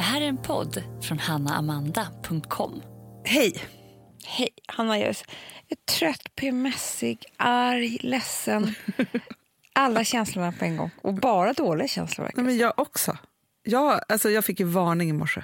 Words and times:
Det 0.00 0.04
här 0.04 0.20
är 0.20 0.26
en 0.28 0.36
podd 0.36 0.82
från 1.02 1.18
hannaamanda.com. 1.18 2.82
Hej! 3.24 3.54
Hej, 4.24 4.48
Hanna. 4.68 4.98
Jag 4.98 5.08
är, 5.08 5.12
så- 5.12 5.24
jag 5.68 5.78
är 5.78 5.92
trött, 5.98 6.34
PMSig, 6.36 7.24
arg, 7.36 7.98
ledsen. 8.00 8.74
Alla 9.72 10.04
känslorna 10.04 10.52
på 10.52 10.64
en 10.64 10.76
gång. 10.76 10.90
Och 11.02 11.14
bara 11.14 11.52
dåliga 11.52 11.88
känslor. 11.88 12.30
Nej, 12.34 12.44
men 12.44 12.56
jag 12.58 12.72
också. 12.76 13.18
Jag, 13.62 14.00
alltså, 14.08 14.30
jag 14.30 14.44
fick 14.44 14.60
ju 14.60 14.66
varning 14.66 15.10
i 15.10 15.12
morse. 15.12 15.42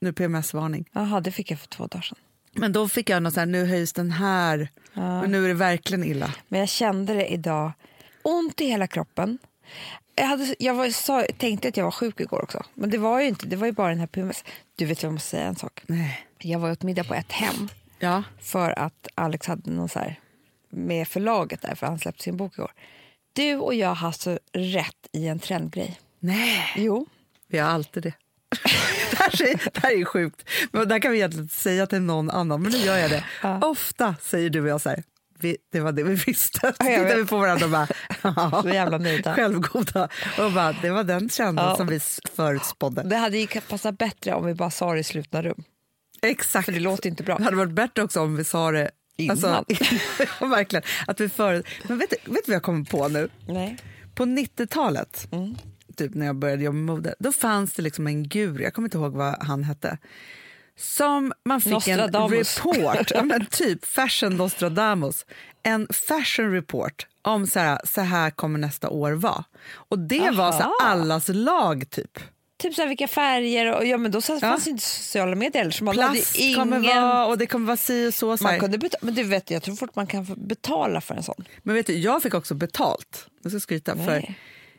Nu 0.00 0.12
PMS-varning. 0.12 0.88
Jaha, 0.92 1.20
det 1.20 1.32
fick 1.32 1.50
jag 1.50 1.58
för 1.58 1.68
två 1.68 1.86
dagar 1.86 2.02
sedan. 2.02 2.18
Men 2.52 2.72
då 2.72 2.88
fick 2.88 3.10
jag 3.10 3.22
något 3.22 3.34
så 3.34 3.40
här, 3.40 3.46
nu 3.46 3.66
höjs 3.66 3.92
den 3.92 4.10
här. 4.10 4.68
Men 4.92 5.32
nu 5.32 5.44
är 5.44 5.48
det 5.48 5.54
verkligen 5.54 6.04
illa. 6.04 6.34
Men 6.48 6.60
jag 6.60 6.68
kände 6.68 7.14
det 7.14 7.32
idag. 7.32 7.72
Ont 8.22 8.60
i 8.60 8.64
hela 8.66 8.86
kroppen. 8.86 9.38
Jag, 10.14 10.24
hade, 10.26 10.54
jag 10.58 10.74
var, 10.74 10.88
sa, 10.90 11.24
tänkte 11.38 11.68
att 11.68 11.76
jag 11.76 11.84
var 11.84 11.90
sjuk 11.90 12.20
igår 12.20 12.42
också. 12.42 12.64
Men 12.74 12.90
det 12.90 12.98
var 12.98 13.20
ju 13.20 13.28
inte. 13.28 13.46
Det 13.46 13.56
var 13.56 13.66
ju 13.66 13.72
bara 13.72 13.88
den 13.88 13.98
här 13.98 14.06
PMS. 14.06 14.44
Du 14.76 14.84
vet, 14.86 15.02
jag 15.02 15.12
måste 15.12 15.28
säga 15.28 15.44
en 15.44 15.56
sak. 15.56 15.82
Nej. 15.86 16.26
Jag 16.38 16.58
var 16.58 16.70
åt 16.70 16.82
middag 16.82 17.04
på 17.04 17.14
ett 17.14 17.32
hem. 17.32 17.68
Ja. 17.98 18.22
för 18.40 18.78
att 18.78 19.08
Alex 19.14 19.46
hade 19.46 19.70
någon 19.70 19.88
så 19.88 19.98
här 19.98 20.20
med 20.70 21.08
förlaget 21.08 21.62
där, 21.62 21.74
för 21.74 21.86
han 21.86 21.98
släppte 21.98 22.22
sin 22.22 22.36
bok 22.36 22.54
igår. 22.58 22.72
Du 23.32 23.56
och 23.56 23.74
jag 23.74 23.94
har 23.94 24.12
så 24.12 24.38
rätt 24.52 25.08
i 25.12 25.26
en 25.28 25.38
trendgrej. 25.38 26.00
Nej, 26.18 26.72
Jo. 26.76 27.06
vi 27.48 27.58
har 27.58 27.70
alltid 27.70 28.02
det. 28.02 28.12
det, 29.10 29.18
här 29.18 29.42
är, 29.42 29.70
det 29.72 29.80
här 29.82 30.00
är 30.00 30.04
sjukt. 30.04 30.48
Men 30.72 30.88
det 30.88 30.94
här 30.94 31.00
kan 31.00 31.10
vi 31.12 31.18
egentligen 31.18 31.44
inte 31.44 31.54
säga 31.56 31.86
till 31.86 32.00
någon 32.02 32.30
annan, 32.30 32.62
men 32.62 32.72
nu 32.72 32.78
gör 32.78 32.98
jag 32.98 33.10
det. 33.10 33.24
Ofta 33.62 34.14
säger 34.22 34.50
du 34.50 34.60
och 34.62 34.68
jag 34.68 34.80
så 34.80 34.88
här, 34.88 35.02
vi, 35.42 35.56
det 35.72 35.80
var 35.80 35.92
det 35.92 36.02
vi 36.02 36.14
visste. 36.14 36.72
Så 36.80 36.84
vet. 36.84 37.18
vi 37.18 37.24
på 37.26 37.38
varandra 37.38 37.64
och 37.64 37.70
bara, 38.62 38.74
jävla 38.74 38.98
nöjda. 38.98 39.34
självgoda. 39.34 40.08
Och 40.38 40.52
bara, 40.52 40.72
det 40.82 40.90
var 40.90 41.04
den 41.04 41.28
trenden 41.28 41.64
Ja. 41.64 41.76
som 41.76 41.86
vi 41.86 42.00
förutspådde. 42.36 43.02
Det 43.02 43.16
hade 43.16 43.38
ju 43.38 43.46
passat 43.46 43.98
bättre 43.98 44.34
om 44.34 44.46
vi 44.46 44.54
bara 44.54 44.70
sa 44.70 44.92
det 44.92 44.98
i 45.00 45.04
slutna 45.04 45.42
rum. 45.42 45.64
Exakt. 46.22 46.64
För 46.64 46.72
det 46.72 46.80
låter 46.80 47.08
inte 47.08 47.22
bra. 47.22 47.36
Det 47.38 47.44
hade 47.44 47.56
varit 47.56 47.72
bättre 47.72 48.02
också 48.02 48.20
om 48.20 48.36
vi 48.36 48.44
sa 48.44 48.70
det 48.70 48.90
Innan. 49.16 49.38
ja, 50.40 50.46
verkligen. 50.46 50.82
Att 51.06 51.20
vi 51.20 51.28
för... 51.28 51.62
Men 51.88 51.98
vet 51.98 52.10
du, 52.10 52.16
vet 52.32 52.44
du 52.44 52.50
vad 52.50 52.54
jag 52.56 52.62
kommer 52.62 52.84
på 52.84 53.08
nu? 53.08 53.28
Nej. 53.48 53.76
På 54.14 54.24
90-talet, 54.24 55.28
Mm. 55.32 55.56
typ 55.96 56.14
när 56.14 56.26
jag 56.26 56.36
började 56.36 56.62
jobba 56.64 56.74
med 56.76 56.84
mode, 56.84 57.14
då 57.18 57.32
fanns 57.32 57.72
det 57.72 57.82
liksom 57.82 58.06
en 58.06 58.28
guru, 58.28 58.62
jag 58.62 58.74
kommer 58.74 58.86
inte 58.86 58.98
ihåg 58.98 59.12
vad 59.12 59.42
han 59.42 59.64
hette, 59.64 59.98
som 60.78 61.32
man 61.44 61.60
fick 61.60 61.88
en 61.88 61.98
report, 61.98 63.10
ja, 63.14 63.22
men 63.22 63.46
typ 63.46 63.84
fashion 63.84 64.36
Nostradamus, 64.36 65.26
en 65.62 65.88
fashion 66.08 66.52
report 66.52 67.06
om 67.22 67.46
så 67.46 67.58
här, 67.58 67.78
så 67.84 68.00
här 68.00 68.30
kommer 68.30 68.58
nästa 68.58 68.88
år 68.88 69.12
vara. 69.12 69.44
Och 69.72 69.98
det 69.98 70.30
var 70.30 70.52
så 70.52 70.58
här, 70.58 70.64
Aha. 70.64 70.76
allas 70.82 71.28
lag 71.28 71.90
typ. 71.90 72.18
Typ 72.58 72.74
så 72.74 72.82
här, 72.82 72.88
vilka 72.88 73.08
färger 73.08 73.76
och 73.76 73.86
ja 73.86 73.96
men 73.96 74.10
då 74.10 74.20
så 74.20 74.40
fanns 74.40 74.66
inte 74.66 74.82
sociala 74.82 75.36
medier 75.36 75.58
heller, 75.62 75.70
så 75.72 75.84
man 75.84 75.94
Plast 75.94 76.36
ingen... 76.36 76.58
kommer 76.58 76.78
vara 76.80 77.26
och 77.26 77.38
det 77.38 77.46
kommer 77.46 77.66
vara 77.66 77.76
si 77.76 78.08
och 78.08 78.14
så. 78.14 78.36
så 78.36 78.44
man 78.44 78.60
kunde 78.60 78.78
beta- 78.78 78.98
men 79.00 79.14
du 79.14 79.22
vet, 79.22 79.50
jag 79.50 79.62
tror 79.62 79.74
fort 79.74 79.96
man 79.96 80.06
kan 80.06 80.26
betala 80.36 81.00
för 81.00 81.14
en 81.14 81.22
sån. 81.22 81.44
Men 81.62 81.74
vet 81.74 81.86
du, 81.86 81.92
jag 81.98 82.22
fick 82.22 82.34
också 82.34 82.54
betalt. 82.54 83.26
Jag 83.42 83.52
ska 83.52 83.60
skryta. 83.60 83.96
För 83.96 84.34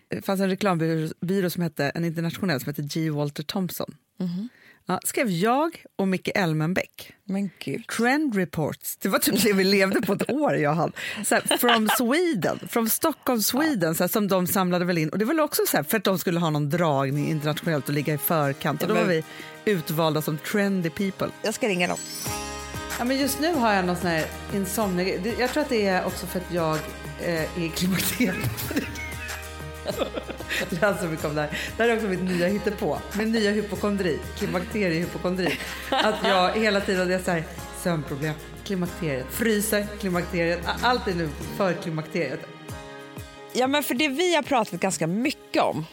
det 0.07 0.21
fanns 0.25 0.41
en 0.41 0.49
reklambyrå 0.49 1.49
som 1.49 1.63
hette, 1.63 1.89
en 1.89 2.05
internationell 2.05 2.59
som 2.59 2.67
hette 2.69 2.81
G. 2.81 3.09
Walter 3.09 3.43
Thompson. 3.43 3.95
Mhm. 4.19 4.49
Ja, 4.85 4.99
skrev 5.03 5.29
jag 5.29 5.83
och 5.97 6.07
Micke 6.07 6.29
Elmenbäck. 6.35 7.11
Men 7.25 7.49
gud. 7.59 7.87
Trend 7.87 8.35
reports. 8.35 8.97
Det 8.97 9.09
var 9.09 9.19
typ 9.19 9.43
det 9.43 9.53
vi 9.53 9.63
levde 9.63 10.01
på 10.01 10.13
ett 10.13 10.29
år. 10.31 10.55
Jag 10.55 10.73
hade. 10.73 10.93
Så 11.25 11.35
här, 11.35 11.57
from 11.57 11.89
Sweden, 11.97 12.59
from 12.69 12.89
Stockholm, 12.89 13.41
Sweden, 13.41 13.95
så 13.95 14.03
här, 14.03 14.07
som 14.07 14.27
de 14.27 14.47
samlade 14.47 14.85
väl 14.85 14.97
in. 14.97 15.09
Och 15.09 15.17
det 15.17 15.25
var 15.25 15.33
väl 15.33 15.39
också 15.43 15.61
så 15.67 15.77
här, 15.77 15.83
för 15.83 15.97
att 15.97 16.03
de 16.03 16.19
skulle 16.19 16.39
ha 16.39 16.49
någon 16.49 16.69
dragning 16.69 17.29
internationellt 17.29 17.87
och 17.87 17.93
ligga 17.93 18.13
i 18.13 18.17
förkant. 18.17 18.81
Och 18.81 18.87
då 18.87 18.95
Ja, 18.95 18.99
var 19.01 19.07
vi 19.07 19.23
utvalda 19.65 20.21
som 20.21 20.37
trendy 20.37 20.89
people. 20.89 21.27
Jag 21.41 21.53
ska 21.53 21.67
ringa 21.67 21.87
dem. 21.87 21.97
Ja, 22.99 23.05
men 23.05 23.17
just 23.19 23.39
nu 23.39 23.53
har 23.53 23.73
jag 23.73 23.85
någon 23.85 23.95
sån 23.97 24.09
här 24.09 24.25
insomnia. 24.53 25.19
Det- 25.23 25.39
Jag 25.39 25.49
tror 25.49 25.63
att 25.63 25.69
det 25.69 25.87
är 25.87 26.05
också 26.05 26.27
för 26.27 26.39
att 26.39 26.53
jag 26.53 26.77
eh, 27.21 27.63
är 27.63 27.69
klimakteriet. 27.75 28.35
Om 31.23 31.35
det 31.35 31.49
här. 31.77 31.89
Är 31.89 31.95
också 31.95 32.07
mitt 32.07 32.23
nya 32.23 32.47
hittepå. 32.47 32.99
Min 33.17 33.31
nya 33.31 33.51
hypokondri. 33.51 34.19
Klimakteriehypokondri. 34.37 35.59
Att 35.89 36.15
jag 36.23 36.51
hela 36.51 36.81
tiden 36.81 37.11
är 37.11 37.19
så 37.19 37.31
här, 37.31 37.43
sömnproblem, 37.81 38.33
klimakteriet, 38.65 39.25
fryser, 39.29 39.87
klimakteriet. 39.99 40.59
Allt 40.81 41.07
är 41.07 41.13
nu 41.13 41.29
för 41.57 41.73
klimakteriet. 41.73 42.39
Ja, 43.53 43.67
men 43.67 43.83
för 43.83 43.95
det 43.95 44.07
vi 44.07 44.35
har 44.35 44.43
pratat 44.43 44.79
ganska 44.79 45.07
mycket 45.07 45.63
om, 45.63 45.85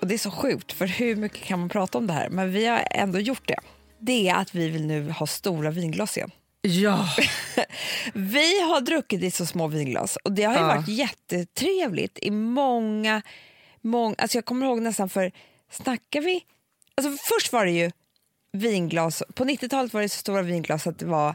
och 0.00 0.06
det 0.06 0.14
är 0.14 0.18
så 0.18 0.30
sjukt, 0.30 0.72
för 0.72 0.86
hur 0.86 1.16
mycket 1.16 1.44
kan 1.44 1.58
man 1.58 1.68
prata 1.68 1.98
om 1.98 2.06
det 2.06 2.12
här? 2.12 2.28
Men 2.28 2.52
vi 2.52 2.66
har 2.66 2.82
ändå 2.90 3.18
gjort 3.18 3.48
det. 3.48 3.58
Det 3.98 4.28
är 4.28 4.34
att 4.34 4.54
vi 4.54 4.68
vill 4.68 4.86
nu 4.86 5.10
ha 5.10 5.26
stora 5.26 5.70
vinglas 5.70 6.16
igen. 6.16 6.30
Ja, 6.70 7.08
Vi 8.12 8.60
har 8.62 8.80
druckit 8.80 9.22
i 9.22 9.30
så 9.30 9.46
små 9.46 9.66
vinglas 9.68 10.16
och 10.16 10.32
det 10.32 10.42
har 10.42 10.54
ju 10.54 10.60
Ja. 10.60 10.66
varit 10.66 10.88
jättetrevligt 10.88 12.18
i 12.22 12.30
många, 12.30 13.22
många, 13.80 14.14
alltså 14.18 14.36
jag 14.38 14.44
kommer 14.44 14.66
ihåg 14.66 14.80
nästan 14.82 15.08
för, 15.08 15.32
snackar 15.70 16.20
vi, 16.20 16.44
alltså 16.96 17.24
först 17.24 17.52
var 17.52 17.64
det 17.64 17.70
ju 17.70 17.90
vinglas, 18.52 19.22
på 19.34 19.44
90-talet 19.44 19.92
var 19.94 20.02
det 20.02 20.08
så 20.08 20.18
stora 20.18 20.42
vinglas 20.42 20.86
att 20.86 20.98
det 20.98 21.06
var, 21.06 21.34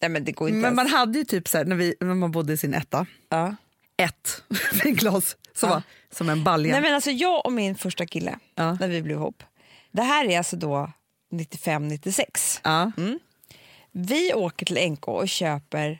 nej 0.00 0.08
men 0.10 0.24
det 0.24 0.32
går 0.32 0.48
inte 0.48 0.56
men 0.56 0.64
ens. 0.64 0.76
man 0.76 0.86
hade 1.00 1.18
ju 1.18 1.24
typ 1.24 1.48
så 1.48 1.58
här, 1.58 1.64
när, 1.64 1.76
vi, 1.76 1.94
när 2.00 2.14
man 2.14 2.30
bodde 2.32 2.52
i 2.52 2.56
sin 2.56 2.74
etta, 2.74 3.06
ja. 3.28 3.56
ett 3.96 4.42
vinglas 4.84 5.36
som 5.54 5.68
Ja. 5.68 5.74
var 5.74 5.82
som 6.10 6.28
en 6.28 6.44
balja. 6.44 6.72
Nej 6.72 6.82
men 6.82 6.94
alltså 6.94 7.10
jag 7.10 7.46
och 7.46 7.52
min 7.52 7.74
första 7.74 8.06
kille, 8.06 8.38
när 8.56 8.88
vi 8.88 9.02
blev 9.02 9.16
ihop, 9.16 9.42
det 9.90 10.02
här 10.02 10.24
är 10.30 10.38
alltså 10.38 10.56
då 10.56 10.92
95-96. 11.32 12.60
ja. 12.64 12.92
Vi 13.92 14.34
åker 14.34 14.66
till 14.66 14.90
NK 14.92 15.08
och 15.08 15.28
köper 15.28 15.98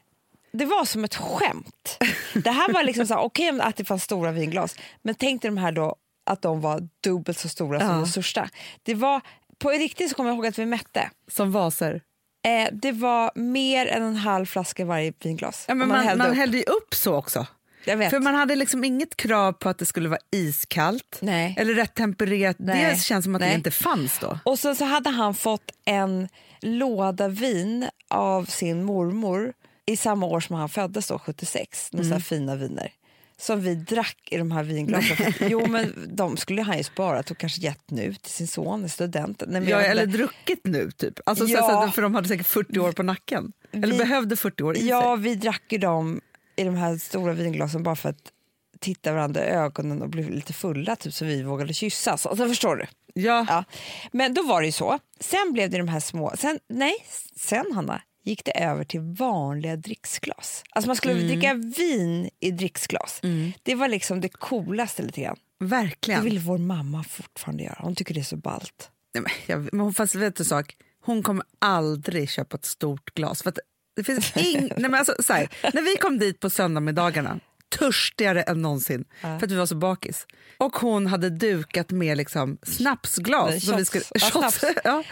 det 0.53 0.65
var 0.65 0.85
som 0.85 1.05
ett 1.05 1.15
skämt. 1.15 1.99
Det 2.35 2.51
här 2.51 2.73
var 2.73 2.83
liksom 2.83 3.07
så 3.07 3.15
här, 3.15 3.21
okej 3.21 3.61
att 3.61 3.77
det 3.77 3.85
fanns 3.85 4.05
stora 4.05 4.33
vinglas, 4.33 4.77
men 5.03 5.15
tänk 5.15 5.43
dig 5.43 5.51
de 5.51 5.57
här 5.59 5.73
då 5.73 5.97
att 6.27 6.43
de 6.43 6.61
var 6.61 6.89
dubbelt 7.01 7.39
så 7.39 7.49
stora 7.49 7.81
som 7.81 7.89
Ja. 7.89 7.95
de 7.95 8.07
största. 8.07 8.49
Det 8.83 8.95
var, 8.95 9.21
på 9.59 9.71
riktigt 9.71 10.09
så 10.11 10.15
kommer 10.15 10.31
jag 10.31 10.35
ihåg 10.37 10.47
att 10.47 10.59
vi 10.59 10.67
mätte. 10.67 11.11
Som 11.29 11.53
vaser. 11.53 12.01
Eh, 12.45 12.69
det 12.73 12.93
var 12.93 13.31
mer 13.35 13.87
än 13.87 14.03
en 14.03 14.17
halv 14.17 14.47
flaska 14.47 14.83
i 14.83 14.87
varje 14.87 15.13
vinglas. 15.23 15.65
Ja, 15.69 15.75
men 15.75 15.89
man, 15.89 15.99
man, 15.99 16.07
hällde 16.07 16.29
upp. 16.29 16.37
hällde 16.37 16.57
ju 16.57 16.65
upp 16.65 16.95
så 16.95 17.15
också. 17.15 17.47
För 17.85 18.21
man 18.21 18.35
hade 18.35 18.57
liksom 18.57 18.85
inget 18.85 19.17
krav 19.17 19.53
på 19.53 19.69
att 19.69 19.79
det 19.79 19.85
skulle 19.87 20.09
vara 20.09 20.21
iskallt 20.31 21.19
Nej. 21.21 21.55
eller 21.59 21.75
rätt 21.75 21.95
tempererat. 21.95 22.57
Nej. 22.59 22.95
Det 22.95 23.01
känns 23.01 23.25
som 23.25 23.35
att 23.35 23.41
det 23.41 23.47
Nej. 23.47 23.55
inte 23.55 23.71
fanns 23.71 24.19
då. 24.19 24.39
Och 24.45 24.59
sen 24.59 24.77
så 24.77 24.85
hade 24.85 25.11
han 25.11 25.35
fått 25.35 25.71
en 25.85 26.29
låda 26.61 27.29
vin 27.29 27.89
av 28.09 28.45
sin 28.45 28.85
mormor 28.85 29.53
i 29.87 29.97
samma 29.97 30.27
år 30.27 30.41
som 30.41 30.57
han 30.57 30.69
föddes, 30.69 31.07
då, 31.09 31.19
76. 31.19 31.93
Några 31.93 32.07
Mm. 32.07 32.21
så 32.21 32.25
fina 32.25 32.57
viner. 32.57 32.93
Som 33.39 33.61
vi 33.61 33.75
drack 33.75 34.29
i 34.31 34.37
de 34.37 34.53
här 34.53 34.63
vinglasen. 34.63 35.33
jo, 35.41 35.67
men 35.67 36.09
de 36.17 36.37
skulle 36.37 36.63
han 36.63 36.79
ju 36.79 36.85
sparat 36.85 37.31
och 37.31 37.39
kanske 37.39 37.61
gett 37.61 37.91
nu 37.91 38.15
till 38.15 38.33
sin 38.33 38.49
son 38.49 38.89
studenten. 38.89 39.49
Nej, 39.53 39.69
Ja, 39.69 39.81
eller 39.81 40.07
druckit 40.07 40.61
nu 40.65 40.91
typ. 40.91 41.21
Alltså, 41.27 41.47
så- 41.47 41.53
Ja. 41.53 41.85
så, 41.87 41.93
för 41.93 42.03
de 42.03 42.15
hade 42.15 42.29
säkert 42.29 42.47
40 42.47 42.79
år 42.79 42.93
på 42.93 43.03
nacken. 43.03 43.53
Eller 43.73 43.87
Vi- 43.93 43.99
behövde 43.99 44.37
40 44.37 44.63
år 44.63 44.77
i 44.77 44.89
ja, 44.89 45.17
vi 45.17 45.35
drack 45.35 45.63
ju 45.69 45.79
dem 45.79 46.21
i 46.57 46.65
de 46.65 46.75
här 46.77 46.97
stora 46.99 47.33
vinglasen 47.33 47.83
bara 47.83 47.97
för 47.97 48.09
att 48.09 48.33
titta 48.81 49.13
varandra 49.13 49.45
i 49.47 49.49
ögonen 49.49 50.03
och 50.03 50.09
bli 50.09 50.23
lite 50.31 50.53
fulla 50.53 50.97
typ, 50.97 51.15
så 51.15 51.25
vi 51.25 51.43
vågade 51.43 51.75
kyssas. 51.75 52.27
Alltså, 52.27 52.49
förstår 52.49 52.77
du? 52.77 52.87
Ja. 53.15 53.47
Ja. 53.49 53.65
Men 54.13 54.35
då 54.35 54.43
var 54.43 54.61
det 54.61 54.67
ju 54.67 54.73
så. 54.73 54.99
Sen 55.21 55.53
blev 55.53 55.71
det 55.71 55.79
de 55.79 55.89
här 55.89 56.01
små... 56.01 56.33
Sen, 56.39 56.59
nej, 56.69 56.95
sen 57.37 57.67
Hanna 57.75 58.03
gick 58.25 58.45
det 58.45 58.51
över 58.65 58.85
till 58.85 59.01
vanliga 59.01 59.77
dricksglas. 59.77 60.65
Alltså 60.71 60.89
man 60.89 60.97
skulle 60.97 61.15
dricka 61.15 61.55
vin 61.55 62.31
i 62.41 62.51
dricksglas. 62.51 63.21
Det 63.63 63.75
var 63.75 63.89
liksom 63.89 64.21
det 64.21 64.29
coolaste 64.29 65.03
lite 65.03 65.21
grann. 65.21 65.37
Det 65.61 65.65
Verkligen. 65.67 66.25
vill 66.25 66.39
vår 66.39 66.59
mamma 66.59 67.05
fortfarande 67.05 67.63
göra. 67.65 67.79
Hon 67.79 67.95
tycker 67.95 68.15
det 68.15 68.21
är 68.21 68.25
så 68.25 68.37
ballt. 68.37 68.91
Nej, 69.15 69.23
men, 69.23 69.33
jag, 69.47 69.69
men 69.73 69.81
hon- 69.81 69.95
fast 69.95 70.15
vet 70.15 70.37
du 70.37 70.45
sak? 70.45 70.77
Hon 71.05 71.23
kommer 71.23 71.45
aldrig 71.59 72.31
köpa 72.31 72.57
ett 72.57 72.65
stort 72.65 73.15
glas. 73.15 73.43
För 73.43 73.51
att 73.51 73.59
det 73.97 74.05
finns 74.05 74.37
ing, 74.37 74.61
nej, 74.61 74.91
men 74.91 74.95
alltså, 74.95 75.15
så 75.19 75.33
här, 75.33 75.49
när 75.73 75.83
vi 75.83 75.97
kom 75.97 76.19
dit 76.19 76.41
på 76.41 76.51
söndagsmiddagarna, 76.51 77.41
törstigare 77.79 78.43
än 78.43 78.63
någonsin 78.63 79.05
för 79.21 79.37
att 79.37 79.51
vi 79.51 79.55
var 79.57 79.67
så 79.67 79.75
bakis. 79.75 80.27
Och 80.59 80.77
hon 80.77 81.07
hade 81.07 81.31
dukat 81.31 81.91
med 81.91 82.17
liksom 82.17 82.59
snapsglas. 82.63 83.51
Nej, 83.51 83.61
som 83.61 83.77
vi 83.77 83.85
skulle, 83.85 84.05
Ja, 84.15 84.21
shots. 84.31 84.65
ja. 84.85 85.03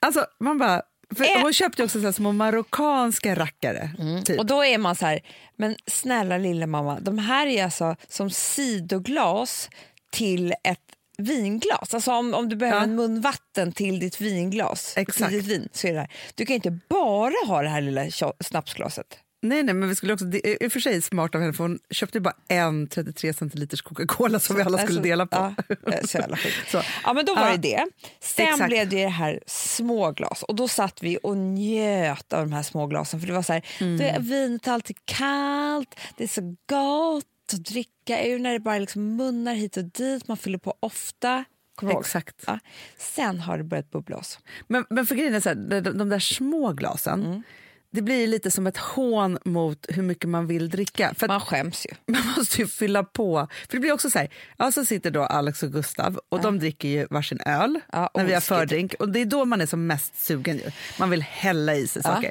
Alltså, 0.00 0.26
man 0.40 0.58
bara, 0.58 0.82
för 1.16 1.24
Ä- 1.24 1.42
hon 1.42 1.52
köpte 1.52 1.84
också 1.84 2.02
så 2.02 2.12
små 2.12 2.32
marockanska 2.32 3.34
rackare. 3.34 3.90
Typ. 4.24 4.38
Och 4.38 4.46
då 4.46 4.64
är 4.64 4.78
man 4.78 4.96
så 4.96 5.06
här, 5.06 5.20
men 5.56 5.76
snälla 5.86 6.38
lilla 6.38 6.66
mamma, 6.66 7.00
de 7.00 7.18
här 7.18 7.46
är 7.46 7.64
alltså 7.64 7.96
som 8.08 8.30
sidoglas 8.30 9.70
till 10.10 10.54
ett 10.64 10.89
vinglas. 11.20 11.94
Alltså 11.94 12.12
om, 12.12 12.34
om 12.34 12.48
du 12.48 12.56
behöver 12.56 12.78
Ja. 12.78 12.84
en 12.84 12.94
mun 12.94 13.20
vatten 13.20 13.72
till 13.72 13.98
ditt 14.00 14.20
vinglas, 14.20 14.94
Exakt. 14.96 15.28
till 15.30 15.38
ditt 15.38 15.46
vin, 15.52 15.68
så 15.72 15.86
är 15.86 15.92
det 15.92 15.98
här. 16.00 16.10
Du 16.34 16.46
kan 16.46 16.54
inte 16.56 16.78
bara 16.88 17.32
ha 17.46 17.62
det 17.62 17.68
här 17.68 17.80
lilla 17.80 18.06
snapsglaset. 18.40 19.06
Nej, 19.42 19.62
nej, 19.62 19.74
men 19.74 19.88
vi 19.88 19.94
skulle 19.94 20.12
också, 20.12 20.24
det 20.24 20.64
är 20.64 20.68
för 20.68 20.80
sig 20.80 21.02
smart 21.02 21.34
av 21.34 21.40
henne 21.40 21.52
för 21.52 21.64
hon 21.64 21.78
köpte 21.90 22.20
bara 22.20 22.34
en 22.48 22.86
33 22.86 23.34
centiliters 23.34 23.82
Coca-Cola 23.82 24.38
som 24.40 24.56
vi 24.56 24.62
alla 24.62 24.78
skulle 24.78 24.98
Alltså, 24.98 25.02
dela 25.02 25.26
på. 25.26 25.54
Ja, 25.86 25.92
så 26.04 26.18
jävla. 26.18 26.36
Så. 26.70 26.82
Ja, 27.04 27.12
men 27.12 27.24
då 27.24 27.34
var 27.34 27.46
Ja. 27.46 27.52
det 27.56 27.56
det. 27.56 27.86
Sen 28.20 28.46
Exakt. 28.48 28.66
blev 28.68 28.88
det 28.88 29.02
det 29.02 29.08
här 29.08 29.40
små 29.46 30.12
glas 30.12 30.42
och 30.42 30.54
då 30.56 30.68
satt 30.68 31.02
vi 31.02 31.18
och 31.22 31.36
njöt 31.36 32.32
av 32.32 32.40
de 32.40 32.52
här 32.52 32.62
små 32.62 32.86
glasen 32.86 33.20
för 33.20 33.26
det 33.26 33.32
var 33.32 33.42
så 33.42 33.52
här, 33.52 33.66
Mm. 33.80 34.22
vinet 34.26 34.66
är 34.66 34.72
alltid 34.72 34.96
kallt, 35.04 35.94
det 36.16 36.24
är 36.24 36.28
så 36.28 36.56
gott 36.68 37.24
att 37.54 37.64
dricka 37.64 38.26
ur 38.26 38.38
när 38.38 38.52
det 38.52 38.60
bara 38.60 38.78
liksom 38.78 39.16
munnar 39.16 39.54
hit 39.54 39.76
och 39.76 39.84
dit, 39.84 40.28
man 40.28 40.36
fyller 40.36 40.58
på 40.58 40.74
ofta. 40.80 41.44
Exakt. 42.00 42.44
Ja. 42.46 42.58
Sen 42.98 43.40
har 43.40 43.58
det 43.58 43.64
börjat 43.64 43.90
bubbla 43.90 44.16
oss. 44.16 44.38
Men, 44.68 44.84
men 44.90 45.06
för 45.06 45.14
grejen 45.14 45.34
är 45.34 45.40
så 45.40 45.48
här, 45.48 45.80
de, 45.80 45.80
de 45.98 46.08
där 46.08 46.18
små 46.18 46.72
glasen, 46.72 47.24
Mm. 47.26 47.42
det 47.90 48.02
blir 48.02 48.26
lite 48.26 48.50
som 48.50 48.66
ett 48.66 48.76
hån 48.76 49.38
mot 49.44 49.86
hur 49.88 50.02
mycket 50.02 50.28
man 50.28 50.46
vill 50.46 50.70
dricka. 50.70 51.14
För 51.16 51.28
Man 51.28 51.40
skäms 51.40 51.86
ju. 51.86 51.94
man 52.14 52.22
måste 52.36 52.60
ju 52.60 52.66
fylla 52.66 53.04
på. 53.04 53.48
För 53.68 53.76
det 53.76 53.80
blir 53.80 53.92
också 53.92 54.10
så 54.10 54.18
här, 54.18 54.28
ja, 54.56 54.72
så 54.72 54.84
sitter 54.84 55.10
då 55.10 55.22
Alex 55.22 55.62
och 55.62 55.72
Gustav 55.72 56.20
och 56.28 56.40
de 56.40 56.58
dricker 56.58 56.88
ju 56.88 57.06
varsin 57.10 57.40
öl 57.46 57.80
Ja, 57.92 58.10
när 58.14 58.24
vi 58.24 58.34
har 58.34 58.40
fördrink 58.40 58.94
och 58.94 59.08
det 59.08 59.20
är 59.20 59.26
då 59.26 59.44
man 59.44 59.60
är 59.60 59.66
som 59.66 59.86
mest 59.86 60.22
sugen 60.24 60.56
ju. 60.56 60.70
Man 60.98 61.10
vill 61.10 61.22
hälla 61.22 61.74
i 61.74 61.86
sig 61.86 62.02
Ja. 62.04 62.14
saker. 62.14 62.30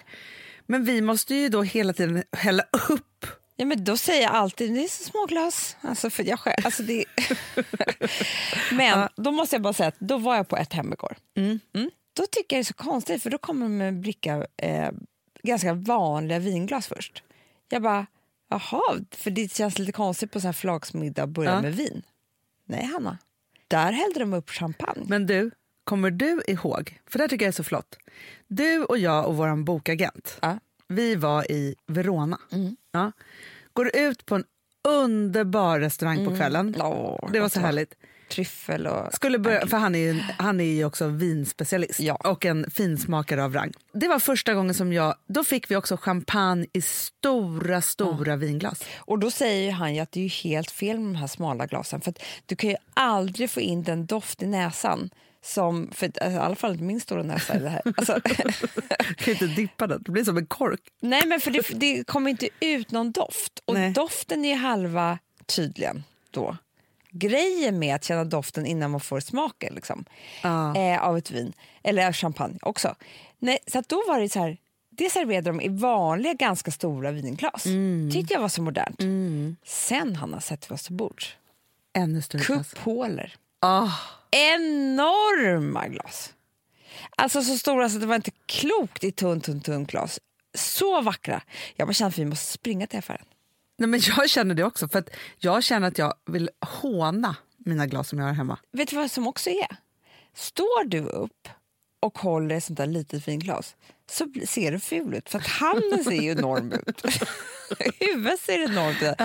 Men 0.65 0.85
vi 0.85 1.01
måste 1.01 1.35
ju 1.35 1.49
då 1.49 1.61
hela 1.63 1.93
tiden 1.93 2.23
hälla 2.31 2.63
upp. 2.89 3.25
Ja, 3.59 3.65
men 3.65 3.83
då 3.83 3.97
säger 3.97 4.21
jag 4.21 4.31
alltid 4.31 4.73
det 4.73 4.83
är 4.83 4.87
så 4.87 5.03
små 5.03 5.25
glas. 5.25 5.77
Alltså, 5.81 6.09
för 6.09 6.23
jag 6.23 6.39
själv, 6.39 6.65
alltså 6.65 6.83
det... 6.83 7.05
men 8.71 9.09
då 9.15 9.31
måste 9.31 9.55
jag 9.55 9.61
bara 9.61 9.73
säga 9.73 9.89
att 9.89 9.99
då 9.99 10.17
var 10.17 10.35
jag 10.35 10.47
på 10.47 10.57
ett 10.57 10.73
hem 10.73 10.93
igår. 10.93 11.17
Mm. 11.37 11.59
Då 12.13 12.25
tycker 12.31 12.55
jag 12.55 12.59
det 12.59 12.61
är 12.61 12.63
så 12.63 12.73
konstigt 12.73 13.23
för 13.23 13.29
då 13.29 13.37
kommer 13.37 13.65
de 13.65 13.77
med 13.77 13.87
en 13.87 14.01
bricka 14.01 14.47
eh, 14.57 14.89
ganska 15.43 15.73
vanliga 15.73 16.39
vinglas 16.39 16.87
först. 16.87 17.23
Jag 17.69 17.81
bara, 17.81 18.05
jaha, 18.49 18.81
för 19.11 19.31
det 19.31 19.53
känns 19.53 19.79
lite 19.79 19.91
konstigt 19.91 20.31
på 20.31 20.39
här 20.39 20.53
förlagsmiddag 20.53 21.23
att 21.23 21.29
börja 21.29 21.51
Ja. 21.51 21.61
med 21.61 21.75
vin. 21.75 22.01
Nej, 22.65 22.85
Hanna. 22.85 23.17
Där 23.67 23.91
hällde 23.91 24.19
de 24.19 24.33
upp 24.33 24.49
champagne. 24.49 25.05
Men 25.07 25.25
du, 25.27 25.51
kommer 25.83 26.11
du 26.11 26.41
ihåg, 26.47 26.99
för 27.07 27.19
det 27.19 27.27
tycker 27.27 27.45
jag 27.45 27.51
är 27.51 27.55
så 27.55 27.63
flott. 27.63 27.97
Du 28.47 28.83
och 28.83 28.97
jag 28.97 29.27
och 29.27 29.37
vår 29.37 29.63
bokagent, 29.63 30.37
Ja. 30.41 30.59
Vi 30.89 31.15
var 31.15 31.51
i 31.51 31.75
Verona. 31.87 32.39
Mm. 32.51 32.75
Ja. 32.91 33.11
Går 33.73 33.95
ut 33.95 34.25
på 34.25 34.35
en 34.35 34.43
underbar 34.87 35.79
restaurang 35.79 36.25
på 36.25 36.35
kvällen. 36.35 36.75
Åh, 36.79 37.29
Det 37.33 37.39
var 37.39 37.49
så 37.49 37.59
härligt. 37.59 37.93
Tryffel 38.31 38.87
och... 38.87 39.13
Skulle 39.13 39.39
börja, 39.39 39.67
för 39.67 39.77
han 39.77 39.95
är 39.95 39.99
ju, 39.99 40.19
han 40.37 40.59
är 40.59 40.63
ju 40.63 40.85
också 40.85 41.07
vinspecialist 41.07 41.99
Ja. 41.99 42.15
och 42.15 42.45
en 42.45 42.71
finsmakare 42.71 43.43
av 43.43 43.53
rang. 43.53 43.71
Det 43.93 44.07
var 44.07 44.19
första 44.19 44.53
gången 44.53 44.73
som 44.73 44.93
jag, 44.93 45.15
då 45.27 45.43
fick 45.43 45.71
vi 45.71 45.75
också 45.75 45.97
champagne 45.97 46.65
i 46.73 46.81
stora, 46.81 47.81
stora 47.81 48.35
vinglas. 48.35 48.83
Och 48.97 49.19
då 49.19 49.31
säger 49.31 49.71
han 49.71 49.99
att 49.99 50.11
det 50.11 50.25
är 50.25 50.29
helt 50.43 50.71
fel 50.71 50.99
med 50.99 51.13
de 51.13 51.15
här 51.15 51.27
smala 51.27 51.65
glasen 51.65 52.01
för 52.01 52.13
du 52.45 52.55
kan 52.55 52.69
ju 52.69 52.75
aldrig 52.93 53.49
få 53.49 53.61
in 53.61 53.83
den 53.83 54.05
doft 54.05 54.43
i 54.43 54.47
näsan 54.47 55.09
som, 55.41 55.89
för 55.91 56.05
alltså, 56.05 56.29
i 56.29 56.35
alla 56.37 56.55
fall 56.55 56.71
inte 56.71 56.83
min 56.83 56.99
stora 57.01 57.23
näsa 57.23 57.53
är 57.53 57.59
det 57.59 57.69
här. 57.69 57.81
Alltså, 57.97 58.19
kan 59.17 59.33
inte 59.33 59.47
dippa 59.47 59.87
den, 59.87 60.03
det 60.05 60.11
blir 60.11 60.23
som 60.23 60.37
en 60.37 60.45
kork. 60.45 60.81
nej 60.99 61.21
men 61.25 61.39
för 61.39 61.51
det, 61.51 61.65
det 61.75 62.03
kommer 62.07 62.31
inte 62.31 62.49
ut 62.59 62.91
någon 62.91 63.11
doft 63.11 63.59
och 63.65 63.73
Nej. 63.73 63.91
doften 63.91 64.45
är 64.45 64.55
halva 64.55 65.19
tydligen 65.45 66.03
då. 66.31 66.57
Grejen 67.11 67.79
med 67.79 67.95
att 67.95 68.03
känna 68.03 68.23
doften 68.25 68.65
innan 68.65 68.91
man 68.91 68.99
får 68.99 69.19
smaken 69.19 69.73
liksom, 69.75 70.05
Ja. 70.43 70.75
eh, 70.77 71.03
av 71.03 71.17
ett 71.17 71.31
vin, 71.31 71.53
eller 71.83 72.13
champagne 72.13 72.57
också. 72.61 72.95
Nej, 73.39 73.57
så 73.67 73.83
då 73.87 74.03
var 74.07 74.19
det 74.19 74.29
så 74.29 74.39
här, 74.39 74.57
det 74.89 75.09
serverade 75.09 75.49
de 75.49 75.61
i 75.61 75.67
vanliga 75.69 76.33
ganska 76.33 76.71
stora 76.71 77.11
vinglas. 77.11 77.63
tyckte 78.13 78.33
jag 78.33 78.41
var 78.41 78.49
så 78.49 78.61
modernt. 78.61 78.99
Sen 79.65 80.15
Hanna 80.15 80.41
sätter 80.41 80.69
vi 80.69 80.75
oss 80.75 80.83
till 80.83 80.95
bords. 80.95 81.35
Ännu 81.93 82.21
större. 82.21 82.41
Kupoler. 82.41 83.35
Ah, 83.59 83.91
Enorma 84.31 85.87
glas. 85.87 86.33
Alltså 87.17 87.41
så 87.43 87.57
stora 87.57 87.89
så 87.89 87.97
det 87.97 88.05
var 88.05 88.15
inte 88.15 88.31
klokt 88.45 89.03
i 89.03 89.11
tunt, 89.11 89.43
tunt, 89.43 89.65
tunt 89.65 89.91
glas. 89.91 90.19
Så 90.57 91.01
vackra. 91.01 91.41
Jag 91.75 91.87
bara 91.87 91.93
kände 91.93 92.09
att 92.09 92.17
vi 92.17 92.25
måste 92.25 92.51
springa 92.51 92.87
till 92.87 92.99
affären. 92.99 93.25
nej 93.77 93.89
men 93.89 93.99
jag 94.17 94.29
känner 94.29 94.55
det 94.55 94.63
också, 94.63 94.87
för 94.89 94.99
att 94.99 95.09
jag 95.37 95.63
känner 95.63 95.87
att 95.87 95.97
jag 95.97 96.13
vill 96.25 96.49
håna 96.81 97.35
mina 97.57 97.87
glas 97.87 98.09
som 98.09 98.19
jag 98.19 98.25
har 98.25 98.33
hemma. 98.33 98.57
Vet 98.71 98.89
du 98.89 98.95
vad 98.95 99.11
som 99.11 99.27
också 99.27 99.49
är? 99.49 99.75
Står 100.33 100.83
du 100.87 100.99
upp 100.99 101.47
och 101.99 102.17
håller 102.19 102.55
ett 102.55 102.63
sånt 102.63 102.77
där 102.77 102.85
litet 102.85 103.27
vinglas 103.27 103.75
så 104.11 104.25
bli- 104.25 104.47
ser 104.47 104.71
du 104.71 104.79
ful 104.79 105.13
ut, 105.13 105.29
för 105.29 105.39
att 105.39 105.47
handen 105.47 106.03
ser 106.03 106.11
ju 106.11 106.31
enorm 106.31 106.71
ut. 106.87 107.03
Huvudet 107.99 108.39
ser 108.39 108.63
enormt 108.71 109.01
ut. 109.01 109.15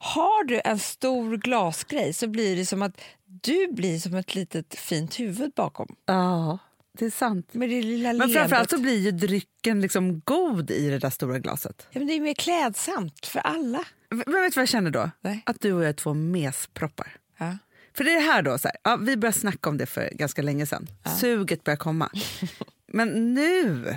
Har 0.00 0.44
du 0.44 0.60
en 0.64 0.78
stor 0.78 1.36
glasgrej 1.36 2.12
så 2.12 2.28
blir 2.28 2.56
det 2.56 2.66
som 2.66 2.82
att 2.82 3.00
du 3.42 3.68
blir 3.72 3.98
som 3.98 4.14
ett 4.14 4.34
litet 4.34 4.74
fint 4.74 5.20
huvud 5.20 5.52
bakom. 5.56 5.96
Ja, 6.06 6.58
det 6.98 7.06
är 7.06 7.10
sant. 7.10 7.54
Med 7.54 7.68
det 7.68 7.82
lilla 7.82 8.12
Men 8.12 8.28
framförallt 8.28 8.70
så 8.70 8.78
blir 8.78 8.98
ju 8.98 9.10
drycken 9.10 9.80
liksom 9.80 10.20
god 10.20 10.70
i 10.70 10.90
det 10.90 10.98
där 10.98 11.10
stora 11.10 11.38
glaset. 11.38 11.86
Ja, 11.90 11.98
men 11.98 12.08
det 12.08 12.14
är 12.14 12.20
mer 12.20 12.34
klädsamt 12.34 13.26
för 13.26 13.40
alla. 13.40 13.84
Men 14.08 14.18
vet 14.18 14.26
du 14.26 14.32
vad 14.32 14.52
jag 14.56 14.68
känner 14.68 14.90
då? 14.90 15.10
Nej. 15.20 15.42
Att 15.46 15.60
du 15.60 15.72
och 15.72 15.82
jag 15.82 15.88
är 15.88 15.92
två 15.92 16.14
mesproppar. 16.14 17.16
Ja. 17.38 17.58
För 17.96 18.04
det 18.04 18.14
är 18.14 18.20
här 18.20 18.42
då, 18.42 18.58
så 18.58 18.68
här, 18.68 18.76
ja, 18.84 18.96
vi 18.96 19.16
började 19.16 19.38
snacka 19.38 19.70
om 19.70 19.78
det 19.78 19.86
för 19.86 20.10
ganska 20.10 20.42
länge 20.42 20.66
sedan. 20.66 20.86
Suget 21.20 21.64
börjar 21.64 21.76
komma. 21.76 22.10
Men 22.92 23.34
nu, 23.34 23.96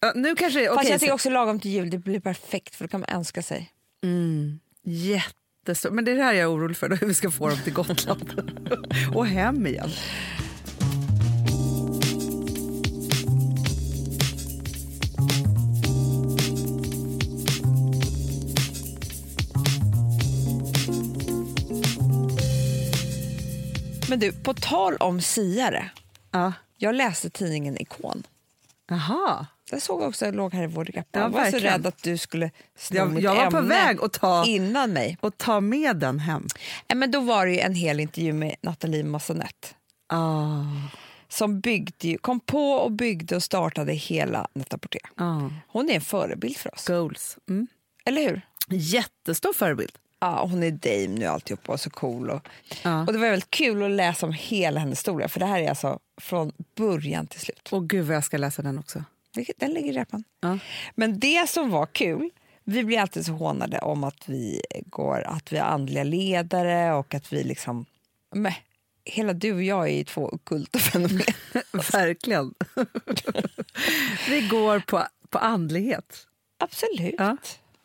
ja, 0.00 0.12
nu 0.14 0.34
kanske 0.34 0.64
är 0.70 0.74
Fast 0.74 0.90
jag 0.90 1.00
tycker 1.00 1.10
så- 1.10 1.14
också 1.14 1.30
lagom 1.30 1.60
till 1.60 1.70
jul, 1.70 1.90
det 1.90 1.98
blir 1.98 2.20
perfekt 2.20 2.74
för 2.74 2.84
då 2.84 2.88
kan 2.88 3.00
man 3.00 3.10
önska 3.10 3.42
sig. 3.42 3.70
Jättestort. 4.84 5.92
Men 5.92 6.04
det 6.04 6.10
är 6.10 6.16
det 6.16 6.22
här 6.22 6.32
jag 6.34 6.42
är 6.42 6.54
orolig 6.54 6.76
för, 6.76 6.88
då, 6.88 6.96
hur 6.96 7.06
vi 7.06 7.14
ska 7.14 7.30
få 7.30 7.48
dem 7.48 7.58
till 7.64 7.72
Gotland 7.72 8.40
och 9.14 9.26
hem 9.26 9.66
igen. 9.66 9.90
Men 24.08 24.18
du, 24.18 24.32
på 24.32 24.54
tal 24.54 24.96
om 24.96 25.20
siare. 25.20 25.90
Ja. 26.30 26.52
Jag 26.76 26.94
läste 26.94 27.30
tidningen 27.30 27.82
Ikon. 27.82 28.22
Jaha. 28.88 29.46
Jag 29.70 29.82
såg 29.82 30.02
också, 30.02 30.30
låg 30.30 30.54
här 30.54 30.62
i 30.62 30.66
vår. 30.66 30.90
Ja, 30.94 31.02
jag 31.12 31.20
var 31.20 31.28
så 31.30 31.50
verkligen. 31.50 31.72
rädd 31.72 31.86
att 31.86 32.02
du 32.02 32.18
skulle 32.18 32.50
sno 32.78 32.96
Jag, 32.96 33.12
mitt 33.12 33.24
jag 33.24 33.34
var 33.34 33.50
på 33.50 33.60
väg 33.60 33.98
att 34.02 34.12
ta, 34.12 34.44
innan 34.46 34.92
mig. 34.92 35.18
och 35.20 35.38
ta 35.38 35.60
med 35.60 35.96
den 35.96 36.18
hem. 36.18 36.46
Nej, 36.88 36.96
men 36.96 37.10
då 37.10 37.20
var 37.20 37.46
det 37.46 37.52
ju 37.52 37.58
en 37.58 37.74
hel 37.74 38.00
intervju 38.00 38.32
med 38.32 38.54
Nathalie 38.62 39.04
Massonet 39.04 39.74
Ah, 40.08 40.62
som 41.28 41.60
byggde, 41.60 42.18
kom 42.18 42.40
på 42.40 42.70
och 42.72 42.92
byggde 42.92 43.36
och 43.36 43.42
startade 43.42 43.92
hela 43.92 44.48
Net-a-Porter. 44.54 45.00
ah. 45.16 45.40
Hon 45.68 45.90
är 45.90 45.94
en 45.94 46.00
förebild 46.00 46.56
för 46.56 46.74
oss, 46.74 46.86
Goals. 46.86 47.38
Mm. 47.48 47.66
eller 48.04 48.22
hur? 48.22 48.40
Jättestor 48.68 49.52
förebild. 49.52 49.92
Ja, 50.24 50.46
hon 50.50 50.62
är 50.62 50.70
dame 50.70 51.18
nu 51.18 51.26
alltihopa 51.26 51.72
och 51.72 51.80
så 51.80 51.90
cool. 51.90 52.30
Och, 52.30 52.48
Ja. 52.82 53.00
och 53.00 53.12
det 53.12 53.18
var 53.18 53.28
väldigt 53.30 53.50
kul 53.50 53.82
att 53.82 53.90
läsa 53.90 54.26
om 54.26 54.32
hela 54.32 54.80
hennes 54.80 54.98
historia 54.98 55.28
för 55.28 55.40
det 55.40 55.46
här 55.46 55.60
är 55.60 55.68
alltså 55.68 55.98
från 56.20 56.52
början 56.76 57.26
till 57.26 57.40
slut. 57.40 57.68
Och 57.72 57.88
gud 57.88 58.06
vad 58.06 58.16
jag 58.16 58.24
ska 58.24 58.36
läsa 58.36 58.62
den 58.62 58.78
också. 58.78 59.04
Den 59.56 59.70
ligger 59.72 59.92
i 59.92 59.96
repan. 59.98 60.24
Ja. 60.40 60.58
Men 60.94 61.18
det 61.18 61.48
som 61.50 61.70
var 61.70 61.86
kul, 61.86 62.30
vi 62.64 62.84
blir 62.84 62.98
alltid 63.00 63.26
så 63.26 63.32
hånade 63.32 63.78
om 63.78 64.04
att 64.04 64.28
vi 64.28 64.60
går, 64.86 65.22
att 65.22 65.52
vi 65.52 65.56
är 65.56 65.62
andliga 65.64 66.04
ledare 66.04 66.92
och 66.94 67.14
att 67.14 67.32
vi 67.32 67.44
liksom, 67.44 67.86
men, 68.34 68.52
hela 69.04 69.32
du 69.32 69.52
och 69.52 69.62
jag 69.62 69.88
är 69.88 69.96
ju 69.96 70.04
två 70.04 70.28
ockulta 70.28 70.78
fenomen. 70.78 71.20
Verkligen. 71.92 72.54
vi 74.28 74.48
går 74.50 74.78
på, 74.80 75.02
på 75.30 75.38
andlighet. 75.38 76.26
Absolut. 76.58 77.14
Ja, 77.18 77.36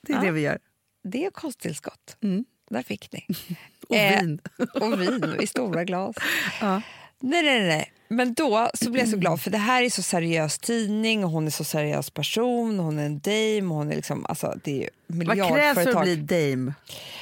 Det 0.02 0.14
är 0.14 0.18
Ja. 0.18 0.22
det 0.24 0.32
vi 0.32 0.42
gör. 0.42 0.60
Det 1.04 1.26
är 1.26 1.32
kosttillskott. 1.32 2.18
Mm. 2.24 2.46
Där 2.70 2.84
fick 2.84 3.12
ni. 3.12 3.26
Och 3.90 3.96
Eh, 3.96 4.22
vin. 4.22 4.40
och 4.82 5.02
vin 5.02 5.36
i 5.42 5.48
stora 5.48 5.84
glas. 5.84 6.16
Ja. 6.62 6.82
Nej, 7.22 7.44
nej, 7.44 7.68
nej. 7.68 7.92
Men 8.08 8.34
då 8.34 8.70
så 8.74 8.92
blev 8.92 9.04
jag 9.04 9.12
så 9.12 9.18
glad 9.18 9.42
för 9.42 9.52
det 9.52 9.58
här 9.58 9.84
är 9.84 9.90
så 9.90 10.02
seriös 10.02 10.58
tidning 10.58 11.24
och 11.24 11.30
hon 11.32 11.48
är 11.48 11.52
så 11.52 11.64
seriös 11.64 12.10
person. 12.10 12.80
Hon 12.80 13.00
är 13.00 13.06
en 13.06 13.20
dame. 13.20 13.74
Hon 13.74 13.92
är 13.92 13.96
liksom, 13.96 14.26
alltså, 14.30 14.56
det 14.64 14.72
är 14.72 14.82
ju 14.82 14.90
Vad 15.08 15.38
krävs 15.38 15.48
för 15.48 15.56
miljardföretag. 15.56 15.96
att 15.98 16.04
bli 16.04 16.16
dame? 16.16 16.74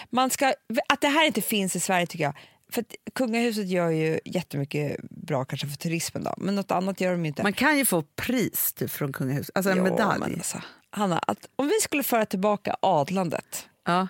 Man 0.09 0.29
ska, 0.29 0.53
att 0.89 1.01
det 1.01 1.07
här 1.07 1.25
inte 1.25 1.41
finns 1.41 1.75
i 1.75 1.79
Sverige 1.79 2.07
tycker 2.07 2.23
jag. 2.23 2.33
För 2.71 2.83
kungahuset 3.15 3.67
gör 3.67 3.89
ju 3.89 4.19
jättemycket 4.25 4.97
bra 5.09 5.45
kanske 5.45 5.67
för 5.67 5.77
turismen 5.77 6.23
då, 6.23 6.33
men 6.37 6.55
något 6.55 6.71
annat 6.71 7.01
gör 7.01 7.11
de 7.11 7.25
inte. 7.25 7.43
Man 7.43 7.53
kan 7.53 7.77
ju 7.77 7.85
få 7.85 8.01
pris 8.01 8.73
typ, 8.73 8.91
från 8.91 9.13
kungahuset, 9.13 9.57
alltså 9.57 9.71
en 9.71 9.77
Jo, 9.77 9.83
medalj. 9.83 10.23
alltså, 10.23 10.61
Hanna, 10.89 11.19
att 11.19 11.49
om 11.55 11.67
vi 11.67 11.73
skulle 11.81 12.03
föra 12.03 12.25
tillbaka 12.25 12.75
adlandet, 12.81 13.66
Ja. 13.87 14.07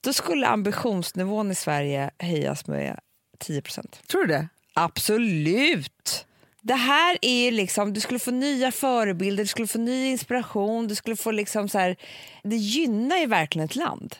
då 0.00 0.12
skulle 0.12 0.46
ambitionsnivån 0.46 1.50
i 1.50 1.54
Sverige 1.54 2.10
höjas 2.18 2.66
med 2.66 2.98
10% 3.38 4.06
Tror 4.06 4.20
du 4.20 4.26
det? 4.26 4.48
Absolut! 4.74 6.26
Det 6.60 6.74
här 6.74 7.18
är 7.22 7.50
liksom, 7.50 7.92
du 7.92 8.00
skulle 8.00 8.18
få 8.18 8.30
nya 8.30 8.72
förebilder, 8.72 9.44
du 9.44 9.48
skulle 9.48 9.68
få 9.68 9.78
ny 9.78 10.06
inspiration, 10.06 10.88
du 10.88 10.94
skulle 10.94 11.16
få 11.16 11.30
liksom 11.30 11.68
så 11.68 11.78
här, 11.78 11.96
det 12.42 12.56
gynnar 12.56 13.16
ju 13.16 13.26
verkligen 13.26 13.64
ett 13.64 13.76
land. 13.76 14.16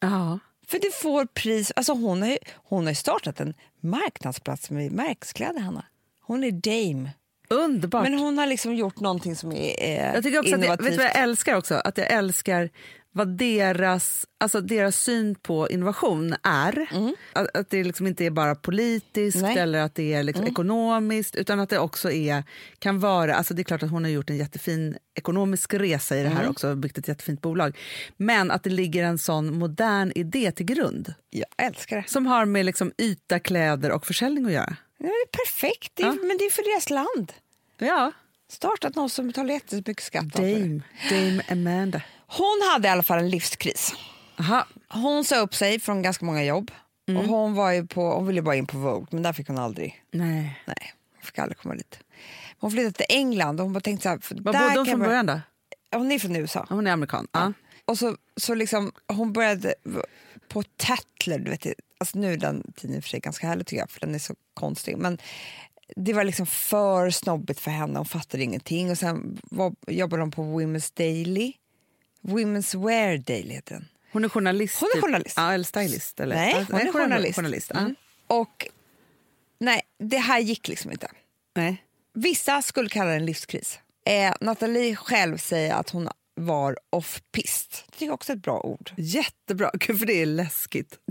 Ja. 0.00 0.38
För 0.66 0.78
du 0.78 0.90
får 0.90 1.26
pris, 1.26 1.72
alltså 1.76 1.92
hon 1.92 2.22
har 2.22 2.28
ju, 2.28 2.38
hon 2.54 2.86
har 2.86 2.94
startat 2.94 3.40
en 3.40 3.54
marknadsplats 3.80 4.70
med 4.70 4.92
märkeskläder 4.92 5.60
Hanna. 5.60 5.84
Hon 6.20 6.44
är 6.44 6.50
dame. 6.50 7.10
Underbart. 7.48 8.02
Men 8.02 8.18
hon 8.18 8.38
har 8.38 8.46
liksom 8.46 8.74
gjort 8.74 9.00
någonting 9.00 9.36
som 9.36 9.52
är 9.52 9.82
eh, 9.82 10.14
jag 10.14 10.22
tycker 10.22 10.38
också 10.38 10.54
att 10.54 10.60
jag, 10.60 10.60
innovativt. 10.60 10.86
vet 10.86 10.92
du 10.92 10.96
vad 10.96 11.06
jag 11.06 11.18
älskar 11.18 11.56
också? 11.56 11.74
Att 11.74 11.98
jag 11.98 12.10
älskar 12.10 12.70
vad 13.16 13.28
deras, 13.28 14.26
alltså 14.40 14.60
deras 14.60 14.96
syn 14.96 15.34
på 15.34 15.68
innovation 15.68 16.34
är. 16.42 16.86
Att, 17.32 17.56
att 17.56 17.70
det 17.70 17.84
liksom 17.84 18.06
inte 18.06 18.24
är 18.24 18.30
bara 18.30 18.54
politiskt 18.54 19.42
Nej. 19.42 19.58
eller 19.58 19.78
att 19.78 19.94
det 19.94 20.14
är 20.14 20.22
liksom 20.22 20.46
ekonomiskt 20.46 21.36
utan 21.36 21.60
att 21.60 21.70
det 21.70 21.78
också 21.78 22.10
är, 22.10 22.44
kan 22.78 23.00
vara... 23.00 23.34
Alltså 23.34 23.54
det 23.54 23.62
är 23.62 23.64
klart 23.64 23.82
att 23.82 23.90
hon 23.90 24.04
har 24.04 24.10
gjort 24.10 24.30
en 24.30 24.36
jättefin 24.36 24.96
ekonomisk 25.14 25.74
resa 25.74 26.16
i 26.16 26.22
det 26.22 26.28
här 26.28 26.48
också 26.48 26.68
och 26.68 26.76
byggt 26.76 26.98
ett 26.98 27.08
jättefint 27.08 27.40
bolag. 27.40 27.78
Men 28.16 28.50
att 28.50 28.62
det 28.62 28.70
ligger 28.70 29.04
en 29.04 29.18
sån 29.18 29.58
modern 29.58 30.12
idé 30.14 30.52
till 30.52 30.66
grund 30.66 31.14
Jag 31.30 31.66
älskar 31.66 31.96
det. 31.96 32.04
som 32.08 32.26
har 32.26 32.44
med 32.44 32.66
liksom 32.66 32.92
yta, 32.98 33.38
kläder 33.38 33.90
och 33.92 34.06
försäljning 34.06 34.46
att 34.46 34.52
göra. 34.52 34.76
Ja, 34.98 35.06
det 35.06 35.38
är 35.38 35.44
perfekt, 35.44 35.92
det 35.94 36.02
är, 36.02 36.28
men 36.28 36.38
det 36.38 36.44
är 36.44 36.50
för 36.50 36.72
deras 36.72 36.90
land. 36.90 37.32
Ja, 37.78 38.12
Startat 38.48 38.96
någon 38.96 39.10
som 39.10 39.26
betalar 39.26 39.54
jättemycket 39.54 40.04
skatt. 40.04 40.32
Dame, 40.32 40.80
Dame 41.10 41.42
Amanda. 41.48 42.02
Hon 42.36 42.60
hade 42.72 42.88
i 42.88 42.90
alla 42.90 43.02
fall 43.02 43.18
en 43.18 43.30
livskris. 43.30 43.94
Aha. 44.38 44.66
Hon 44.88 45.24
sa 45.24 45.36
upp 45.36 45.54
sig 45.54 45.80
från 45.80 46.02
ganska 46.02 46.24
många 46.24 46.44
jobb. 46.44 46.70
Mm. 47.08 47.20
Och 47.20 47.28
hon, 47.28 47.54
var 47.54 47.72
ju 47.72 47.86
på, 47.86 48.14
hon 48.14 48.26
ville 48.26 48.42
bara 48.42 48.56
in 48.56 48.66
på 48.66 48.78
Vogue, 48.78 49.06
men 49.10 49.22
där 49.22 49.32
fick 49.32 49.48
hon 49.48 49.58
aldrig. 49.58 50.02
Nej. 50.10 50.60
Nej, 50.66 50.92
hon 51.14 51.22
fick 51.22 51.38
aldrig 51.38 51.58
komma 51.58 51.74
dit. 51.74 51.98
Hon 52.58 52.70
flyttade 52.70 52.92
till 52.92 53.06
England 53.08 53.60
och 53.60 53.64
hon 53.66 53.72
bara 53.72 53.80
tänkte 53.80 54.02
så 54.02 54.08
här, 54.08 54.18
för 54.18 54.34
Var 54.34 54.40
bodde 54.52 54.58
hon 54.58 54.74
från 54.74 54.86
jag- 54.86 54.98
början 55.08 55.26
då? 55.26 55.40
Hon 55.92 56.12
är 56.12 56.18
från 56.18 56.36
USA. 56.36 56.66
Hon 56.68 56.86
är 56.86 56.92
amerikan. 56.92 57.28
Ja. 57.32 57.52
Och 57.84 57.98
så, 57.98 58.16
så 58.36 58.54
liksom, 58.54 58.92
hon 59.08 59.32
började 59.32 59.74
på 60.48 60.62
Tatler, 60.76 61.38
du 61.38 61.50
vet, 61.50 61.66
alltså 61.98 62.18
nu 62.18 62.32
är 62.32 62.36
den 62.36 62.72
tidningen 62.76 63.02
för 63.02 63.08
sig 63.08 63.20
ganska 63.20 63.46
härlig 63.46 63.66
tycker 63.66 63.82
jag, 63.82 63.90
för 63.90 64.00
den 64.00 64.14
är 64.14 64.18
så 64.18 64.34
konstig. 64.54 64.96
Men 64.98 65.18
det 65.96 66.12
var 66.12 66.24
liksom 66.24 66.46
för 66.46 67.10
snobbigt 67.10 67.60
för 67.60 67.70
henne, 67.70 67.98
hon 67.98 68.06
fattade 68.06 68.42
ingenting. 68.42 68.90
Och 68.90 68.98
sen 68.98 69.38
var, 69.42 69.74
jobbade 69.86 70.22
hon 70.22 70.30
på 70.30 70.42
Women's 70.42 70.92
Daily. 70.96 71.52
Women's 72.24 72.86
Wear 72.86 73.18
Daily 73.18 73.54
heter 73.54 73.74
den. 73.74 73.88
Hon 74.12 74.24
är 74.24 74.28
journalist. 74.28 74.80
Hon 74.80 74.88
är 74.88 74.92
typ. 74.92 75.04
journalist. 75.04 75.34
Ja, 75.36 75.52
eller 75.52 75.64
stylist. 75.64 76.20
Eller? 76.20 76.36
Nej, 76.36 76.66
hon 76.70 76.80
är 76.80 76.92
journalist. 76.92 77.36
journalist. 77.36 77.70
ja. 77.74 77.80
Mm. 77.80 77.94
Och 78.26 78.66
nej, 79.60 79.82
det 79.98 80.18
här 80.18 80.38
gick 80.38 80.68
liksom 80.68 80.90
inte. 80.90 81.08
Nej. 81.54 81.84
Vissa 82.14 82.62
skulle 82.62 82.88
kalla 82.88 83.10
det 83.10 83.16
en 83.16 83.26
livskris. 83.26 83.78
Eh, 84.06 84.34
Nathalie 84.40 84.96
själv 84.96 85.38
säger 85.38 85.74
att 85.74 85.90
hon 85.90 86.08
var 86.34 86.78
off-pist. 86.90 87.84
Det 87.98 88.04
jag 88.04 88.14
också 88.14 88.32
är 88.32 88.36
ett 88.36 88.42
bra 88.42 88.60
ord. 88.60 88.90
Jättebra, 88.96 89.70
Gud, 89.74 89.98
för 89.98 90.06
det 90.06 90.22
är 90.22 90.26
läskigt. 90.26 90.98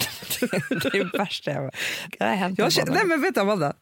det 0.69 0.85
är 0.85 1.03
det 1.03 1.17
värsta 1.17 1.51
jag 1.51 1.71
Det 2.19 2.25
har 2.25 2.35
hänt 2.35 2.59
Jag 2.59 2.71
känner, 2.71 2.93
nej 2.93 3.05
men 3.05 3.21
vet 3.21 3.33
du 3.33 3.41
Amanda, 3.41 3.73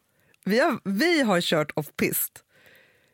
vi 0.43 0.59
har, 0.59 0.79
vi 0.83 1.21
har 1.21 1.41
kört 1.41 1.71
off-pist. 1.75 2.43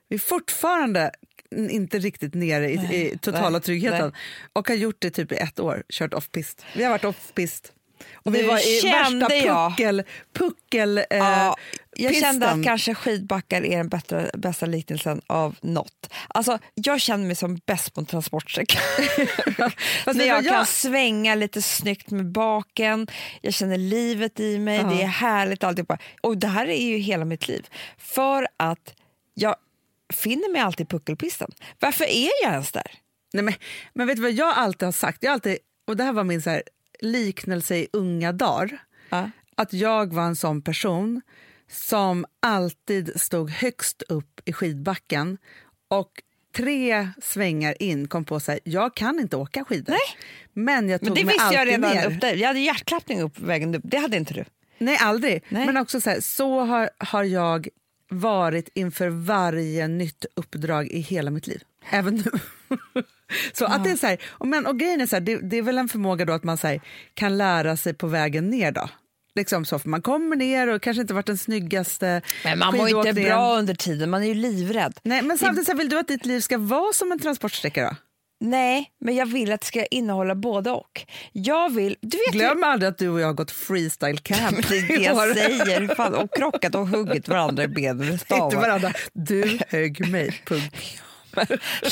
Vi 0.09 0.15
är 0.15 0.19
fortfarande 0.19 1.11
inte 1.51 1.99
riktigt 1.99 2.33
nere 2.33 2.69
i, 2.69 2.73
i 2.73 3.17
totala 3.21 3.49
nej, 3.49 3.61
tryggheten 3.61 4.01
nej. 4.01 4.11
och 4.53 4.67
har 4.67 4.75
gjort 4.75 4.95
det 4.99 5.09
typ 5.09 5.31
i 5.31 5.35
ett 5.35 5.59
år, 5.59 5.83
kört 5.89 6.13
off-pist. 6.13 6.65
Vi 6.75 6.83
har 6.83 6.91
varit 6.91 7.05
off-pist. 7.05 7.71
Och 8.13 8.35
vi 8.35 8.41
Nu 8.41 8.47
var 8.47 8.67
i 8.67 8.81
värsta 8.81 9.35
jag- 9.35 9.69
puckel, 9.71 10.03
puckel 10.33 10.97
eh, 10.97 11.03
Ja, 11.09 11.55
jag 11.95 12.15
kände 12.15 12.49
att 12.49 12.63
kanske 12.63 12.95
skidbackar 12.95 13.65
är 13.65 13.77
den 13.77 13.89
bättre, 13.89 14.31
bästa 14.33 14.65
liknelsen 14.65 15.21
av 15.27 15.55
något. 15.61 16.13
Alltså, 16.27 16.59
jag 16.73 17.01
känner 17.01 17.25
mig 17.25 17.35
som 17.35 17.59
bäst 17.65 17.93
på 17.93 17.99
en 17.99 18.05
transportsträcka. 18.05 18.79
Fast 20.05 20.17
När 20.17 20.25
jag 20.25 20.43
du 20.43 20.47
kan 20.49 20.57
jag, 20.57 20.67
svänga 20.67 21.35
lite 21.35 21.61
snyggt 21.61 22.11
med 22.11 22.25
baken, 22.31 23.07
jag 23.41 23.53
känner 23.53 23.77
livet 23.77 24.39
i 24.39 24.59
mig, 24.59 24.77
det 24.77 25.01
är 25.03 25.07
härligt 25.07 25.63
alltihopa. 25.63 25.97
Och 26.21 26.37
det 26.37 26.47
här 26.47 26.67
är 26.67 26.87
ju 26.87 26.97
hela 26.97 27.25
mitt 27.25 27.47
liv. 27.47 27.67
För 27.97 28.47
att 28.57 28.93
jag 29.33 29.55
finner 30.13 30.51
mig 30.51 30.61
alltid 30.61 30.85
i 30.85 30.89
puckelpisten. 30.89 31.51
Varför 31.79 32.05
är 32.05 32.43
jag 32.43 32.51
ens 32.51 32.71
där? 32.71 32.91
nej 33.33 33.43
men, 33.43 33.53
men 33.93 34.07
vet 34.07 34.15
du 34.15 34.21
vad 34.21 34.31
jag 34.31 34.53
alltid 34.57 34.85
har 34.85 34.91
sagt? 34.91 35.23
Jag 35.23 35.33
alltid, 35.33 35.57
och 35.87 35.97
det 35.97 36.03
här 36.03 36.13
var 36.13 36.23
min 36.23 36.41
så 36.41 36.49
här, 36.49 36.63
liknelse 36.99 37.75
i 37.75 37.87
unga 37.93 38.31
dagar. 38.31 38.77
Ja. 39.09 39.29
att 39.55 39.73
jag 39.73 40.13
var 40.13 40.23
en 40.23 40.35
sån 40.35 40.61
person 40.61 41.21
som 41.71 42.25
alltid 42.39 43.21
stod 43.21 43.49
högst 43.49 44.01
upp 44.01 44.41
i 44.45 44.53
skidbacken 44.53 45.37
och 45.87 46.11
tre 46.55 47.09
svängar 47.21 47.83
in 47.83 48.07
kom 48.07 48.25
på 48.25 48.39
sig 48.39 48.59
jag 48.63 48.95
kan 48.95 49.19
inte 49.19 49.37
åka 49.37 49.65
skidor. 49.65 49.95
Men 50.53 50.89
jag 50.89 50.99
tog 50.99 51.09
Men 51.09 51.15
det 51.15 51.25
mig 51.25 51.33
visste 51.33 51.53
jag 51.53 51.61
alltid 51.61 51.73
redan 51.83 51.95
ner. 51.95 52.15
upp 52.15 52.21
där. 52.21 52.35
Jag 52.35 52.47
hade 52.47 52.59
hjärtklappning 52.59 53.21
upp 53.21 53.39
vägen 53.39 53.75
upp. 53.75 53.81
Det 53.85 53.97
hade 53.97 54.17
inte 54.17 54.33
du. 54.33 54.45
Nej, 54.77 54.97
aldrig. 55.01 55.43
Nej. 55.49 55.65
Men 55.65 55.77
också 55.77 56.01
så, 56.01 56.09
här, 56.09 56.19
så 56.21 56.59
har, 56.59 56.89
har 56.97 57.23
jag 57.23 57.67
varit 58.09 58.69
inför 58.73 59.07
varje 59.07 59.87
nytt 59.87 60.25
uppdrag 60.35 60.87
i 60.87 60.99
hela 60.99 61.31
mitt 61.31 61.47
liv. 61.47 61.61
Även 61.89 62.15
nu. 62.15 62.31
så 63.53 63.65
att 63.65 63.83
det 63.83 63.91
är 63.91 63.95
så 63.95 64.07
här, 64.07 64.17
och, 64.27 64.47
men, 64.47 64.65
och 64.65 64.79
grejen 64.79 65.01
är 65.01 65.05
så 65.05 65.15
här, 65.15 65.21
det, 65.21 65.37
det 65.37 65.57
är 65.57 65.61
väl 65.61 65.77
en 65.77 65.89
förmåga 65.89 66.25
då 66.25 66.33
att 66.33 66.43
man 66.43 66.57
så 66.57 66.67
här, 66.67 66.81
kan 67.13 67.37
lära 67.37 67.77
sig 67.77 67.93
på 67.93 68.07
vägen 68.07 68.49
ner 68.49 68.71
då. 68.71 68.89
Liksom 69.35 69.65
så, 69.65 69.79
för 69.79 69.89
man 69.89 70.01
kommer 70.01 70.35
ner 70.35 70.67
och 70.67 70.81
kanske 70.81 71.01
inte 71.01 71.13
varit 71.13 71.25
den 71.25 71.37
snyggaste 71.37 72.21
Men 72.43 72.59
man 72.59 72.77
mår 72.77 72.89
inte 72.89 73.13
bra 73.13 73.57
under 73.57 73.75
tiden, 73.75 74.09
man 74.09 74.23
är 74.23 74.27
ju 74.27 74.33
livrädd. 74.33 74.99
Nej, 75.03 75.21
men 75.21 75.37
samtidigt 75.37 75.67
så 75.67 75.75
vill 75.77 75.89
du 75.89 75.99
att 75.99 76.07
ditt 76.07 76.25
liv 76.25 76.39
ska 76.39 76.57
vara 76.57 76.93
som 76.93 77.11
en 77.11 77.19
transportsträcka 77.19 77.83
då? 77.83 77.95
Nej, 78.39 78.91
men 78.99 79.15
jag 79.15 79.25
vill 79.25 79.51
att 79.51 79.61
det 79.61 79.67
ska 79.67 79.85
innehålla 79.85 80.35
både 80.35 80.71
och. 80.71 81.05
Jag 81.31 81.73
vill... 81.73 81.97
Du 82.01 82.17
vet 82.17 82.35
ju- 82.35 82.39
Glöm 82.39 82.63
aldrig 82.63 82.89
att 82.89 82.97
du 82.97 83.09
och 83.09 83.19
jag 83.19 83.27
har 83.27 83.33
gått 83.33 83.51
freestyle 83.51 84.17
camp 84.17 84.67
det 84.69 84.77
är 84.77 84.87
det 84.97 85.03
jag 85.03 85.33
säger. 85.35 85.95
Fan, 85.95 86.13
och 86.15 86.35
krockat 86.35 86.75
och 86.75 86.87
huggit 86.87 87.27
varandra 87.27 87.63
i 87.63 87.67
benen 87.67 87.97
med 88.07 88.13
Inte 88.43 88.55
varandra. 88.55 88.91
Du 89.13 89.59
högg 89.69 90.07
mig, 90.07 90.41
punkt. 90.45 90.75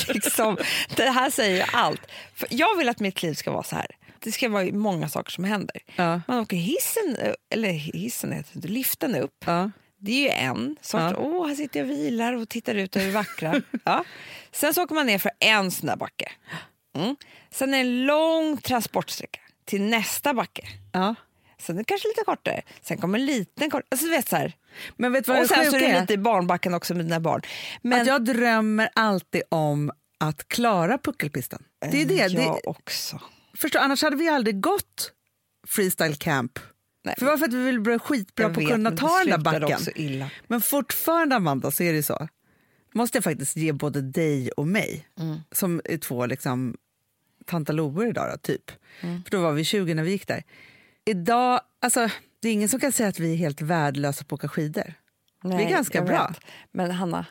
liksom, 0.08 0.58
det 0.96 1.04
här 1.10 1.30
säger 1.30 1.56
ju 1.56 1.64
allt. 1.74 2.02
För 2.36 2.48
jag 2.52 2.78
vill 2.78 2.90
att 2.90 3.00
mitt 3.00 3.24
liv 3.24 3.34
ska 3.34 3.52
vara 3.52 3.64
så 3.64 3.76
här. 3.76 3.88
Det 4.20 4.32
ska 4.32 4.50
vara 4.50 4.66
många 4.66 5.10
saker 5.10 5.32
som 5.32 5.44
händer. 5.44 5.78
Ja. 5.96 6.22
Man 6.28 6.40
åker 6.40 6.58
hissen, 6.58 7.18
eller 7.50 7.70
hissen 7.72 8.32
heter 8.32 8.60
det 8.60 8.68
liften 8.68 9.16
upp. 9.16 9.44
Ja. 9.46 9.72
Det 10.00 10.12
är 10.12 10.22
ju 10.22 10.30
en 10.30 10.76
sort. 10.82 11.02
Ja. 11.02 11.16
Åh, 11.18 11.48
här 11.48 11.56
sitter 11.56 11.80
jag 11.80 11.90
och 11.90 11.96
vilar 11.96 12.34
och 12.34 12.50
tittar 12.50 12.76
ut 12.76 12.96
över 12.96 13.12
vackra. 13.12 13.62
ja. 13.84 14.04
Sen 14.56 14.74
så 14.74 14.84
åker 14.84 14.96
man 14.96 15.06
ner 15.06 15.18
för 15.18 15.32
en 15.40 15.72
sån 15.72 15.88
där 15.88 15.96
backe. 15.96 16.32
Mm. 16.96 17.16
Sen 17.52 17.74
är 17.74 17.78
det 17.78 17.90
en 17.90 18.06
lång 18.06 18.58
transportsträcka 18.58 19.40
till 19.66 19.82
nästa 19.82 20.34
backe. 20.34 20.68
Ja. 20.92 21.16
Sen 21.62 21.76
är 21.76 21.80
det 21.80 21.86
kanske 21.86 22.08
lite 22.08 22.24
kortare. 22.26 22.62
Sen 22.82 22.98
kommer 22.98 23.20
en 23.20 23.26
liten 23.26 23.72
kort. 23.72 23.84
Alltså, 23.90 24.06
du 24.06 24.12
vet, 24.12 24.30
så 24.30 24.36
här. 24.36 24.54
Men 24.98 25.12
vet 25.12 25.28
vad 25.28 25.40
Och 25.40 25.48
sen 25.48 25.72
så 25.72 25.78
är 25.78 25.80
det 25.80 26.02
lite 26.02 26.14
i 26.14 26.18
barnbacken 26.18 26.74
också 26.74 26.94
med 26.94 27.06
dina 27.06 27.20
barn. 27.20 27.42
Men 27.82 28.02
Att 28.02 28.08
jag 28.08 28.26
drömmer 28.26 28.90
alltid 28.94 29.42
om 29.50 29.92
att 30.20 30.48
klara 30.48 30.98
puckelpisten. 30.98 31.64
Det 31.92 32.02
är 32.02 32.06
det. 32.06 32.14
jag 32.16 32.32
det 32.32 32.62
också. 32.64 33.20
förstår, 33.58 33.80
annars 33.80 34.04
hade 34.04 34.16
vi 34.16 34.30
aldrig 34.30 34.62
gått 34.62 35.12
freestyle 35.68 36.16
camp. 36.16 36.60
Nej, 37.04 37.16
För 37.20 37.26
varför 37.26 37.46
att 37.46 37.54
vi 37.54 37.64
vill 37.64 37.80
bli 37.80 38.00
skitbra 38.00 38.50
på 38.50 38.62
att 38.62 38.68
kunna 38.68 38.92
ta 38.92 39.20
den 39.20 39.30
där 39.30 39.38
backen. 39.38 40.30
Men 40.48 40.62
fortfarande 40.62 41.36
Amanda 41.36 41.72
så 41.72 41.84
är 41.84 41.94
det 41.94 42.04
så. 42.04 42.28
Måste 42.96 43.18
jag 43.18 43.24
faktiskt 43.24 43.56
ge 43.58 43.72
både 43.72 44.02
dig 44.02 44.52
och 44.52 44.68
mig 44.68 45.08
Mm. 45.20 45.38
som 45.52 45.82
är 45.86 45.98
två 45.98 46.26
liksom 46.26 46.78
tantaloer 47.46 48.08
idag 48.08 48.32
då, 48.34 48.38
typ. 48.38 48.72
Mm. 49.02 49.24
För 49.24 49.32
då 49.32 49.42
var 49.42 49.52
vi 49.52 49.64
20 49.64 49.94
när 49.94 50.04
vi 50.04 50.12
gick 50.12 50.28
där. 50.28 50.44
Idag, 51.06 51.62
alltså 51.82 52.10
det 52.40 52.48
är 52.50 52.54
ingen 52.54 52.70
som 52.70 52.80
kan 52.80 52.92
säga 52.92 53.10
att 53.10 53.20
vi 53.20 53.32
är 53.34 53.38
helt 53.38 53.62
värdelösa 53.62 54.24
på 54.24 54.36
att 54.36 54.40
åka 54.40 54.48
skidor. 54.48 54.94
Nej, 55.44 55.70
ganska 55.72 55.98
jag 55.98 56.08
bra. 56.08 56.28
vet. 56.28 56.40
Men 56.72 56.92
Hanna, 56.92 57.26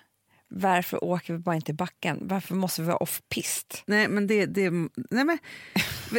varför 0.57 1.05
åker 1.05 1.33
vi 1.33 1.39
bara 1.39 1.57
inte 1.57 1.71
i 1.71 1.75
backen? 1.75 2.19
Varför 2.21 2.55
måste 2.55 2.83
vi 2.83 2.87
vara 2.87 2.97
off-pist? 2.97 3.83
Nej, 3.87 4.09
men 4.09 4.27
det... 4.27 4.47
det 4.47 4.71
nej, 4.71 4.91
men, 5.11 5.39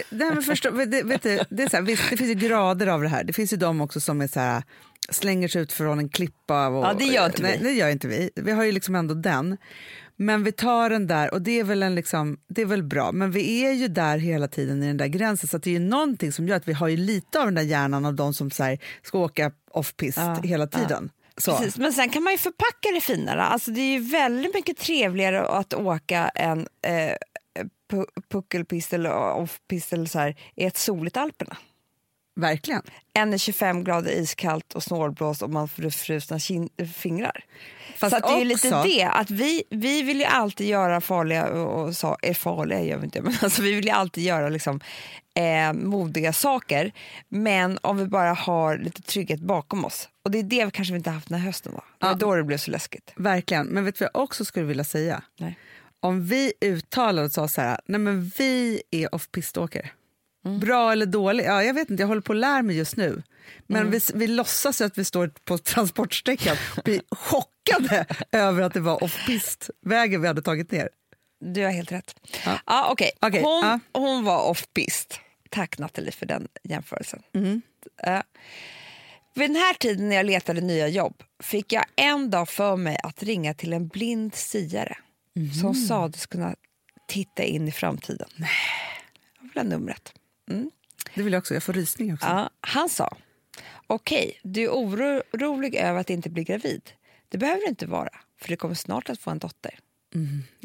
nej, 0.09 0.29
men 0.33 0.43
förstå, 0.43 0.71
det, 0.71 1.03
vet 1.03 1.23
du, 1.23 1.39
det, 1.49 1.63
är 1.63 1.69
så 1.69 1.77
här, 1.77 1.83
visst, 1.83 2.09
det 2.09 2.17
finns 2.17 2.29
ju 2.29 2.47
grader 2.47 2.87
av 2.87 3.01
det 3.01 3.07
här. 3.07 3.23
Det 3.23 3.33
finns 3.33 3.53
ju 3.53 3.57
de 3.57 3.81
också 3.81 4.01
som 4.01 4.21
är 4.21 4.27
så 4.27 4.39
här, 4.39 4.63
slänger 5.09 5.47
sig 5.47 5.61
ut 5.61 5.73
från 5.73 5.99
en 5.99 6.09
klippa. 6.09 6.67
Och, 6.67 6.85
Ja, 6.85 6.93
det 6.93 7.05
gör 7.05 7.25
inte 7.25 7.41
nej, 7.41 7.57
vi. 7.57 7.63
Det 7.63 7.73
gör 7.73 7.89
inte 7.89 8.07
vi. 8.07 8.29
Vi 8.35 8.51
har 8.51 8.63
ju 8.63 8.71
liksom 8.71 8.95
ändå 8.95 9.13
den. 9.13 9.57
Men 10.17 10.43
vi 10.43 10.51
tar 10.51 10.89
den 10.89 11.07
där 11.07 11.33
och 11.33 11.41
det 11.41 11.59
är 11.59 11.63
väl, 11.63 11.83
en 11.83 11.95
liksom, 11.95 12.37
det 12.47 12.61
är 12.61 12.65
väl 12.65 12.83
bra. 12.83 13.11
Men 13.11 13.31
vi 13.31 13.65
är 13.65 13.71
ju 13.71 13.87
där 13.87 14.17
hela 14.17 14.47
tiden 14.47 14.83
i 14.83 14.87
den 14.87 14.97
där 14.97 15.07
gränsen. 15.07 15.49
Så 15.49 15.57
det 15.57 15.69
är 15.69 15.73
ju 15.73 15.79
någonting 15.79 16.31
som 16.31 16.47
gör 16.47 16.55
att 16.55 16.67
vi 16.67 16.73
har 16.73 16.87
ju 16.87 16.97
lite 16.97 17.39
av 17.39 17.45
den 17.45 17.55
där 17.55 17.61
hjärnan 17.61 18.05
av 18.05 18.13
de 18.13 18.33
som 18.33 18.51
så 18.51 18.63
här, 18.63 18.79
ska 19.03 19.19
åka 19.19 19.51
off-pist 19.71 20.17
Ja, 20.17 20.39
hela 20.43 20.67
tiden. 20.67 21.09
Så. 21.37 21.57
Precis, 21.57 21.77
men 21.77 21.93
sen 21.93 22.09
kan 22.09 22.23
man 22.23 22.33
ju 22.33 22.37
förpacka 22.37 22.91
det 22.93 23.01
finare. 23.01 23.43
Alltså, 23.43 23.71
det 23.71 23.81
är 23.81 23.91
ju 23.91 23.99
väldigt 23.99 24.53
mycket 24.53 24.77
trevligare 24.77 25.47
att 25.47 25.73
åka 25.73 26.29
en 26.35 26.67
eh, 26.81 27.15
puckelpistel 28.31 29.07
och 29.07 29.41
offpistel 29.41 29.99
off-pist 29.99 30.35
i 30.55 30.65
ett 30.65 30.77
soligt 30.77 31.17
Alperna. 31.17 31.57
Verkligen. 32.35 32.81
i 33.33 33.39
25 33.39 33.83
grader 33.83 34.11
iskallt 34.11 34.73
och 34.73 34.83
snålblåst 34.83 35.41
och 35.41 35.49
man 35.49 35.67
får 35.67 35.89
frusna 35.89 36.39
fingrar. 36.95 37.43
Fast 37.97 38.15
så 38.15 38.27
det 38.27 38.33
är 38.33 38.39
ju 38.39 38.45
lite 38.45 38.67
också- 38.67 38.83
det, 38.89 39.03
att 39.03 39.29
vi, 39.29 39.63
vi 39.69 40.01
vill 40.01 40.19
ju 40.19 40.25
alltid 40.25 40.67
göra 40.67 41.01
farliga, 41.01 41.47
och, 41.47 41.81
och, 41.87 41.95
sa- 41.95 42.17
är 42.21 42.33
farliga 42.33 42.81
gör 42.81 42.97
vi 42.97 43.05
inte, 43.05 43.21
men 43.21 43.33
alltså 43.41 43.61
vi 43.61 43.73
vill 43.75 43.85
ju 43.85 43.91
alltid 43.91 44.23
göra 44.23 44.49
liksom, 44.49 44.79
eh, 45.35 45.73
modiga 45.73 46.33
saker. 46.33 46.91
Men 47.29 47.79
om 47.81 47.97
vi 47.97 48.05
bara 48.05 48.33
har 48.33 48.77
lite 48.77 49.01
trygghet 49.01 49.39
bakom 49.39 49.85
oss. 49.85 50.09
Och 50.23 50.31
det 50.31 50.39
är 50.39 50.43
det 50.43 50.65
vi 50.65 50.71
kanske 50.71 50.93
vi 50.93 50.97
inte 50.97 51.09
haft 51.09 51.29
den 51.29 51.39
här 51.39 51.45
hösten. 51.45 51.71
Då. 51.75 51.81
Det 51.99 52.05
var 52.05 52.11
Ja. 52.13 52.17
då 52.17 52.35
det 52.35 52.43
blev 52.43 52.57
så 52.57 52.71
läskigt. 52.71 53.13
Verkligen. 53.15 53.67
Men 53.67 53.85
vet 53.85 53.95
du 53.95 54.03
vad 54.05 54.11
jag 54.13 54.23
också 54.23 54.45
skulle 54.45 54.65
vilja 54.65 54.83
säga? 54.83 55.21
Nej. 55.39 55.59
Om 55.99 56.25
vi 56.27 56.53
uttalade 56.61 57.25
och 57.25 57.31
sa 57.31 57.47
så 57.47 57.61
här, 57.61 57.79
nej 57.85 57.99
men 57.99 58.31
vi 58.37 58.81
är 58.91 59.15
off-piståkare. 59.15 59.89
Mm. 60.45 60.59
Bra 60.59 60.91
eller 60.91 61.05
dålig? 61.05 61.45
Ja, 61.45 61.63
jag 61.63 61.73
vet 61.73 61.89
inte, 61.89 62.03
jag 62.03 62.07
håller 62.07 62.21
på 62.21 62.33
att 62.33 62.39
lära 62.39 62.61
mig 62.61 62.77
just 62.77 62.95
nu. 62.95 63.23
Men 63.67 63.81
Mm. 63.81 63.91
vi, 63.91 63.99
vi 64.13 64.27
låtsas 64.27 64.81
att 64.81 64.97
vi 64.97 65.05
står 65.05 65.27
på 65.27 65.57
transportsträckan 65.73 66.57
och 66.77 66.83
blir 66.83 67.01
chockade 67.11 68.05
över 68.31 68.61
att 68.61 68.73
det 68.73 68.79
var 68.79 69.03
off-pist-vägen 69.03 70.21
vi 70.21 70.27
hade 70.27 70.41
tagit 70.41 70.71
ner. 70.71 70.89
Du 71.39 71.63
har 71.63 71.71
helt 71.71 71.91
rätt. 71.91 72.15
Ja. 72.45 72.59
Ja. 72.65 72.87
okej. 72.91 73.11
Okej, 73.21 73.41
Hon, 73.41 73.61
ja. 73.65 73.79
hon 73.99 74.23
var 74.23 74.43
off-pist. 74.49 75.19
Tack 75.49 75.77
Nathalie 75.77 76.11
för 76.11 76.25
den 76.25 76.47
jämförelsen. 76.63 77.21
Mm. 77.33 77.61
Ja. 78.03 78.23
Vid 79.35 79.49
den 79.49 79.55
här 79.55 79.73
tiden 79.73 80.09
när 80.09 80.15
jag 80.15 80.25
letade 80.25 80.61
nya 80.61 80.87
jobb 80.87 81.23
fick 81.43 81.73
jag 81.73 81.85
en 81.95 82.29
dag 82.29 82.49
för 82.49 82.75
mig 82.75 82.97
att 83.03 83.23
ringa 83.23 83.53
till 83.53 83.73
en 83.73 83.87
blind 83.87 84.35
siare 84.35 84.97
Mhm. 85.35 85.53
som 85.53 85.73
sades 85.75 86.25
kunna 86.25 86.55
titta 87.07 87.43
in 87.43 87.67
i 87.67 87.71
framtiden. 87.71 88.27
Nej. 88.35 88.49
Jag 89.41 89.43
vill 89.47 89.57
ha 89.57 89.63
numret. 90.45 90.73
Det 91.15 91.23
vill 91.23 91.33
jag 91.33 91.39
också, 91.39 91.53
jag 91.53 91.63
får 91.63 91.73
rysning 91.73 92.13
också. 92.13 92.25
Ja, 92.27 92.49
han 92.61 92.89
sa, 92.89 93.17
okej, 93.87 94.39
du 94.43 94.63
är 94.63 94.69
orolig 94.69 95.75
över 95.75 95.99
att 95.99 96.09
inte 96.09 96.29
bli 96.29 96.43
gravid. 96.43 96.91
Det 97.29 97.37
behöver 97.37 97.61
du 97.61 97.67
inte 97.67 97.85
vara, 97.85 98.09
för 98.39 98.49
du 98.49 98.55
kommer 98.55 98.75
snart 98.75 99.09
att 99.09 99.19
få 99.19 99.31
en 99.31 99.39
dotter. 99.39 99.79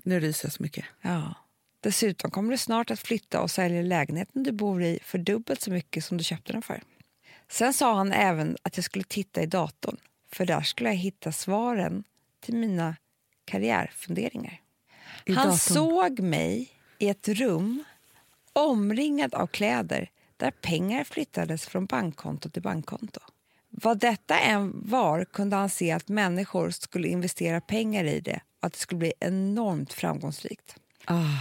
Nu 0.04 0.20
ryser 0.20 0.46
jag 0.46 0.52
så 0.52 0.62
mycket. 0.62 0.84
Ja. 1.00 1.34
Dessutom 1.80 2.30
kommer 2.30 2.50
du 2.50 2.58
snart 2.58 2.90
att 2.90 3.00
flytta 3.00 3.40
och 3.40 3.50
sälja 3.50 3.82
lägenheten 3.82 4.42
du 4.42 4.52
bor 4.52 4.82
i 4.82 4.98
för 5.02 5.18
dubbelt 5.18 5.60
så 5.60 5.70
mycket 5.70 6.04
som 6.04 6.16
du 6.16 6.24
köpte 6.24 6.52
den 6.52 6.62
för. 6.62 6.82
Sen 7.48 7.74
sa 7.74 7.94
han 7.94 8.12
även 8.12 8.56
att 8.62 8.76
jag 8.76 8.84
skulle 8.84 9.04
titta 9.04 9.42
i 9.42 9.46
datorn 9.46 9.96
för 10.32 10.46
där 10.46 10.60
skulle 10.60 10.88
jag 10.88 10.96
hitta 10.96 11.32
svaren 11.32 12.04
till 12.40 12.56
mina 12.56 12.96
karriärfunderingar. 13.44 14.60
I 15.24 15.32
han 15.32 15.46
datorn. 15.46 15.58
såg 15.58 16.20
mig 16.20 16.68
i 16.98 17.08
ett 17.08 17.28
rum 17.28 17.84
omringad 18.52 19.34
av 19.34 19.46
kläder 19.46 20.10
där 20.36 20.50
pengar 20.50 21.04
flyttades 21.04 21.66
från 21.66 21.86
bankkonto 21.86 22.50
till 22.50 22.62
bankkonto. 22.62 23.20
Vad 23.70 23.98
detta 23.98 24.38
än 24.38 24.72
var 24.84 25.24
kunde 25.24 25.56
han 25.56 25.70
se 25.70 25.90
att 25.90 26.08
människor 26.08 26.70
skulle 26.70 27.08
investera 27.08 27.60
pengar 27.60 28.04
i 28.04 28.20
det 28.20 28.40
och 28.60 28.66
att 28.66 28.72
det 28.72 28.78
skulle 28.78 28.98
bli 28.98 29.12
enormt 29.20 29.92
framgångsrikt. 29.92 30.76
Ah. 31.04 31.38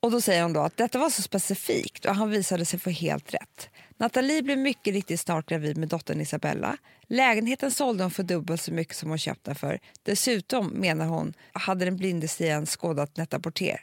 Och 0.00 0.10
då 0.10 0.20
säger 0.20 0.42
hon 0.42 0.52
då 0.52 0.60
att 0.60 0.76
detta 0.76 0.98
var 0.98 1.10
så 1.10 1.22
specifikt 1.22 2.04
och 2.04 2.14
han 2.14 2.30
visade 2.30 2.64
sig 2.64 2.78
få 2.78 2.90
helt 2.90 3.34
rätt. 3.34 3.68
Nathalie 3.96 4.42
blev 4.42 4.58
mycket 4.58 4.94
riktigt 4.94 5.20
snart 5.20 5.48
gravid 5.48 5.76
med 5.76 5.88
dottern 5.88 6.20
Isabella. 6.20 6.76
Lägenheten 7.08 7.70
sålde 7.70 8.04
hon 8.04 8.10
för 8.10 8.22
dubbelt 8.22 8.62
så 8.62 8.72
mycket 8.72 8.96
som 8.96 9.08
hon 9.08 9.18
köpte 9.18 9.50
den 9.50 9.54
för. 9.54 9.80
Dessutom, 10.02 10.66
menar 10.66 11.06
hon, 11.06 11.34
hade 11.52 11.84
den 11.84 11.96
blinde 11.96 12.28
siaren 12.28 12.66
skådat 12.66 13.16
Net-a-Porter. 13.16 13.80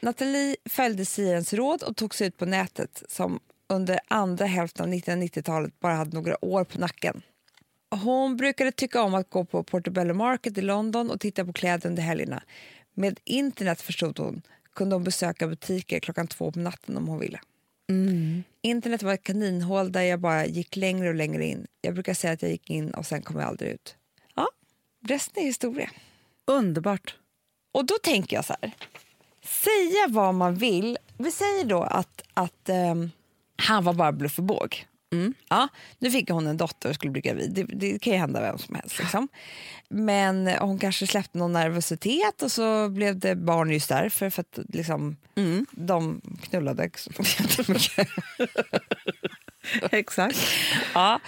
Nathalie 0.00 0.56
följde 0.64 1.04
siarens 1.04 1.52
råd 1.52 1.82
och 1.82 1.96
tog 1.96 2.14
sig 2.14 2.26
ut 2.26 2.36
på 2.36 2.46
nätet 2.46 3.02
som 3.08 3.40
under 3.68 4.00
andra 4.08 4.46
hälften 4.46 4.84
av 4.84 4.94
1990-talet 4.94 5.80
bara 5.80 5.94
hade 5.94 6.16
några 6.16 6.44
år 6.44 6.64
på 6.64 6.78
nacken. 6.78 7.22
Hon 7.90 8.36
brukade 8.36 8.72
tycka 8.72 9.02
om 9.02 9.14
att 9.14 9.30
gå 9.30 9.44
på 9.44 9.62
Portobello 9.62 10.14
Market 10.14 10.58
i 10.58 10.62
London 10.62 11.10
och 11.10 11.20
titta 11.20 11.44
på 11.44 11.52
kläder 11.52 11.88
under 11.88 12.02
helgerna. 12.02 12.42
Med 12.94 13.20
internet 13.24 13.82
förstod 13.82 14.18
hon 14.18 14.42
kunde 14.74 14.94
hon 14.94 15.04
besöka 15.04 15.46
butiker 15.46 16.00
klockan 16.00 16.26
två 16.26 16.52
på 16.52 16.58
natten 16.58 16.96
om 16.96 17.08
hon 17.08 17.18
ville. 17.18 17.40
Internet 18.62 19.02
var 19.02 19.14
ett 19.14 19.22
kaninhål 19.22 19.92
där 19.92 20.02
jag 20.02 20.20
bara 20.20 20.46
gick 20.46 20.76
längre 20.76 21.08
och 21.08 21.14
längre 21.14 21.46
in. 21.46 21.66
Jag 21.80 21.94
brukar 21.94 22.14
säga 22.14 22.32
att 22.32 22.42
jag 22.42 22.50
gick 22.50 22.70
in 22.70 22.90
och 22.90 23.06
sen 23.06 23.22
kom 23.22 23.36
jag 23.40 23.48
aldrig 23.48 23.72
ut. 23.72 23.96
Ja, 24.34 24.48
resten 25.06 25.42
är 25.42 25.46
historia. 25.46 25.90
Underbart. 26.46 27.16
Och 27.72 27.86
då 27.86 27.94
tänker 28.02 28.36
jag 28.36 28.44
så 28.44 28.54
här. 28.62 28.72
Säga 29.44 30.06
vad 30.08 30.34
man 30.34 30.54
vill. 30.54 30.98
Vi 31.18 31.32
säger 31.32 31.64
då 31.64 31.82
att, 31.82 32.22
att 32.34 32.68
ehm, 32.68 33.10
han 33.56 33.84
var 33.84 33.92
bara 33.92 34.12
bluff 34.12 34.38
och 34.38 34.44
båg. 34.44 34.86
Ja, 35.48 35.68
nu 35.98 36.10
fick 36.10 36.30
hon 36.30 36.46
en 36.46 36.56
dotter 36.56 36.88
och 36.88 36.94
skulle 36.94 37.10
bli 37.12 37.20
gravid. 37.20 37.52
Det, 37.52 37.64
det 37.64 37.98
kan 37.98 38.12
ju 38.12 38.18
hända 38.18 38.40
vem 38.40 38.58
som 38.58 38.74
helst. 38.74 38.98
Liksom. 38.98 39.28
Men 39.88 40.46
hon 40.46 40.78
kanske 40.78 41.06
släppte 41.06 41.38
någon 41.38 41.52
nervositet 41.52 42.42
och 42.42 42.52
så 42.52 42.88
blev 42.88 43.18
det 43.18 43.36
barn 43.36 43.70
just 43.70 43.88
därför. 43.88 44.30
För 44.30 44.40
att 44.40 44.58
liksom, 44.68 45.16
de 45.70 46.20
knullade 46.42 46.90
jättemycket. 47.38 48.08
Exakt. 49.90 50.38
Ja. 50.94 51.20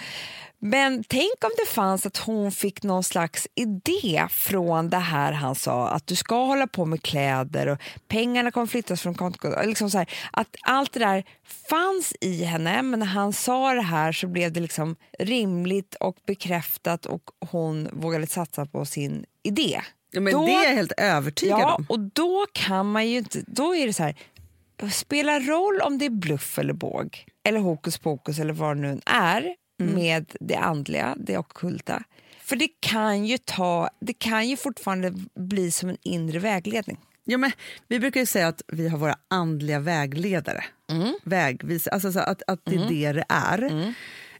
Men 0.65 1.03
tänk 1.07 1.43
om 1.43 1.49
det 1.57 1.69
fanns 1.71 2.05
att 2.05 2.17
hon 2.17 2.51
fick 2.51 2.83
någon 2.83 3.03
slags 3.03 3.47
idé 3.55 4.27
från 4.29 4.89
det 4.89 4.97
här 4.97 5.31
han 5.31 5.55
sa, 5.55 5.87
att 5.89 6.07
du 6.07 6.15
ska 6.15 6.45
hålla 6.45 6.67
på 6.67 6.85
med 6.85 7.03
kläder 7.03 7.67
och 7.67 7.77
pengarna 8.07 8.51
kommer 8.51 8.67
flyttas 8.67 9.01
från 9.01 9.15
kontot. 9.15 9.65
Liksom 9.65 9.89
så 9.89 9.97
här, 9.97 10.09
att 10.31 10.55
allt 10.61 10.93
det 10.93 10.99
där 10.99 11.23
fanns 11.69 12.13
i 12.21 12.43
henne, 12.43 12.81
men 12.81 12.99
när 12.99 13.07
han 13.07 13.33
sa 13.33 13.73
det 13.73 13.81
här 13.81 14.11
så 14.11 14.27
blev 14.27 14.51
det 14.51 14.59
liksom 14.59 14.95
rimligt 15.19 15.95
och 15.95 16.17
bekräftat 16.27 17.05
och 17.05 17.23
hon 17.51 17.89
vågade 17.93 18.27
satsa 18.27 18.65
på 18.65 18.85
sin 18.85 19.25
idé. 19.43 19.81
Ja, 20.11 20.21
men 20.21 20.33
Då- 20.33 20.45
det 20.45 20.51
är 20.53 20.63
jag 20.63 20.75
helt 20.75 20.93
övertygad 20.97 21.59
Ja, 21.59 21.75
om. 21.75 21.85
och 21.89 21.99
då 21.99 22.45
kan 22.53 22.91
man 22.91 23.07
ju 23.07 23.17
inte... 23.17 23.43
Då 23.47 23.75
är 23.75 23.87
det 23.87 23.93
så 23.93 24.03
här, 24.03 24.15
spelar 24.91 25.39
roll 25.39 25.81
om 25.81 25.97
det 25.97 26.05
är 26.05 26.09
bluff 26.09 26.59
eller 26.59 26.73
båg 26.73 27.25
eller 27.43 27.59
hokus 27.59 27.97
pokus 27.97 28.39
eller 28.39 28.53
vad 28.53 28.77
det 28.77 28.81
nu 28.81 29.01
är 29.05 29.55
Mm. 29.83 29.95
med 29.95 30.31
det 30.39 30.55
andliga, 30.55 31.15
det 31.17 31.37
ockulta. 31.37 32.03
För 32.41 32.55
det 32.55 32.69
kan 32.79 33.25
ju 33.25 33.37
ta, 33.37 33.89
det 33.99 34.13
kan 34.13 34.49
ju 34.49 34.57
fortfarande 34.57 35.13
bli 35.35 35.71
som 35.71 35.89
en 35.89 35.97
inre 36.03 36.39
vägledning. 36.39 36.97
Ja, 37.25 37.37
men 37.37 37.51
vi 37.87 37.99
brukar 37.99 38.19
ju 38.19 38.25
säga 38.25 38.47
att 38.47 38.61
vi 38.67 38.87
har 38.89 38.97
våra 38.97 39.15
andliga 39.27 39.79
vägledare. 39.79 40.63
Vägvis, 41.23 41.87
alltså 41.87 42.11
så 42.11 42.19
att, 42.19 42.41
att 42.47 42.59
det 42.65 42.75
är 42.75 42.89
det 42.89 43.11
det 43.11 43.25
är. 43.29 43.93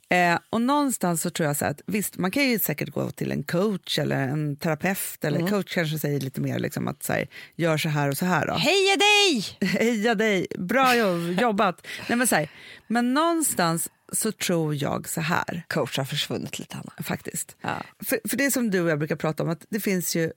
Eh, 0.09 0.39
och 0.49 0.61
någonstans 0.61 1.21
så 1.21 1.29
tror 1.29 1.47
jag 1.47 1.57
så 1.57 1.65
att 1.65 1.81
visst, 1.85 2.17
man 2.17 2.31
kan 2.31 2.43
ju 2.43 2.59
säkert 2.59 2.89
gå 2.89 3.11
till 3.11 3.31
en 3.31 3.43
coach 3.43 3.99
eller 3.99 4.15
en 4.15 4.55
terapeut. 4.55 5.23
Eller 5.23 5.47
coach 5.47 5.73
kanske 5.73 5.99
säger 5.99 6.19
lite 6.19 6.41
mer 6.41 6.59
liksom 6.59 6.87
att 6.87 7.03
så 7.03 7.13
här, 7.13 7.27
gör 7.55 7.77
så 7.77 7.89
här 7.89 8.09
och 8.09 8.17
så 8.17 8.25
här. 8.25 8.47
Då. 8.47 8.53
Heja 8.53 8.95
dig! 8.95 9.45
Heja 9.79 10.15
dig, 10.15 10.47
bra 10.57 10.95
jobb, 10.95 11.39
jobbat. 11.41 11.87
Nej, 12.09 12.17
men, 12.17 12.27
så 12.27 12.35
här, 12.35 12.49
men 12.87 13.13
någonstans 13.13 13.89
så 14.13 14.31
tror 14.31 14.75
jag 14.75 15.09
så 15.09 15.21
här 15.21 15.63
Coach 15.69 15.97
har 15.97 16.05
försvunnit 16.05 16.59
lite, 16.59 16.75
Hanna. 16.75 16.93
faktiskt. 17.03 17.55
Ja. 17.61 17.81
För, 18.05 18.19
för 18.29 18.37
det 18.37 18.51
som 18.51 18.71
du 18.71 18.81
och 18.81 18.89
jag 18.89 18.99
brukar 18.99 19.15
prata 19.15 19.43
om, 19.43 19.49
att 19.49 19.65
det 19.69 19.79
finns 19.79 20.15
ju 20.15 20.31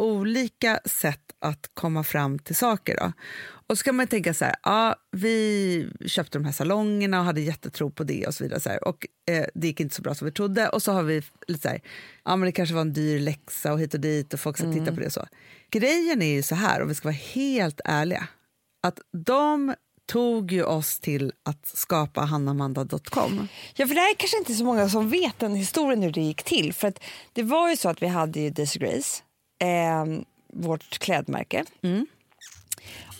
olika 0.00 0.80
sätt 0.84 1.20
att 1.38 1.70
komma 1.74 2.04
fram 2.04 2.38
till 2.38 2.56
saker. 2.56 2.96
Då. 2.96 3.12
Och 3.66 3.78
så 3.78 3.84
kan 3.84 3.96
man 3.96 4.06
tänka 4.06 4.34
så 4.34 4.44
här, 4.44 4.54
ja, 4.62 4.94
vi 5.10 5.88
köpte 6.06 6.38
de 6.38 6.44
här 6.44 6.52
salongerna 6.52 7.18
och 7.18 7.24
hade 7.24 7.40
jättetro 7.40 7.90
på 7.90 8.04
det 8.04 8.26
och 8.26 8.34
så 8.34 8.44
vidare. 8.44 8.60
Så 8.60 8.68
här, 8.68 8.88
och 8.88 9.06
eh, 9.30 9.46
det 9.54 9.66
gick 9.66 9.80
inte 9.80 9.94
så 9.94 10.02
bra 10.02 10.14
som 10.14 10.24
vi 10.24 10.32
trodde. 10.32 10.68
Och 10.68 10.82
så 10.82 10.92
har 10.92 11.02
vi 11.02 11.22
lite 11.48 11.62
så 11.62 11.68
här, 11.68 11.80
ja 12.24 12.36
men 12.36 12.46
det 12.46 12.52
kanske 12.52 12.74
var 12.74 12.82
en 12.82 12.92
dyr 12.92 13.20
läxa 13.20 13.72
och 13.72 13.80
hit 13.80 13.94
och 13.94 14.00
dit 14.00 14.34
och 14.34 14.40
folk 14.40 14.58
ska 14.58 14.72
titta 14.72 14.94
på 14.94 15.00
det 15.00 15.10
så. 15.10 15.26
Grejen 15.70 16.22
är 16.22 16.34
ju 16.34 16.42
så 16.42 16.54
här, 16.54 16.82
om 16.82 16.88
vi 16.88 16.94
ska 16.94 17.08
vara 17.08 17.14
helt 17.14 17.80
ärliga, 17.84 18.28
att 18.82 19.00
de 19.12 19.74
tog 20.10 20.52
ju 20.52 20.64
oss 20.64 21.00
till 21.00 21.32
att 21.42 21.66
skapa 21.66 22.20
hannamanda.com. 22.20 23.48
Ja, 23.74 23.86
för 23.86 23.94
det 23.94 24.00
här 24.00 24.10
är 24.10 24.14
kanske 24.14 24.38
inte 24.38 24.54
så 24.54 24.64
många 24.64 24.88
som 24.88 25.10
vet 25.10 25.38
den 25.38 25.54
historien 25.54 26.02
hur 26.02 26.10
det 26.12 26.20
gick 26.20 26.42
till. 26.42 26.72
För 26.72 26.88
att 26.88 27.02
det 27.32 27.42
var 27.42 27.70
ju 27.70 27.76
så 27.76 27.88
att 27.88 28.02
vi 28.02 28.06
hade 28.06 28.40
ju 28.40 28.50
Daisy 28.50 28.78
Grace, 28.78 29.22
eh, 29.60 30.04
vårt 30.52 30.98
klädmärke. 30.98 31.64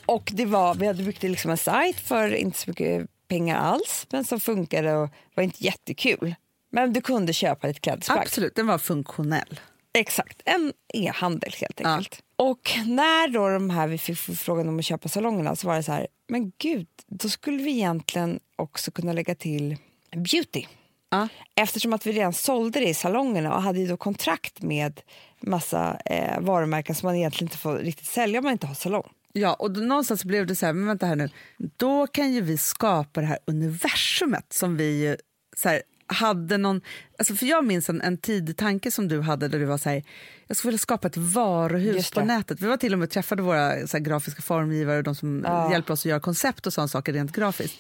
Och 0.07 0.31
det 0.35 0.46
var, 0.46 0.74
vi 0.74 0.87
hade 0.87 1.03
byggt 1.03 1.22
liksom 1.22 1.50
en 1.50 1.57
sajt 1.57 2.00
för 2.00 2.35
inte 2.35 2.59
så 2.59 2.70
mycket 2.70 3.07
pengar 3.29 3.57
alls, 3.59 4.07
men 4.11 4.24
som 4.24 4.40
funkade 4.40 4.96
och 4.96 5.11
var 5.35 5.44
inte 5.44 5.64
jättekul. 5.64 6.35
Men 6.72 6.92
du 6.92 7.00
kunde 7.00 7.33
köpa 7.33 7.68
ett 7.68 7.81
klädesplagg. 7.81 8.18
Absolut, 8.18 8.55
den 8.55 8.66
var 8.66 8.79
funktionell. 8.79 9.61
Exakt, 9.92 10.42
en 10.44 10.72
e-handel 10.94 11.53
helt 11.57 11.81
enkelt. 11.81 12.22
Och 12.40 12.70
när 12.87 13.29
då 13.29 13.48
de 13.48 13.70
här 13.70 13.88
vi 13.88 13.98
fick 13.98 14.18
frågan 14.18 14.68
om 14.68 14.79
att 14.79 14.85
köpa 14.85 15.09
salongerna 15.09 15.57
så 15.57 15.66
var 15.66 15.76
det 15.76 15.83
så 15.83 15.92
här, 15.92 16.07
men 16.29 16.53
gud, 16.59 16.87
då 17.07 17.29
skulle 17.29 17.62
vi 17.62 17.70
egentligen 17.70 18.40
också 18.57 18.90
kunna 18.90 19.12
lägga 19.12 19.35
till 19.35 19.76
beauty. 20.16 20.64
Ja. 21.11 21.29
Eftersom 21.55 21.92
att 21.92 22.07
vi 22.07 22.12
redan 22.12 22.33
sålde 22.33 22.81
det 22.81 22.88
i 22.88 22.94
salongerna 22.94 23.55
och 23.55 23.62
hade 23.62 23.79
ju 23.81 23.87
då 23.87 23.96
kontrakt 23.96 24.62
med 24.62 25.00
massa 25.40 26.00
eh, 26.05 26.40
varumärken 26.40 26.94
som 26.94 27.07
man 27.07 27.16
egentligen 27.16 27.46
inte 27.46 27.59
får 27.59 27.76
riktigt 27.76 28.07
sälja 28.07 28.38
om 28.38 28.44
man 28.44 28.53
inte 28.53 28.66
har 28.66 28.74
salong. 28.74 29.09
Ja, 29.33 29.55
och 29.55 29.70
då, 29.70 29.81
någonstans 29.81 30.24
blev 30.24 30.46
det 30.46 30.57
så 30.57 30.66
här, 30.66 30.72
men 30.72 30.87
vänta 30.87 31.07
här 31.07 31.16
nu, 31.16 31.31
då 31.59 32.07
kan 32.07 32.33
ju 32.33 32.40
vi 32.40 32.59
skapa 32.59 33.20
det 33.20 33.26
här 33.26 33.38
universumet 33.44 34.53
som 34.53 34.76
vi 34.76 35.16
så 35.57 35.68
här, 35.68 35.83
hade 36.14 36.59
någon... 36.59 36.81
Alltså 37.18 37.35
för 37.35 37.46
jag 37.46 37.64
minns 37.64 37.88
en, 37.88 38.01
en 38.01 38.18
tidig 38.18 38.57
tanke 38.57 38.90
som 38.90 39.09
du 39.09 39.20
hade 39.20 39.49
där 39.49 39.59
du 39.59 39.64
var 39.64 39.79
så 39.79 39.88
här, 39.88 40.03
jag 40.46 40.57
skulle 40.57 40.70
vilja 40.70 40.79
skapa 40.79 41.09
ett 41.09 41.16
varuhus 41.16 42.11
på 42.11 42.20
nätet. 42.25 42.61
Vi 42.61 42.66
var 42.66 42.77
till 42.77 42.92
och 42.92 42.99
med 42.99 43.11
träffade 43.11 43.42
våra 43.42 43.87
så 43.87 43.96
här, 43.96 44.05
grafiska 44.05 44.42
formgivare 44.42 44.99
och 44.99 45.03
de 45.05 45.14
som 45.14 45.42
Ja. 45.44 45.73
hjälper 45.73 45.92
oss 45.92 46.01
att 46.01 46.05
göra 46.11 46.20
koncept 46.20 46.66
och 46.66 46.73
sådana 46.73 46.88
saker 46.88 47.12
rent 47.12 47.33
grafiskt. 47.33 47.79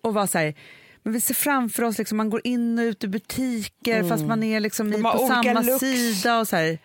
Och 0.00 0.14
var 0.14 0.26
så 0.26 0.38
här, 0.38 0.54
men 1.02 1.12
vi 1.12 1.20
ser 1.20 1.34
framför 1.34 1.82
oss, 1.82 1.98
liksom, 1.98 2.16
man 2.16 2.30
går 2.30 2.40
in 2.44 2.78
och 2.78 2.82
ut 2.82 3.04
ur 3.04 3.08
butiker 3.08 4.08
fast 4.08 4.24
man 4.24 4.42
är 4.42 4.60
liksom 4.60 4.92
i, 4.92 4.96
Mm. 4.96 5.12
På 5.12 5.18
samma 5.28 5.60
looks. 5.60 5.80
sida. 5.80 6.40
och 6.40 6.48
så 6.48 6.56
här, 6.56 6.78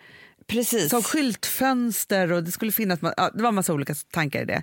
Precis. 0.46 0.90
som 0.90 1.02
skyltfönster 1.02 2.32
och 2.32 2.44
det 2.44 2.52
skulle 2.52 2.72
finnas, 2.72 2.98
ja, 3.02 3.30
det 3.34 3.42
var 3.42 3.48
en 3.48 3.54
massa 3.54 3.72
olika 3.72 3.94
tankar 4.10 4.42
i 4.42 4.44
det. 4.44 4.62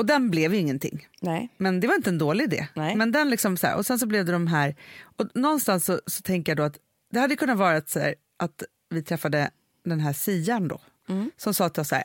Och 0.00 0.06
den 0.06 0.30
blev 0.30 0.54
ju 0.54 0.60
ingenting. 0.60 1.08
Nej. 1.20 1.48
Men 1.56 1.80
det 1.80 1.86
var 1.86 1.94
inte 1.94 2.10
en 2.10 2.18
dålig 2.18 2.44
idé. 2.44 2.66
Nej. 2.74 2.96
Men 2.96 3.12
den 3.12 3.30
liksom 3.30 3.56
så 3.56 3.66
här, 3.66 3.76
och 3.76 3.86
sen 3.86 3.98
så 3.98 4.06
blev 4.06 4.24
det 4.24 4.32
de 4.32 4.46
här, 4.46 4.76
och 5.16 5.26
någonstans 5.34 5.84
så, 5.84 6.00
så 6.06 6.22
tänker 6.22 6.52
jag 6.52 6.56
då 6.56 6.62
att 6.62 6.78
det 7.12 7.20
hade 7.20 7.36
kunnat 7.36 7.58
vara 7.58 7.82
så 7.86 7.98
här, 8.00 8.14
att 8.36 8.62
vi 8.90 9.02
träffade 9.02 9.50
den 9.84 10.00
här 10.00 10.12
Sian 10.12 10.68
då, 10.68 10.80
Mm. 11.08 11.30
som 11.36 11.54
sa 11.54 11.68
till 11.68 11.80
oss 11.80 11.88
så 11.88 11.94
här, 11.94 12.04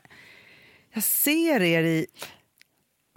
jag 0.94 1.04
ser 1.04 1.62
er 1.62 1.84
i 1.84 2.06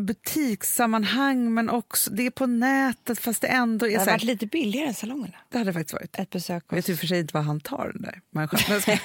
butikssammanhang 0.03 1.55
men 1.55 1.71
också, 1.71 2.11
det 2.11 2.27
är 2.27 2.31
på 2.31 2.47
nätet 2.47 3.19
fast 3.19 3.41
det 3.43 3.49
ändå 3.49 3.87
är 3.87 3.91
Det 3.91 3.97
så 3.99 4.05
här, 4.05 4.13
varit 4.13 4.23
lite 4.23 4.47
billigare 4.47 4.87
än 4.89 4.95
salongerna. 4.95 5.37
det 5.49 5.59
hade 5.59 5.73
faktiskt 5.73 5.93
varit. 5.93 6.19
Ett 6.19 6.31
besök 6.31 6.65
Jag 6.69 6.77
vet 6.77 6.85
hos... 6.85 6.91
ju 6.91 6.97
för 6.97 7.07
sig 7.07 7.21
inte 7.21 7.35
vad 7.35 7.45
han 7.45 7.61
tar 7.61 7.91
den 7.95 8.03
där 8.03 8.21
människan. 8.31 8.61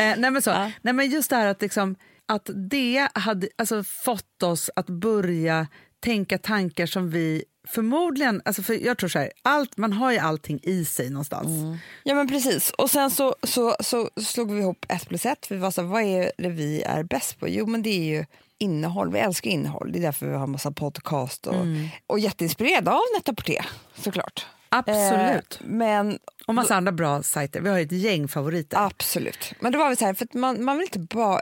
Eh, 0.00 0.18
nej, 0.18 0.30
men 0.30 0.42
så. 0.42 0.50
Ja. 0.50 0.70
nej 0.82 0.94
men 0.94 1.10
just 1.10 1.30
det 1.30 1.36
här 1.36 1.46
att, 1.46 1.60
liksom, 1.62 1.96
att 2.30 2.50
det 2.70 3.08
hade 3.14 3.48
alltså, 3.58 3.84
fått 3.84 4.42
oss 4.42 4.70
att 4.76 4.86
börja 4.86 5.66
tänka 6.00 6.38
tankar 6.38 6.86
som 6.86 7.10
vi 7.10 7.44
förmodligen, 7.68 8.42
alltså 8.44 8.62
för 8.62 8.74
jag 8.74 8.98
tror 8.98 9.08
så 9.08 9.18
här, 9.18 9.32
allt, 9.42 9.76
man 9.76 9.92
har 9.92 10.12
ju 10.12 10.18
allting 10.18 10.60
i 10.62 10.84
sig 10.84 11.10
någonstans. 11.10 11.78
Ja 12.02 12.14
men 12.14 12.28
precis. 12.28 12.70
Och 12.70 12.90
sen 12.90 13.10
så, 13.10 13.34
så, 13.42 13.76
så 13.80 14.10
slog 14.22 14.52
vi 14.52 14.60
ihop 14.60 14.86
ett 14.88 15.08
plus 15.08 15.26
ett. 15.26 15.50
Vi 15.50 15.56
var 15.56 15.70
så 15.70 15.80
här, 15.80 15.88
vad 15.88 16.02
är 16.02 16.32
det 16.38 16.48
vi 16.48 16.82
är 16.82 17.02
bäst 17.02 17.40
på? 17.40 17.48
Jo 17.48 17.66
men 17.66 17.82
det 17.82 17.90
är 17.90 18.18
ju 18.18 18.24
innehåll. 18.58 19.12
Vi 19.12 19.18
älskar 19.18 19.50
innehåll. 19.50 19.92
Det 19.92 19.98
är 19.98 20.02
därför 20.02 20.26
vi 20.26 20.34
har 20.34 20.46
massa 20.46 20.70
podcast 20.70 21.46
och, 21.46 21.66
och 22.06 22.18
jätteinspirerade 22.18 22.90
av 22.90 23.00
Net-a-Porter 23.16 23.66
såklart. 23.94 24.46
Absolut. 24.68 25.58
Eh, 25.60 25.66
men 25.66 26.18
Och 26.50 26.54
massa 26.54 26.74
andra 26.74 26.92
bra 26.92 27.22
sajter. 27.22 27.60
Vi 27.60 27.70
har 27.70 27.78
ett 27.78 27.92
gäng 27.92 28.28
favoriter. 28.28 28.86
Absolut. 28.86 29.52
Men 29.60 29.72
då 29.72 29.78
var 29.78 29.90
vi 29.90 29.96
så 29.96 30.04
här, 30.04 30.14
för 30.14 30.24
att 30.24 30.34
man, 30.34 30.64
man 30.64 30.78
vill 30.78 30.86
inte 30.86 31.16
bara, 31.16 31.40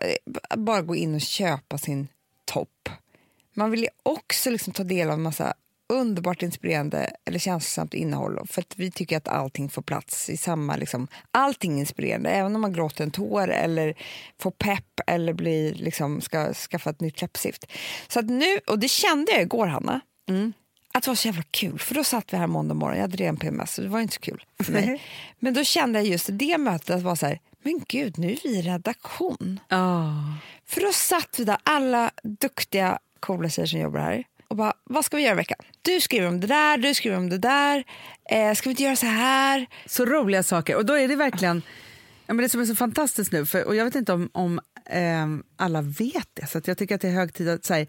bara 0.57 0.83
gå 0.83 0.97
in 0.97 1.15
och 1.15 1.21
köpa 1.21 1.79
sin 1.79 2.09
topp. 2.45 2.89
Man 3.55 3.71
vill 3.71 3.81
ju 3.81 3.89
också 4.03 4.51
liksom 4.51 4.73
ta 4.73 4.85
del 4.85 5.09
av 5.09 5.15
en 5.15 5.23
massa 5.23 5.55
underbart 5.89 6.43
inspirerande 6.43 7.11
eller 7.25 7.39
känslosamt 7.39 7.95
innehåll 7.95 8.47
för 8.47 8.61
att 8.61 8.75
vi 8.77 8.91
tycker 8.91 9.17
att 9.17 9.29
allting 9.29 9.71
får 9.71 9.83
plats 9.83 10.31
i 10.31 10.37
samma... 10.37 10.77
Liksom, 10.77 11.09
allting 11.31 11.75
är 11.75 11.79
inspirerande, 11.79 12.31
även 12.31 12.55
om 12.55 12.61
man 12.61 12.73
gråter 12.73 13.05
en 13.05 13.11
tår 13.11 13.51
eller 13.51 13.95
får 14.39 14.51
pepp 14.51 15.01
eller 15.07 15.33
blir, 15.33 15.75
liksom, 15.75 16.21
ska 16.21 16.55
skaffa 16.55 16.91
ett 16.91 17.01
nytt 17.01 17.21
läppstift. 17.21 17.67
Så 18.09 18.19
att 18.19 18.27
nu, 18.27 18.59
och 18.67 18.79
det 18.79 18.89
kände 18.89 19.33
jag 19.33 19.43
igår, 19.43 19.67
Hanna, 19.67 20.01
att 20.95 21.03
det 21.03 21.11
var 21.11 21.15
så 21.15 21.29
jävla 21.29 21.43
kul. 21.51 21.79
För 21.79 21.95
då 21.95 22.05
satt 22.05 22.33
vi 22.33 22.37
här 22.37 22.47
måndag 22.47 22.75
morgon, 22.75 22.97
jag 22.97 23.03
hade 23.03 23.17
redan 23.17 23.37
PMS 23.37 23.75
så 23.75 23.83
det 23.83 23.89
var 23.89 24.01
inte 24.01 24.15
så 24.15 24.21
kul 24.21 24.45
för 24.63 24.73
mig. 24.73 25.03
Men 25.39 25.55
då 25.55 25.65
kände 25.65 25.99
jag 25.99 26.09
just 26.09 26.29
det 26.33 26.59
mötet 26.59 26.91
att 26.91 27.03
vara 27.03 27.17
så 27.17 27.27
här, 27.27 27.41
men 27.63 27.81
gud 27.89 28.19
nu 28.19 28.33
är 28.33 28.39
vi 28.43 28.63
redaktion. 28.63 29.61
Ah. 29.69 30.13
För 30.67 30.81
då 30.81 30.93
satt 30.93 31.37
vi 31.39 31.45
där, 31.45 31.57
alla 31.63 32.11
duktiga 32.23 32.99
coola 33.21 33.49
tjejer 33.49 33.67
som 33.67 33.81
jobbar 33.81 34.01
här 34.01 34.25
och 34.49 34.57
bara, 34.57 34.73
vad 34.85 35.05
ska 35.05 35.17
vi 35.17 35.23
göra 35.23 35.33
i 35.33 35.37
veckan? 35.37 35.59
Du 35.83 36.01
skriver 36.01 36.29
om 36.29 36.41
det 36.41 36.47
där, 36.47 36.79
du 36.79 36.95
skriver 36.95 37.17
om 37.17 37.31
det 37.31 37.39
där. 37.39 37.85
Eh, 38.31 38.55
ska 38.55 38.69
vi 38.69 38.71
inte 38.71 38.83
göra 38.83 38.97
så 38.97 39.07
här? 39.07 39.67
Så 39.87 40.05
roliga 40.05 40.43
saker. 40.43 40.77
Och 40.77 40.87
då 40.87 40.99
är 40.99 41.09
det 41.09 41.17
verkligen, 41.17 41.63
ja, 42.27 42.35
men 42.35 42.43
det 42.43 42.49
som 42.49 42.61
är 42.61 42.65
så 42.65 42.75
fantastiskt 42.75 43.33
nu, 43.33 43.47
för, 43.47 43.65
och 43.65 43.77
jag 43.77 43.85
vet 43.85 43.95
inte 43.95 44.13
om, 44.13 44.31
om 44.33 44.61
ehm, 44.87 45.43
alla 45.57 45.83
vet 45.83 46.29
det, 46.35 46.47
så 46.47 46.61
jag 46.65 46.79
tycker 46.79 46.95
att 46.95 47.01
det 47.01 47.09
är 47.09 47.13
hög 47.13 47.35
tid 47.35 47.49
att 47.49 47.65
säga, 47.65 47.87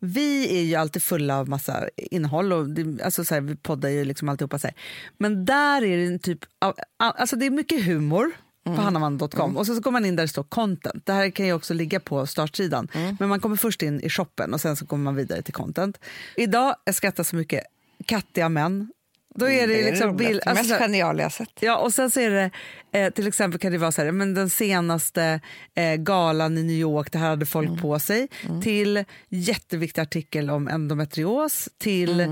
vi 0.00 0.58
är 0.58 0.62
ju 0.62 0.74
alltid 0.74 1.02
fulla 1.02 1.38
av 1.38 1.48
massa 1.48 1.88
innehåll 1.96 2.52
och 2.52 2.70
det, 2.70 3.02
alltså, 3.04 3.24
så 3.24 3.34
här, 3.34 3.40
vi 3.40 3.56
poddar 3.56 3.88
ju 3.88 4.04
liksom 4.04 4.28
alltihopa 4.28 4.58
så 4.58 4.66
här. 4.66 4.76
Men 5.18 5.44
där 5.44 5.84
är 5.84 5.96
det 5.96 6.06
en 6.06 6.18
typ 6.18 6.38
av, 6.58 6.74
alltså 6.96 7.36
det 7.36 7.46
är 7.46 7.50
mycket 7.50 7.84
humor 7.84 8.32
på 8.64 8.72
hannaman.com 8.72 9.56
och 9.56 9.66
så, 9.66 9.74
så 9.74 9.80
går 9.80 9.90
man 9.90 10.04
in 10.04 10.16
där 10.16 10.24
det 10.24 10.28
står 10.28 10.42
content. 10.42 11.06
Det 11.06 11.12
här 11.12 11.30
kan 11.30 11.46
ju 11.46 11.52
också 11.52 11.74
ligga 11.74 12.00
på 12.00 12.26
startsidan. 12.26 12.88
Men 13.18 13.28
man 13.28 13.40
kommer 13.40 13.56
först 13.56 13.82
in 13.82 14.00
i 14.00 14.10
shoppen 14.10 14.54
och 14.54 14.60
sen 14.60 14.76
så 14.76 14.86
kommer 14.86 15.04
man 15.04 15.16
vidare 15.16 15.42
till 15.42 15.54
content. 15.54 15.98
Idag, 16.36 16.74
jag 16.84 16.94
skrattar 16.94 17.24
så 17.24 17.36
mycket, 17.36 17.64
kattiga 18.06 18.48
män. 18.48 18.92
Då 19.34 19.48
är 19.50 19.66
det, 19.68 19.90
liksom 19.90 20.08
roligt. 20.08 20.18
bild, 20.28 20.40
Det 20.44 20.50
alltså, 20.50 20.68
mest 20.68 20.80
geniala 20.82 21.22
jag 21.22 21.32
sett. 21.32 21.50
Ja, 21.60 21.76
och 21.76 21.94
sen 21.94 22.10
så 22.10 22.20
är 22.20 22.30
det 22.30 22.50
eh, 22.92 23.10
till 23.12 23.26
exempel 23.28 23.60
kan 23.60 23.72
det 23.72 23.78
vara 23.78 23.92
så 23.92 24.02
här, 24.04 24.12
men 24.12 24.34
den 24.34 24.50
senaste 24.50 25.40
eh, 25.74 25.94
galan 25.94 26.58
i 26.58 26.62
New 26.62 26.76
York, 26.76 27.12
det 27.12 27.18
här 27.18 27.28
hade 27.28 27.46
folk 27.46 27.80
på 27.80 27.98
sig, 27.98 28.28
till 28.62 29.04
jätteviktig 29.28 30.02
artikel 30.02 30.50
om 30.50 30.68
endometrios, 30.68 31.68
till 31.78 32.20
eh, 32.20 32.28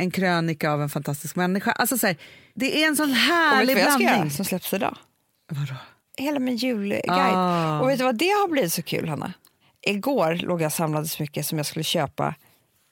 en 0.00 0.10
krönika 0.10 0.70
av 0.70 0.82
en 0.82 0.88
fantastisk 0.88 1.36
människa. 1.36 1.72
Alltså 1.72 1.98
så 1.98 2.06
här, 2.06 2.16
det 2.54 2.82
är 2.82 2.88
en 2.88 2.96
sån 2.96 3.04
Och 3.10 3.16
vet 3.16 3.18
härlig 3.18 3.72
jag 3.78 3.78
ska 3.90 3.98
blandning. 3.98 4.08
göra 4.20 4.30
som 4.30 4.44
släpps 4.44 4.72
idag? 4.72 4.96
Vadå? 5.52 5.74
Hela 6.18 6.38
min 6.38 6.56
julguide. 6.56 7.04
Ah. 7.08 7.80
Och 7.80 7.88
vet 7.90 7.98
du 7.98 8.04
vad 8.04 8.18
det 8.18 8.28
har 8.28 8.48
blivit 8.48 8.72
så 8.72 8.82
kul, 8.82 9.08
Hanna? 9.08 9.32
Igår 9.86 10.34
låg 10.34 10.60
jag 10.62 10.66
och 10.66 10.72
samlade 10.72 11.08
så 11.08 11.22
mycket 11.22 11.46
som 11.46 11.58
jag 11.58 11.66
skulle 11.66 11.82
köpa 11.84 12.34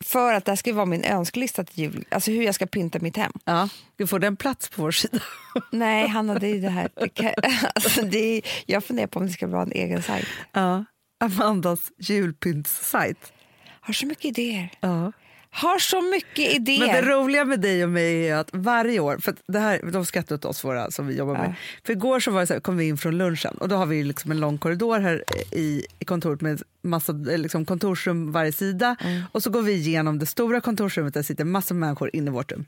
för 0.05 0.35
att 0.35 0.45
det 0.45 0.51
här 0.51 0.57
ska 0.57 0.75
vara 0.75 0.87
min 0.87 1.05
önskelista 1.05 1.65
till 1.65 1.85
jul. 1.85 2.05
Alltså 2.09 2.31
hur 2.31 2.43
jag 2.43 2.55
ska 2.55 2.67
pynta 2.67 2.99
mitt 2.99 3.17
hem. 3.17 3.33
Ja, 3.45 3.69
du 3.97 4.07
får 4.07 4.19
den 4.19 4.37
plats 4.37 4.69
på 4.69 4.83
vår 4.83 4.91
sida. 4.91 5.19
Nej, 5.71 6.09
Hanna, 6.09 6.35
det 6.35 6.49
är 6.49 6.61
det 6.61 6.71
här. 6.71 6.89
Det 6.95 7.09
kan, 7.09 7.33
alltså, 7.75 8.03
det 8.03 8.19
är, 8.19 8.43
jag 8.67 8.85
funderar 8.85 9.07
på 9.07 9.19
om 9.19 9.27
det 9.27 9.33
ska 9.33 9.47
vara 9.47 9.63
en 9.63 9.73
egen 9.73 10.03
sajt. 10.03 10.27
Ja. 10.53 10.85
Amandas 11.21 11.93
julpyntssajt. 11.99 13.33
Har 13.81 13.95
så 13.95 14.07
mycket 14.07 14.25
idéer. 14.25 14.71
Ja. 14.81 15.13
Har 15.57 15.79
så 15.79 16.01
mycket 16.03 16.55
idéer. 16.55 16.79
Men 16.79 16.89
det 16.89 17.11
roliga 17.11 17.45
med 17.45 17.61
dig 17.61 17.85
och 17.85 17.91
mig 17.91 18.29
är 18.29 18.37
att 18.37 18.49
varje 18.53 19.01
år, 19.01 19.19
för 19.19 19.35
det 19.47 19.59
här, 19.59 19.81
de 19.93 20.07
skrattar 20.07 20.35
åt 20.35 20.45
oss 20.45 20.65
våra 20.65 20.91
som 20.91 21.07
vi 21.07 21.17
jobbar 21.17 21.35
med. 21.35 21.55
För 21.85 21.93
igår 21.93 22.21
så 22.21 22.31
var 22.31 22.41
det 22.41 22.47
så 22.47 22.53
här, 22.53 22.61
kom 22.61 22.77
vi 22.77 22.89
in 22.89 22.99
från 22.99 23.19
lunchen 23.19 23.55
och 23.59 23.69
då 23.69 23.77
har 23.77 23.87
vi 23.87 24.05
liksom 24.05 24.31
en 24.31 24.41
lång 24.41 24.59
korridor 24.59 24.99
här 25.01 25.25
i, 25.53 25.87
i 25.99 26.05
kontoret 26.05 26.41
med 26.41 26.63
massa 26.83 27.13
eh, 27.13 27.39
liksom 27.39 27.65
kontorsrum 27.65 28.33
varje 28.33 28.53
sida 28.53 28.97
och 29.33 29.43
så 29.43 29.51
går 29.51 29.63
vi 29.63 29.73
igenom 29.73 30.19
det 30.19 30.27
stora 30.27 30.61
kontorsrummet 30.61 31.15
där 31.15 31.23
sitter 31.23 31.45
massor 31.45 31.75
med 31.75 31.89
människor 31.89 32.11
inne 32.13 32.31
i 32.31 32.35
vårt 32.35 32.53
rum. 32.53 32.67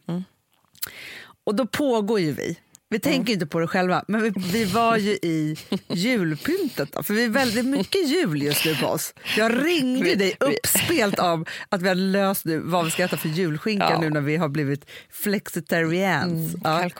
Och 1.45 1.55
då 1.55 1.67
pågår 1.67 2.21
ju 2.21 2.33
vi. 2.33 2.59
Vi 2.89 2.99
tänker 2.99 3.33
inte 3.33 3.47
på 3.47 3.61
det 3.61 3.67
själva, 3.67 4.05
men 4.09 4.23
vi, 4.23 4.33
vi 4.53 4.65
var 4.65 4.97
ju 4.97 5.11
i 5.11 5.57
julpyntet. 5.89 6.93
Då, 6.93 7.03
för 7.03 7.15
vi 7.15 7.25
är 7.25 7.29
väldigt 7.29 7.67
mycket 7.67 8.09
jul 8.09 8.43
just 8.43 8.65
nu 8.65 8.75
på 8.77 8.87
oss. 8.87 9.15
Jag 9.37 9.65
ringde 9.67 10.15
dig 10.15 10.37
uppspelt 10.41 11.19
av 11.19 11.49
att 11.69 11.83
vi 11.83 11.89
hade 11.89 12.01
löst 12.01 12.45
nu 12.45 12.59
vad 12.59 12.85
vi 12.85 12.91
ska 12.91 13.05
äta 13.05 13.17
för 13.17 13.29
julskinka 13.29 13.89
Ja. 13.91 14.01
nu 14.01 14.11
när 14.11 14.21
vi 14.21 14.37
har 14.37 14.49
blivit 14.49 14.87
flexitarians. 15.11 16.55
Mm, 16.55 16.61
ja. 16.65 16.91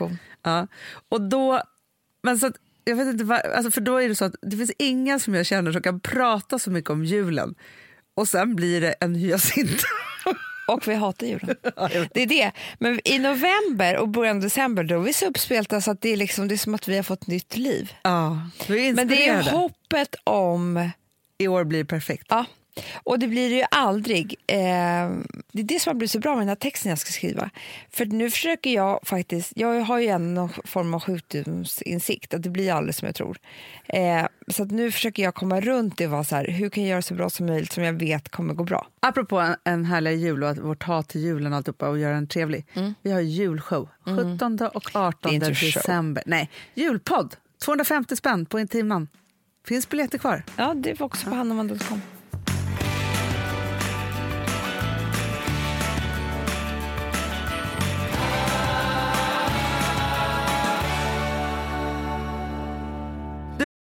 Ja. 0.43 0.67
Och 1.09 1.29
då, 1.29 1.63
men 2.23 2.39
så 2.39 2.47
att, 2.47 2.57
jag 2.85 2.97
vet 2.97 3.07
inte 3.07 3.25
vad, 3.25 3.41
alltså 3.41 3.71
för 3.71 3.81
då 3.81 3.97
är 3.97 4.09
det 4.09 4.15
så 4.15 4.25
att 4.25 4.35
det 4.43 4.57
finns 4.57 4.73
inga 4.79 5.19
som 5.19 5.35
jag 5.35 5.47
känner 5.47 5.73
som 5.73 5.83
kan 5.83 6.01
prata 6.01 6.59
så 6.59 6.71
mycket 6.71 6.91
om 6.91 7.05
julen 7.05 7.55
och 8.17 8.29
sen 8.29 8.57
blir 8.57 8.81
det 8.81 8.93
en 8.93 9.15
hyacint. 9.15 9.83
Och 10.67 10.89
vi 10.89 10.95
hatar 10.95 11.27
julen. 11.27 11.57
Det 12.15 12.23
är 12.23 12.27
det. 12.27 12.53
Men 12.79 13.01
i 13.05 13.19
november 13.19 13.97
och 13.97 14.09
början 14.09 14.37
av 14.37 14.43
december 14.43 14.85
då 14.85 14.95
är 14.95 14.99
vi 14.99 15.13
så 15.13 15.27
uppspelta 15.27 15.81
så 15.81 15.91
att 15.91 16.01
det 16.01 16.09
är, 16.13 16.17
liksom, 16.17 16.49
det 16.49 16.55
är 16.55 16.57
som 16.57 16.75
att 16.75 16.89
vi 16.89 16.97
har 16.97 17.03
fått 17.03 17.27
nytt 17.27 17.57
liv. 17.57 17.93
ja, 18.03 18.41
vi 18.69 18.89
är 18.89 18.95
Men 18.95 19.09
det 19.09 19.29
är 19.29 19.43
hoppet 19.43 20.15
om... 20.25 20.91
I 21.39 21.49
år 21.49 21.65
blir 21.65 21.79
det 21.79 21.85
perfekt. 21.85 22.27
Ja. 22.29 22.45
Och 22.95 23.19
det 23.19 23.29
blir 23.29 23.51
det 23.51 23.57
ju 23.57 23.65
aldrig. 23.71 24.35
Eh, 24.47 24.57
det 25.53 25.61
är 25.61 25.63
det 25.63 25.81
som 25.81 25.91
har 25.91 25.95
blivit 25.95 26.11
så 26.11 26.19
bra 26.19 26.31
med 26.35 26.41
den 26.43 26.49
här 26.49 26.55
texten 26.57 26.91
jag 26.91 26.99
ska 26.99 27.11
skriva. 27.13 27.51
För 27.91 28.07
nu 28.07 28.31
försöker 28.31 28.71
jag 28.71 29.01
faktiskt, 29.03 29.53
jag 29.57 29.81
har 29.81 29.99
ju 29.99 30.07
en 30.07 30.35
någon 30.35 30.49
form 30.65 30.95
av 30.95 31.01
sjukdomsinsikt, 31.01 32.35
att 32.35 32.43
det 32.43 32.51
blir 32.51 32.73
aldrig 32.73 32.95
som 32.95 33.07
jag 33.07 33.15
tror. 33.15 33.39
Eh, 33.89 34.27
så 34.49 34.65
nu 34.65 34.93
försöker 34.93 35.23
jag 35.23 35.35
komma 35.35 35.61
runt 35.61 35.99
det 35.99 36.05
och 36.07 36.11
vara 36.13 36.25
så 36.25 36.37
här, 36.37 36.49
hur 36.49 36.69
kan 36.71 36.83
jag 36.83 36.91
göra 36.91 37.03
så 37.03 37.15
bra 37.15 37.31
som 37.31 37.47
möjligt 37.47 37.73
som 37.73 37.85
jag 37.85 37.93
vet 37.93 38.29
kommer 38.29 38.55
gå 38.55 38.65
bra. 38.65 38.87
Apropå 39.01 39.39
en, 39.39 39.57
en 39.65 39.85
härlig 39.85 40.17
jul 40.19 40.43
och 40.43 40.51
att 40.51 40.59
vårt 40.59 40.83
hat 40.83 41.09
till 41.09 41.21
julen 41.21 41.53
och 41.53 41.57
alltihopa 41.57 41.89
och 41.89 41.99
göra 41.99 42.15
den 42.15 42.27
trevlig. 42.27 42.67
Vi 43.03 43.13
har 43.13 43.21
julshow 43.21 43.89
17 44.05 44.59
och 44.75 44.91
18 44.97 45.31
Mm. 45.31 45.41
Det 45.41 45.47
är 45.47 45.51
inte 45.51 45.55
show. 45.55 45.71
december. 45.75 46.23
Nej, 46.27 46.51
julpodd. 46.75 47.37
250 47.65 48.17
spänn 48.17 48.47
på 48.47 48.61
Intiman. 48.61 49.09
Finns 49.67 49.89
biljetter 49.89 50.19
kvar. 50.19 50.43
Ja, 50.57 50.75
det 50.75 51.01
var 51.01 51.07
också 51.07 51.29
på 51.29 51.35
hannaman.com. 51.35 52.01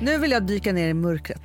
Nu 0.00 0.18
vill 0.18 0.30
jag 0.30 0.42
dyka 0.46 0.72
ner 0.72 0.88
i 0.88 0.94
mörkret. 0.94 1.42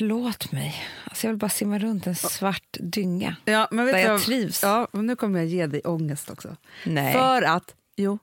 Låt 0.00 0.52
mig. 0.52 0.74
Alltså 1.04 1.26
jag 1.26 1.32
vill 1.32 1.38
bara 1.38 1.48
simma 1.50 1.78
runt 1.78 2.06
en 2.06 2.14
svart 2.14 2.76
dynga. 2.80 3.36
Ja, 3.44 3.68
men 3.70 3.84
vet 3.84 3.94
Där 3.94 4.00
jag 4.00 4.10
vad- 4.12 4.20
trivs. 4.20 4.62
Ja, 4.62 4.88
nu 4.92 5.16
kommer 5.16 5.38
jag 5.38 5.48
ge 5.48 5.66
dig 5.66 5.80
ångest 5.80 6.30
också. 6.30 6.56
Nej. 6.86 7.12
För 7.12 7.42
att, 7.42 7.74
jo, 7.96 8.18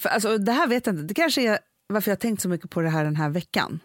för, 0.00 0.08
alltså, 0.08 0.38
det 0.38 0.52
här 0.52 0.66
vet 0.66 0.86
jag 0.86 0.94
inte. 0.94 1.02
Det 1.04 1.14
kanske 1.14 1.42
är 1.42 1.58
varför 1.86 2.10
jag 2.10 2.16
har 2.16 2.20
tänkt 2.20 2.42
så 2.42 2.48
mycket 2.48 2.70
på 2.70 2.80
det 2.80 2.88
här 2.90 3.04
den 3.04 3.16
här 3.16 3.28
veckan. 3.28 3.80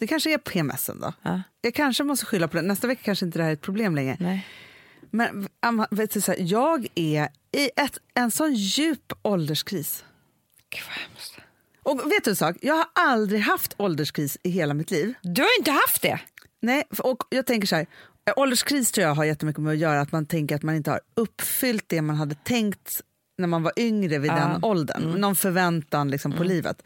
Det 0.00 0.06
kanske 0.06 0.34
är 0.34 0.38
PMSen 0.38 1.00
då. 1.00 1.12
Ja. 1.22 1.42
Jag 1.60 1.74
kanske 1.74 2.04
måste 2.04 2.26
skylla 2.26 2.48
på 2.48 2.56
det. 2.56 2.62
Nästa 2.62 2.86
vecka 2.86 3.02
kanske 3.04 3.26
inte 3.26 3.38
det 3.38 3.42
här 3.42 3.50
är 3.50 3.54
ett 3.54 3.60
problem 3.60 3.94
längre. 3.94 4.16
Nej. 4.20 4.46
Men 5.10 5.48
vet 5.90 6.10
du, 6.10 6.20
så 6.20 6.32
här, 6.32 6.38
jag 6.40 6.86
är 6.94 7.28
i 7.52 7.70
ett, 7.76 7.98
en 8.14 8.30
sån 8.30 8.54
djup 8.54 9.12
ålderskris. 9.22 10.04
Gud. 10.70 10.82
Och 11.82 12.12
vet 12.12 12.24
du 12.24 12.30
en 12.30 12.36
sak? 12.36 12.56
Jag 12.60 12.74
har 12.74 12.86
aldrig 12.94 13.40
haft 13.40 13.74
ålderskris 13.76 14.38
i 14.42 14.50
hela 14.50 14.74
mitt 14.74 14.90
liv. 14.90 15.14
Du 15.22 15.42
har 15.42 15.58
inte 15.58 15.70
haft 15.70 16.02
det? 16.02 16.20
Nej, 16.60 16.84
och 16.98 17.22
jag 17.30 17.46
tänker 17.46 17.68
så 17.68 17.76
här, 17.76 17.86
ålderskris 18.36 18.92
tror 18.92 19.06
jag 19.06 19.14
har 19.14 19.24
jättemycket 19.24 19.62
med 19.62 19.72
att 19.72 19.78
göra 19.78 20.00
att 20.00 20.12
man 20.12 20.26
tänker 20.26 20.56
att 20.56 20.62
man 20.62 20.74
inte 20.74 20.90
har 20.90 21.00
uppfyllt 21.14 21.84
det 21.86 22.02
man 22.02 22.16
hade 22.16 22.34
tänkt 22.34 23.00
när 23.38 23.46
man 23.46 23.62
var 23.62 23.72
yngre 23.76 24.18
vid 24.18 24.30
den 24.30 24.64
åldern. 24.64 25.20
Någon 25.20 25.36
förväntan 25.36 26.10
liksom 26.10 26.32
på 26.32 26.44
livet. 26.44 26.82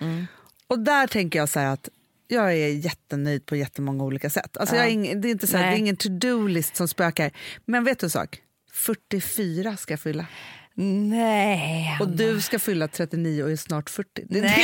Och 0.66 0.78
där 0.78 1.06
tänker 1.06 1.38
jag 1.38 1.48
så 1.48 1.60
att 1.60 1.88
jag 2.28 2.52
är 2.52 2.68
jättenöjd 2.68 3.46
på 3.46 3.56
jättemånga 3.56 4.04
olika 4.04 4.30
sätt. 4.30 4.56
Alltså 4.56 4.76
jag 4.76 4.84
är 4.84 4.90
ing, 4.90 5.20
det 5.20 5.28
är 5.28 5.30
inte 5.30 5.46
så 5.46 5.56
här, 5.56 5.70
det 5.70 5.76
är 5.76 5.78
ingen 5.78 5.96
to-do-list 5.96 6.76
som 6.76 6.88
spökar. 6.88 7.30
Men 7.64 7.84
vet 7.84 7.98
du 7.98 8.06
en 8.06 8.10
sak? 8.10 8.42
44 8.72 9.76
ska 9.76 9.92
jag 9.92 10.00
fylla. 10.00 10.26
Nej. 10.74 11.98
Och 12.00 12.08
du 12.08 12.40
ska 12.40 12.58
fylla 12.58 12.88
39 12.88 13.42
och 13.42 13.50
är 13.50 13.56
snart 13.56 13.90
40. 13.90 14.24
Det 14.28 14.38
är 14.38 14.42
Nej. 14.42 14.54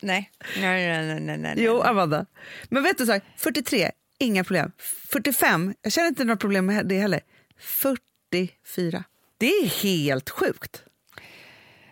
Nej. 0.00 0.30
Nej, 0.56 0.86
nej, 0.86 1.06
nej, 1.06 1.20
nej, 1.20 1.38
nej. 1.38 1.54
Jo, 1.56 1.80
Amanda. 1.80 2.26
Men 2.68 2.82
vet 2.82 2.98
du, 2.98 3.06
så 3.06 3.12
här, 3.12 3.20
43, 3.36 3.90
inga 4.18 4.44
problem. 4.44 4.72
45, 4.78 5.74
jag 5.82 5.92
känner 5.92 6.08
inte 6.08 6.24
några 6.24 6.36
problem 6.36 6.66
med 6.66 6.86
det 6.86 6.98
heller. 6.98 7.20
44, 7.58 9.04
det 9.38 9.46
är 9.46 9.66
helt 9.82 10.30
sjukt. 10.30 10.82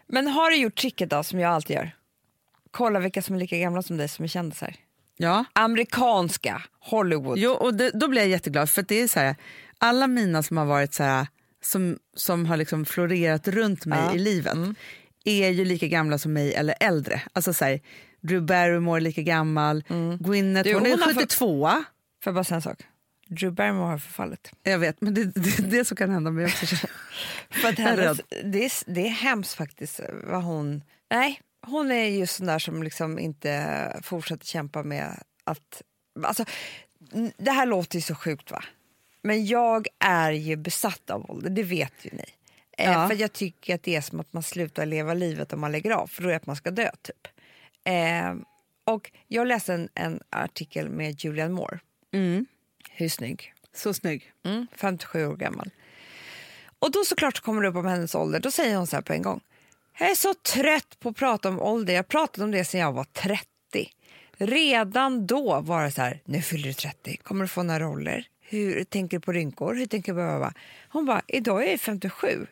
Men 0.06 0.26
har 0.26 0.50
du 0.50 0.56
gjort 0.56 0.76
tricket 0.80 1.11
då, 1.11 1.22
som 1.22 1.40
jag 1.40 1.52
alltid 1.52 1.76
gör? 1.76 1.96
Kolla 2.76 2.98
vilka 3.00 3.22
som 3.22 3.34
är 3.34 3.38
lika 3.40 3.58
gamla 3.58 3.82
som 3.82 3.96
dig 3.96 4.08
som 4.08 4.24
är 4.24 4.28
kändisar. 4.28 4.74
Ja. 5.16 5.44
Amerikanska 5.52 6.62
Hollywood. 6.80 7.38
Jo, 7.38 7.52
och 7.52 7.74
det, 7.74 7.90
då 7.90 8.08
blir 8.08 8.20
jag 8.20 8.28
jätteglad 8.30 8.70
för 8.70 8.82
att 8.82 8.88
det 8.88 9.00
är 9.00 9.08
så 9.08 9.20
här, 9.20 9.36
alla 9.78 10.06
mina 10.06 10.42
som 10.42 10.56
har 10.56 10.64
varit 10.64 10.94
så 10.94 11.02
här, 11.02 11.26
som, 11.62 11.98
som 12.16 12.46
har 12.46 12.56
liksom 12.56 12.84
florerat 12.84 13.48
runt 13.48 13.86
mig 13.86 13.98
Ja. 13.98 14.14
i 14.14 14.18
livet 14.18 14.54
Mm. 14.54 14.74
är 15.24 15.48
ju 15.50 15.64
lika 15.64 15.86
gamla 15.86 16.18
som 16.18 16.32
mig 16.32 16.54
eller 16.54 16.74
äldre. 16.80 17.22
Alltså 17.32 17.52
så 17.52 17.64
här, 17.64 17.80
Drew 18.20 18.42
Barrymore 18.42 18.98
är 18.98 19.00
lika 19.00 19.22
gammal, 19.22 19.84
Gwyneth 20.20 20.68
Du, 20.68 20.74
hon 20.74 20.86
är 20.86 20.90
hon 20.90 20.98
fått- 20.98 21.14
72. 21.14 21.68
Får 21.70 21.84
jag 22.24 22.34
bara 22.34 22.44
säga 22.44 22.56
en 22.56 22.62
sak? 22.62 22.78
Drew 23.28 23.52
Barrymore 23.54 23.86
har 23.90 23.98
förfallit. 23.98 24.52
Jag 24.62 24.78
vet, 24.78 25.00
men 25.00 25.14
det, 25.14 25.24
det, 25.24 25.70
det 25.70 25.78
är 25.78 25.84
så 25.84 25.94
kan 25.94 26.10
hända 26.10 26.30
mig 26.30 26.44
också. 26.46 26.66
För 27.50 27.68
att 27.68 27.78
är 27.78 27.82
hennes, 27.82 28.20
det, 28.44 28.64
är, 28.64 28.72
det 28.94 29.00
är 29.06 29.10
hemskt 29.10 29.54
faktiskt 29.54 30.00
vad 30.24 30.42
hon... 30.42 30.82
Nej, 31.10 31.40
hon 31.66 31.90
är 31.90 32.05
just 32.05 32.37
sån 32.37 32.46
där 32.46 32.59
som 32.59 32.83
liksom 32.83 33.18
inte 33.18 34.00
fortsätter 34.02 34.46
kämpa 34.46 34.83
med 34.83 35.22
att... 35.44 35.83
Alltså, 36.22 36.44
det 37.37 37.50
här 37.50 37.66
låter 37.66 37.96
ju 37.96 38.02
så 38.02 38.14
sjukt 38.14 38.50
va? 38.50 38.64
Men 39.22 39.46
jag 39.46 39.87
är 39.98 40.33
ju 40.33 40.57
besatt 40.57 41.11
av 41.11 41.31
ålder, 41.31 41.50
det 41.50 41.62
vet 41.62 41.92
ju 42.02 42.11
ni. 42.12 42.24
Eh, 42.79 42.92
Ja. 42.92 43.09
För 43.09 43.14
jag 43.16 43.33
tycker 43.33 43.74
att 43.74 43.83
det 43.83 43.96
är 43.96 44.00
som 44.00 44.20
att 44.20 44.33
man 44.33 44.42
slutar 44.42 44.87
leva 44.87 45.14
livet 45.14 45.52
om 45.52 45.61
man 45.61 45.72
lägger 45.72 45.90
av, 45.90 46.07
för 46.07 46.22
då 46.22 46.29
är 46.29 46.31
det 46.31 46.37
att 46.37 46.46
man 46.46 46.57
ska 46.57 46.70
dö 46.70 46.90
typ. 47.02 47.29
Eh, 47.85 48.35
och 48.85 49.11
jag 49.26 49.46
läste 49.46 49.74
en, 49.74 49.88
en 49.94 50.20
artikel 50.31 50.88
med 50.88 51.24
Julianne 51.24 51.55
Moore. 51.55 51.79
Mm. 52.12 52.46
Hur 52.90 53.09
snygg? 53.09 53.55
Så 53.74 53.94
snygg. 53.94 54.33
Mm, 54.44 54.66
57 54.72 55.26
år 55.26 55.37
gammal. 55.37 55.70
Och 56.79 56.90
då 56.90 57.05
såklart 57.05 57.37
så 57.37 57.42
kommer 57.42 57.62
det 57.62 57.68
upp 57.68 57.76
om 57.76 57.87
hennes 57.87 58.14
ålder. 58.14 58.40
Då 58.40 58.50
säger 58.50 58.76
hon 58.76 58.87
så 58.87 58.96
här 58.96 59.02
på 59.02 59.12
en 59.12 59.22
gång. 59.22 59.40
Jag 59.98 60.11
är 60.11 60.14
så 60.14 60.35
trött 60.35 61.00
på 61.00 61.09
att 61.09 61.16
prata 61.16 61.48
om 61.48 61.61
ålder. 61.61 61.94
Jag 61.94 62.09
pratade 62.09 62.44
om 62.44 62.50
det 62.50 62.64
sedan 62.64 62.80
jag 62.80 62.92
var 62.92 63.04
30. 63.04 63.46
Redan 64.38 65.26
då 65.26 65.61
var 65.61 65.85
det 65.85 65.90
så 65.90 66.02
här, 66.02 66.20
nu 66.24 66.42
fyller 66.42 66.68
du 66.68 66.72
30, 66.72 67.16
kommer 67.16 67.44
du 67.44 67.48
få 67.48 67.62
några 67.62 67.80
roller? 67.80 68.26
Hur 68.40 68.85
tänker 68.85 69.16
du 69.16 69.20
på 69.20 69.32
rynkor? 69.32 69.74
Hur 69.74 69.87
tänker 69.87 70.12
du 70.12 70.16
behöva? 70.16 70.52
Hon 70.88 71.06
bara, 71.06 71.22
idag 71.26 71.64
är 71.66 71.70
jag 71.70 71.80
57. 71.80 72.46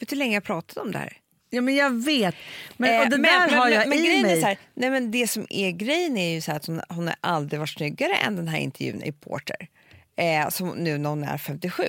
Vet 0.00 0.08
du 0.08 0.16
hur 0.16 0.18
länge 0.18 0.34
jag 0.34 0.44
pratat 0.44 0.76
om 0.76 0.92
det 0.92 0.98
här? 0.98 1.12
Ja, 1.50 1.60
men 1.60 1.74
jag 1.74 2.04
vet. 2.04 2.34
Men, 2.76 2.94
Eh, 2.94 3.00
och 3.00 3.10
det 3.10 3.16
där 3.16 3.56
har 3.56 3.68
jag 3.68 3.88
men 3.88 3.98
i 3.98 4.06
grejen 4.06 4.22
mig. 4.22 4.36
Är 4.36 4.40
så 4.40 4.46
här, 4.46 4.58
nej, 4.74 4.90
men 4.90 5.10
det 5.10 5.28
som 5.28 5.46
är 5.50 5.70
grejen 5.70 6.16
är 6.16 6.34
ju 6.34 6.40
så 6.40 6.50
här 6.50 6.56
att 6.56 6.66
hon, 6.66 6.80
hon 6.88 7.06
har 7.06 7.16
aldrig 7.20 7.60
varit 7.60 7.70
snyggare 7.70 8.14
än 8.14 8.36
den 8.36 8.48
här 8.48 8.58
intervjun 8.58 9.02
i 9.02 9.12
Porter. 9.12 9.68
Eh, 10.16 10.48
som 10.48 10.68
nu 10.68 10.98
när 10.98 11.10
hon 11.10 11.24
är 11.24 11.38
57. 11.38 11.84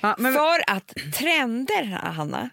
ja, 0.00 0.16
men, 0.18 0.32
För 0.32 0.70
att 0.70 0.94
trender, 1.14 1.84
Hanna, 1.84 2.50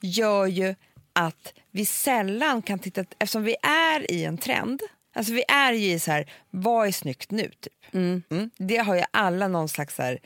gör 0.00 0.46
ju 0.46 0.74
att 1.12 1.52
vi 1.70 1.84
sällan 1.86 2.62
kan 2.62 2.78
titta... 2.78 3.04
Eftersom 3.18 3.42
vi 3.42 3.56
är 3.62 4.10
i 4.10 4.24
en 4.24 4.38
trend, 4.38 4.82
alltså 5.14 5.32
vi 5.32 5.44
är 5.48 5.72
ju 5.72 5.92
i 5.92 5.98
så 5.98 6.10
här, 6.10 6.32
vad 6.50 6.86
är 6.88 6.92
snyggt 6.92 7.30
nu? 7.30 7.50
Typ. 7.60 7.94
Mm. 7.94 8.22
Det 8.58 8.76
har 8.76 8.94
ju 8.96 9.02
alla 9.10 9.48
någon 9.48 9.68
slags, 9.68 9.94
så 9.94 10.02
här, 10.02 10.18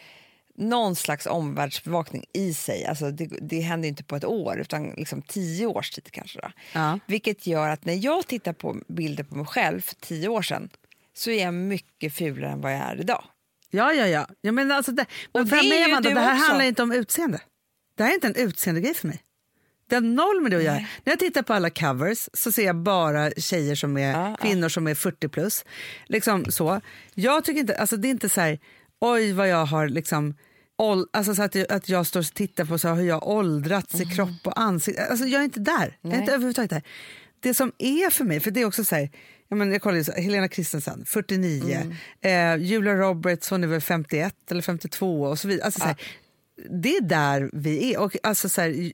någon 0.54 0.96
slags 0.96 1.26
omvärldsbevakning 1.26 2.24
i 2.32 2.54
sig. 2.54 2.84
Alltså 2.86 3.10
det, 3.10 3.26
det 3.26 3.60
händer 3.60 3.88
inte 3.88 4.04
på 4.04 4.16
ett 4.16 4.24
år, 4.24 4.60
utan 4.60 4.90
liksom 4.90 5.22
tio 5.22 5.66
års 5.66 5.90
tid 5.90 6.10
kanske. 6.10 6.40
Då. 6.40 6.50
Ja. 6.72 6.98
Vilket 7.06 7.46
gör 7.46 7.68
att 7.68 7.84
när 7.84 8.04
jag 8.04 8.26
tittar 8.26 8.52
på 8.52 8.76
bilder 8.88 9.24
på 9.24 9.36
mig 9.36 9.46
själv 9.46 9.80
för 9.80 9.94
tio 9.94 10.28
år 10.28 10.42
sedan 10.42 10.70
så 11.14 11.30
är 11.30 11.44
jag 11.44 11.54
mycket 11.54 12.14
fulare 12.14 12.50
än 12.50 12.60
vad 12.60 12.72
jag 12.72 12.80
är 12.80 13.00
idag. 13.00 13.24
ja, 13.70 13.92
ja, 13.92 14.06
ja. 14.06 14.26
Jag 14.40 14.54
menar, 14.54 14.76
alltså 14.76 14.92
det, 14.92 15.06
men 15.32 15.42
Och 15.42 15.48
det 15.48 15.56
är 15.56 15.88
ju 15.88 15.94
du 15.96 16.00
det 16.14 16.20
här 16.20 16.34
också. 16.34 16.46
handlar 16.46 16.64
inte 16.64 16.82
om 16.82 16.92
utseende. 16.92 17.40
Det 17.96 18.02
här 18.02 18.10
är 18.10 18.14
inte 18.14 18.26
en 18.26 18.36
utseendegrej 18.36 18.94
för 18.94 19.08
mig. 19.08 19.20
Det 19.88 19.94
har 19.94 20.02
noll 20.02 20.40
med 20.42 20.50
det 20.50 20.56
att 20.56 20.62
göra. 20.62 20.74
Nej. 20.74 20.88
När 21.04 21.12
jag 21.12 21.18
tittar 21.18 21.42
på 21.42 21.52
alla 21.54 21.70
covers 21.70 22.28
så 22.32 22.52
ser 22.52 22.64
jag 22.66 22.76
bara 22.76 23.30
tjejer 23.30 23.74
som 23.74 23.96
är 23.96 24.12
Ja, 24.12 24.28
ja. 24.30 24.36
kvinnor 24.36 24.68
som 24.68 24.86
är 24.86 24.94
40 24.94 25.28
plus. 25.28 25.64
Liksom 26.06 26.44
så. 26.44 26.80
Jag 27.14 27.44
tycker 27.44 27.60
inte, 27.60 27.76
alltså 27.76 27.96
det 27.96 28.08
är 28.08 28.10
inte 28.10 28.28
så 28.28 28.40
här, 28.40 28.58
oj 29.00 29.32
vad 29.32 29.48
jag 29.48 29.66
har 29.66 29.88
liksom 29.88 30.34
ål- 30.78 31.06
Alltså 31.12 31.34
så 31.34 31.42
att, 31.42 31.54
jag, 31.54 31.72
att 31.72 31.88
jag 31.88 32.06
står 32.06 32.20
och 32.20 32.26
tittar 32.26 32.64
på 32.64 32.78
så 32.78 32.88
här, 32.88 32.94
hur 32.94 33.04
jag 33.08 33.26
åldrats 33.28 34.00
i 34.00 34.04
kropp 34.04 34.40
och 34.44 34.60
ansikte. 34.60 35.06
Alltså 35.06 35.24
jag 35.26 35.40
är 35.40 35.44
inte 35.44 35.60
där. 35.60 35.72
Jag 35.72 35.82
är 35.82 35.86
Mm. 35.86 36.10
Nej. 36.10 36.20
inte 36.20 36.32
överhuvudtaget 36.32 36.70
där. 36.70 36.82
Det 37.40 37.54
som 37.54 37.72
är 37.78 38.10
för 38.10 38.24
mig, 38.24 38.40
för 38.40 38.50
det 38.50 38.60
är 38.60 38.64
också 38.64 38.84
så 38.84 38.94
här, 38.94 39.10
jag, 39.48 39.56
men, 39.58 39.72
jag 39.72 39.82
kollar 39.82 40.02
så, 40.02 40.12
Helena 40.12 40.48
Kristensen, 40.48 41.04
49. 41.06 41.90
Mm. 42.22 42.60
Eh, 42.60 42.66
Julia 42.66 42.94
Roberts, 42.94 43.50
hon 43.50 43.64
är 43.64 43.68
väl 43.68 43.80
51 43.80 44.34
eller 44.50 44.62
52 44.62 45.22
och 45.22 45.38
så 45.38 45.48
vidare. 45.48 45.64
Alltså, 45.64 45.80
så 45.80 45.86
här, 45.86 45.96
det 46.82 46.96
är 46.96 47.00
där 47.02 47.50
vi 47.52 47.94
är. 47.94 47.98
Och, 48.00 48.16
alltså, 48.22 48.48
så 48.48 48.60
här, 48.60 48.92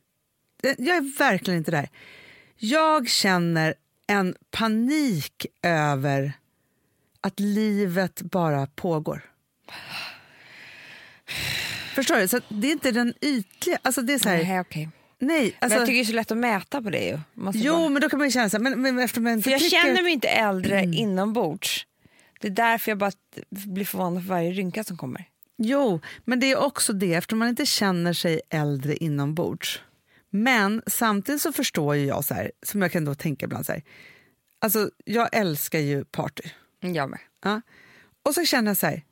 jag 0.63 0.97
är 0.97 1.19
verkligen 1.19 1.59
inte 1.59 1.71
där. 1.71 1.89
Jag 2.57 3.09
känner 3.09 3.75
en 4.07 4.35
panik 4.51 5.47
över 5.63 6.33
att 7.21 7.41
livet 7.41 8.23
bara 8.23 8.67
pågår. 8.67 9.23
Förstår 11.95 12.17
du? 12.17 12.29
Så 12.29 12.41
det 12.49 12.69
är 12.69 12.73
inte 12.73 12.91
den 12.91 13.15
ytliga... 13.21 13.79
Alltså 13.83 14.03
det 14.03 14.13
är 14.13 14.19
så 14.19 14.29
här, 14.29 14.45
Nej, 14.45 14.61
okej. 14.61 14.89
nej, 15.19 15.57
alltså, 15.59 15.59
men 15.69 15.79
jag 15.79 15.87
tycker 15.87 15.97
det 15.99 16.03
är 16.03 16.05
så 16.05 16.13
lätt 16.13 16.31
att 16.31 16.39
mäta 16.39 16.83
på 16.83 16.91
det 16.91 17.05
ju. 17.05 17.19
Måste 17.35 17.59
jo, 17.59 17.73
bara- 17.77 17.89
men 17.89 18.03
då 18.03 18.09
kan 18.09 18.19
man 18.19 18.31
känna 18.31 18.51
så 18.51 18.57
här, 18.57 18.63
men, 18.63 18.81
men 18.83 18.99
eftersom 18.99 19.27
jag 19.27 19.33
inte 19.33 19.43
För 19.45 19.51
jag 19.51 19.61
tycker... 19.61 19.83
känner 19.83 20.03
mig 20.03 20.13
inte 20.13 20.29
äldre 20.29 20.83
inombords. 20.85 21.87
Det 22.41 22.49
är 22.49 22.53
därför 22.53 22.91
jag 22.91 22.99
bara 22.99 23.13
blir 23.51 23.85
förvånad 23.85 24.23
för 24.23 24.29
varje 24.29 24.51
rynka 24.53 24.85
som 24.85 24.97
kommer. 24.97 25.25
Jo, 25.57 26.01
men 26.25 26.41
det 26.41 26.51
är 26.53 26.57
också 26.59 26.93
det 26.93 27.15
eftersom 27.15 27.39
man 27.39 27.49
inte 27.49 27.67
känner 27.67 28.13
sig 28.13 28.41
äldre 28.51 28.97
inombords. 28.97 29.81
Men 30.35 30.83
samtidigt 30.87 31.43
så 31.43 31.53
förstår 31.53 31.97
ju 31.97 32.07
jag, 32.07 32.25
så 32.25 32.35
här, 32.35 32.53
som 32.63 32.83
jag 32.83 32.93
kan 32.93 33.05
då 33.05 33.15
tänka 33.15 33.47
ibland, 33.47 33.67
så 33.67 33.73
här, 33.73 33.83
alltså 34.59 34.91
jag 35.05 35.29
älskar 35.33 35.79
ju 35.79 36.05
party. 36.05 36.43
Jag 36.81 37.11
med. 37.11 37.21
Ja. 37.43 37.61
Och 38.23 38.35
så 38.35 38.45
känner 38.45 38.71
jag 38.71 38.77
så 38.77 38.87
här, 38.87 39.03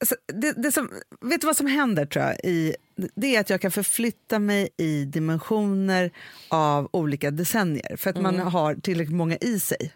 alltså, 0.00 0.16
det, 0.26 0.52
det 0.52 0.72
som, 0.72 0.90
vet 1.20 1.40
du 1.40 1.46
vad 1.46 1.56
som 1.56 1.66
händer 1.66 2.06
tror 2.06 2.24
jag? 2.24 2.36
I, 2.44 2.76
det 3.14 3.36
är 3.36 3.40
att 3.40 3.50
jag 3.50 3.60
kan 3.60 3.70
förflytta 3.70 4.38
mig 4.38 4.68
i 4.76 5.04
dimensioner 5.04 6.10
av 6.48 6.88
olika 6.92 7.30
decennier 7.30 7.96
för 7.96 8.10
att 8.10 8.20
man 8.20 8.38
har 8.38 8.74
tillräckligt 8.74 9.16
många 9.16 9.36
i 9.36 9.60
sig. 9.60 9.92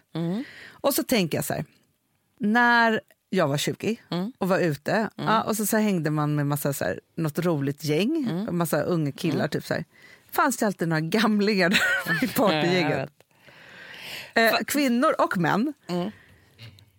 Och 0.69 0.93
så 0.93 1.03
tänker 1.03 1.37
jag 1.37 1.45
så 1.45 1.53
här, 1.53 1.65
när 2.39 3.01
jag 3.29 3.47
var 3.47 3.57
20 3.57 3.97
och 4.37 4.47
var 4.47 4.59
ute 4.59 5.09
ja, 5.15 5.41
och 5.41 5.57
så, 5.57 5.65
så 5.65 5.77
hängde 5.77 6.09
man 6.09 6.35
med 6.35 6.47
massa 6.47 6.73
så 6.73 6.85
här, 6.85 6.99
något 7.15 7.39
roligt 7.39 7.83
gäng, 7.83 8.27
mm. 8.29 8.57
massa 8.57 8.81
unga 8.81 9.11
killar 9.11 9.47
typ 9.47 9.65
så 9.65 9.73
här. 9.73 9.85
Fanns 10.37 10.57
det 10.57 10.65
alltid 10.65 10.87
några 10.87 11.01
gamlingar 11.01 11.79
i 12.21 12.27
partygänget. 12.35 13.09
Eh, 14.33 14.57
kvinnor 14.67 15.15
och 15.17 15.37
män. 15.37 15.73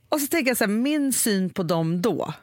Och 0.08 0.20
så 0.20 0.26
tänker 0.26 0.50
jag 0.50 0.56
så 0.56 0.64
här, 0.64 0.72
min 0.72 1.12
syn 1.12 1.50
på 1.50 1.62
dem 1.62 2.02
då. 2.02 2.34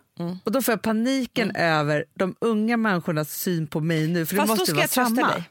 Och 0.43 0.51
då 0.51 0.61
får 0.61 0.71
jag 0.71 0.81
paniken 0.81 1.55
över 1.55 2.05
de 2.13 2.35
unga 2.39 2.77
människornas 2.77 3.39
syn 3.39 3.67
på 3.67 3.79
mig 3.79 4.07
nu. 4.07 4.25
För 4.25 4.35
Fast 4.35 4.47
det 4.47 4.53
då 4.53 4.57
måste 4.57 4.65
ska 4.65 4.75
vara 4.75 4.83
jag 4.83 4.89
trösta 4.89 5.33
dig. 5.33 5.43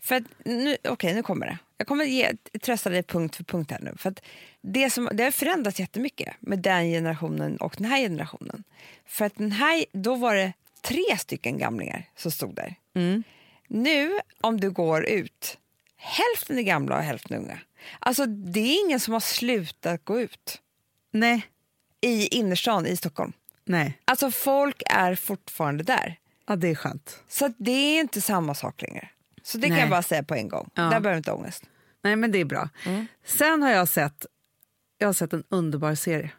För 0.00 0.14
att 0.14 0.24
nu, 0.44 0.76
okej, 0.88 1.14
nu 1.14 1.22
kommer 1.22 1.46
det. 1.46 1.58
Jag 1.76 1.86
kommer 1.86 2.04
ge, 2.04 2.32
trösta 2.62 2.90
dig 2.90 3.02
punkt 3.02 3.36
för 3.36 3.44
punkt 3.44 3.70
här 3.70 3.80
nu. 3.80 3.94
För 3.96 4.14
det, 4.62 4.90
som, 4.90 5.08
det 5.12 5.24
har 5.24 5.30
förändrats 5.30 5.80
jättemycket 5.80 6.34
med 6.40 6.58
den 6.58 6.84
generationen 6.84 7.56
och 7.56 7.74
den 7.78 7.86
här 7.86 7.98
generationen. 7.98 8.64
För 9.06 9.24
att 9.24 9.36
den 9.36 9.52
här, 9.52 9.84
då 9.92 10.14
var 10.14 10.34
det 10.34 10.52
tre 10.82 11.16
stycken 11.18 11.58
gamlingar 11.58 12.04
som 12.16 12.30
stod 12.30 12.54
där. 12.54 12.74
Mm. 12.94 13.22
Nu, 13.68 14.12
om 14.40 14.60
du 14.60 14.70
går 14.70 15.04
ut, 15.04 15.58
hälften 15.96 16.58
är 16.58 16.62
gamla 16.62 16.96
och 16.96 17.02
hälften 17.02 17.36
unga. 17.36 17.58
Alltså 17.98 18.26
det 18.26 18.60
är 18.60 18.84
ingen 18.86 19.00
som 19.00 19.12
har 19.12 19.20
slutat 19.20 20.04
gå 20.04 20.20
ut 20.20 20.62
Nej, 21.10 21.46
i 22.00 22.26
innerstan 22.36 22.86
i 22.86 22.96
Stockholm. 22.96 23.32
nej. 23.64 23.98
Alltså 24.04 24.30
folk 24.30 24.82
är 24.86 25.14
fortfarande 25.14 25.84
där. 25.84 26.18
Ja, 26.46 26.56
det 26.56 26.68
är 26.68 26.74
skönt. 26.74 27.22
Så 27.28 27.52
det 27.58 27.70
är 27.70 28.00
inte 28.00 28.20
samma 28.20 28.54
sak 28.54 28.82
längre. 28.82 29.08
Så 29.42 29.58
det 29.58 29.66
kan 29.66 29.72
Nej. 29.74 29.80
jag 29.80 29.90
bara 29.90 30.02
säga 30.02 30.22
på 30.22 30.34
en 30.34 30.48
gång. 30.48 30.70
Ja. 30.74 30.82
Där 30.82 30.88
behöver 30.88 31.10
du 31.10 31.16
inte 31.16 31.32
ångest. 31.32 31.64
Nej, 32.02 32.16
men 32.16 32.32
det 32.32 32.38
är 32.38 32.44
bra. 32.44 32.68
Sen 33.24 33.62
har 33.62 33.70
jag 33.70 33.88
sett, 33.88 34.26
jag 34.98 35.08
har 35.08 35.12
sett 35.12 35.32
en 35.32 35.44
underbar 35.48 35.94
serie 35.94 36.30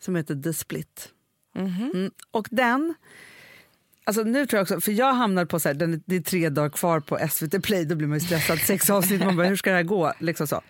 som 0.00 0.16
heter 0.16 0.42
The 0.42 0.52
Split. 0.54 1.08
Mm. 1.56 2.10
Och 2.30 2.48
den... 2.50 2.94
Alltså 4.06 4.22
nu 4.22 4.46
tror 4.46 4.58
jag 4.58 4.62
också, 4.62 4.80
för 4.80 4.92
jag 4.92 5.12
hamnade 5.12 5.46
på 5.46 5.60
så 5.60 5.68
här, 5.68 5.74
den, 5.74 6.02
det 6.06 6.16
är 6.16 6.20
tre 6.20 6.48
dagar 6.48 6.70
kvar 6.70 7.00
på 7.00 7.18
SVT 7.30 7.62
Play, 7.62 7.84
då 7.84 7.94
blir 7.94 8.08
man 8.08 8.18
ju 8.18 8.24
stressad. 8.24 8.58
Sex 8.58 8.90
avsnitt, 8.90 9.24
man 9.24 9.36
bara 9.36 9.46
hur 9.46 9.56
ska 9.56 9.70
det 9.70 9.76
här 9.76 9.82
gå? 9.82 10.12
Liksom 10.18 10.46
så. 10.46 10.60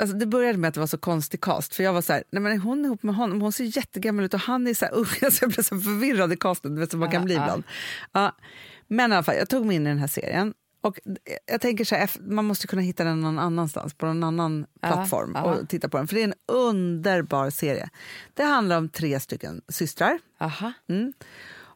Alltså 0.00 0.16
det 0.16 0.26
började 0.26 0.58
med 0.58 0.68
att 0.68 0.74
det 0.74 0.80
var 0.80 0.86
så 0.86 0.98
konstig 0.98 1.40
cast, 1.40 1.74
för 1.74 1.82
jag 1.82 1.92
var 1.92 2.02
så 2.02 2.12
här, 2.12 2.24
nej 2.30 2.42
men 2.42 2.52
är 2.52 2.58
hon 2.58 2.84
ihop 2.84 3.02
med 3.02 3.14
honom, 3.14 3.40
hon 3.40 3.52
ser 3.52 3.76
jättegammal 3.76 4.24
ut 4.24 4.34
och 4.34 4.40
han 4.40 4.66
är 4.66 4.74
så 4.74 4.84
här 4.84 4.94
ung, 4.94 5.06
alltså 5.22 5.44
jag 5.44 5.50
blev 5.50 5.62
så 5.62 5.80
förvirrad 5.80 6.32
i 6.32 6.36
casten, 6.36 6.74
du 6.74 6.80
vet 6.80 6.90
som 6.90 7.00
man 7.00 7.10
kan 7.10 7.24
bli 7.24 7.34
ibland. 7.34 7.62
Ja. 8.12 8.36
Men 8.88 9.12
i 9.12 9.14
alla 9.14 9.24
fall, 9.24 9.36
jag 9.36 9.48
tog 9.48 9.66
mig 9.66 9.76
in 9.76 9.86
i 9.86 9.88
den 9.88 9.98
här 9.98 10.06
serien 10.06 10.54
och 10.80 10.98
jag 11.46 11.60
tänker 11.60 11.84
så 11.84 11.94
här, 11.94 12.10
man 12.20 12.44
måste 12.44 12.66
kunna 12.66 12.82
hitta 12.82 13.04
den 13.04 13.20
någon 13.20 13.38
annanstans, 13.38 13.94
på 13.94 14.06
någon 14.06 14.22
annan 14.24 14.66
Ja, 14.80 14.88
plattform 14.88 15.32
ja. 15.34 15.42
och 15.42 15.68
titta 15.68 15.88
på 15.88 15.96
den, 15.96 16.08
för 16.08 16.14
det 16.14 16.20
är 16.20 16.24
en 16.24 16.34
underbar 16.48 17.50
serie. 17.50 17.88
Det 18.34 18.42
handlar 18.42 18.78
om 18.78 18.88
tre 18.88 19.20
stycken 19.20 19.62
systrar 19.68 20.18
Aha. 20.40 20.72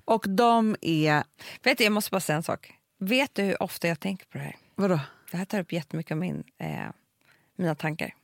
Och 0.09 0.25
de 0.29 0.77
är, 0.81 1.25
Vet 1.63 1.79
du, 1.79 1.85
jag 1.85 1.93
måste 1.93 2.11
bara 2.11 2.21
säga 2.21 2.37
en 2.37 2.43
sak. 2.43 2.73
Vet 2.99 3.35
du 3.35 3.43
hur 3.43 3.63
ofta 3.63 3.89
jag 3.89 4.01
tänker 4.01 4.27
på 4.27 4.39
det 4.39 4.45
här? 4.45 4.57
vadå? 4.75 5.01
Det 5.31 5.37
här 5.37 5.45
tar 5.45 5.61
upp 5.61 5.73
jättemycket 5.73 6.13
av 6.13 6.19
min, 6.19 6.45
eh, 6.59 6.87
mina 7.57 7.75
tankar. 7.75 8.15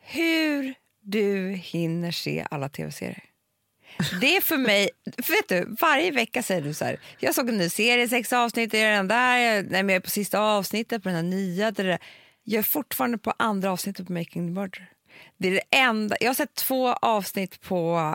Hur 0.00 0.74
du 1.00 1.52
hinner 1.52 2.10
se 2.10 2.46
alla 2.50 2.68
tv-serier. 2.68 3.24
Det 4.20 4.36
är 4.36 4.40
för 4.40 4.56
mig... 4.56 4.90
För 5.22 5.32
vet 5.32 5.48
du, 5.48 5.76
varje 5.80 6.10
vecka 6.10 6.42
säger 6.42 6.62
du 6.62 6.74
så 6.74 6.84
här... 6.84 7.00
Jag 7.18 7.34
såg 7.34 7.48
en 7.48 7.58
ny 7.58 7.68
serie, 7.68 8.08
sex 8.08 8.32
avsnitt, 8.32 8.74
jag 8.74 8.82
är 8.82 8.96
den 8.96 9.08
där, 9.08 9.38
jag, 9.38 9.70
nej, 9.70 9.80
jag 9.80 9.90
är 9.90 10.00
på 10.00 10.10
sista 10.10 10.40
avsnittet 10.40 11.02
på 11.02 11.08
den 11.08 11.16
här 11.16 11.22
nya. 11.22 11.70
Det 11.70 11.82
där. 11.82 11.98
Jag 12.44 12.58
är 12.58 12.62
fortfarande 12.62 13.18
på 13.18 13.34
andra 13.38 13.70
avsnittet 13.70 14.06
på 14.06 14.12
Making 14.12 14.46
the 14.46 14.52
Murder. 14.60 14.90
Det 15.36 15.48
är 15.48 15.52
det 15.52 15.76
enda, 15.76 16.16
jag 16.20 16.28
har 16.28 16.34
sett 16.34 16.54
två 16.54 16.92
avsnitt 16.92 17.60
på 17.60 18.14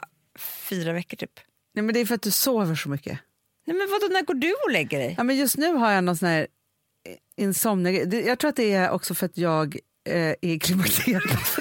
fyra 0.70 0.94
veckor 0.94 1.18
typ. 1.18 1.40
Nej, 1.74 1.84
men 1.84 1.94
det 1.94 2.00
är 2.00 2.06
för 2.06 2.16
att 2.16 2.22
du 2.22 2.32
sover 2.32 2.76
så 2.76 2.90
mycket. 2.90 3.20
Nej, 3.68 3.78
men 3.78 3.88
vadå, 3.92 4.14
när 4.14 4.22
går 4.22 4.34
du 4.34 4.54
och 4.66 4.72
lägger 4.72 5.00
dig? 5.00 5.14
Ja, 5.18 5.24
men 5.24 5.36
just 5.38 5.58
nu 5.58 5.74
har 5.74 5.92
jag 5.92 6.04
någon 6.04 6.18
sån 6.18 6.30
här 6.30 6.48
insomnia. 7.38 8.06
Det- 8.06 8.22
Jag 8.22 8.40
tror 8.40 8.50
att 8.50 8.56
det 8.56 8.74
är 8.74 8.90
också 8.90 9.14
för 9.16 9.26
att 9.26 9.38
jag 9.38 9.78
eh, 10.10 10.16
är 10.30 10.36
i 10.42 10.60
klimakteriet. 10.60 11.24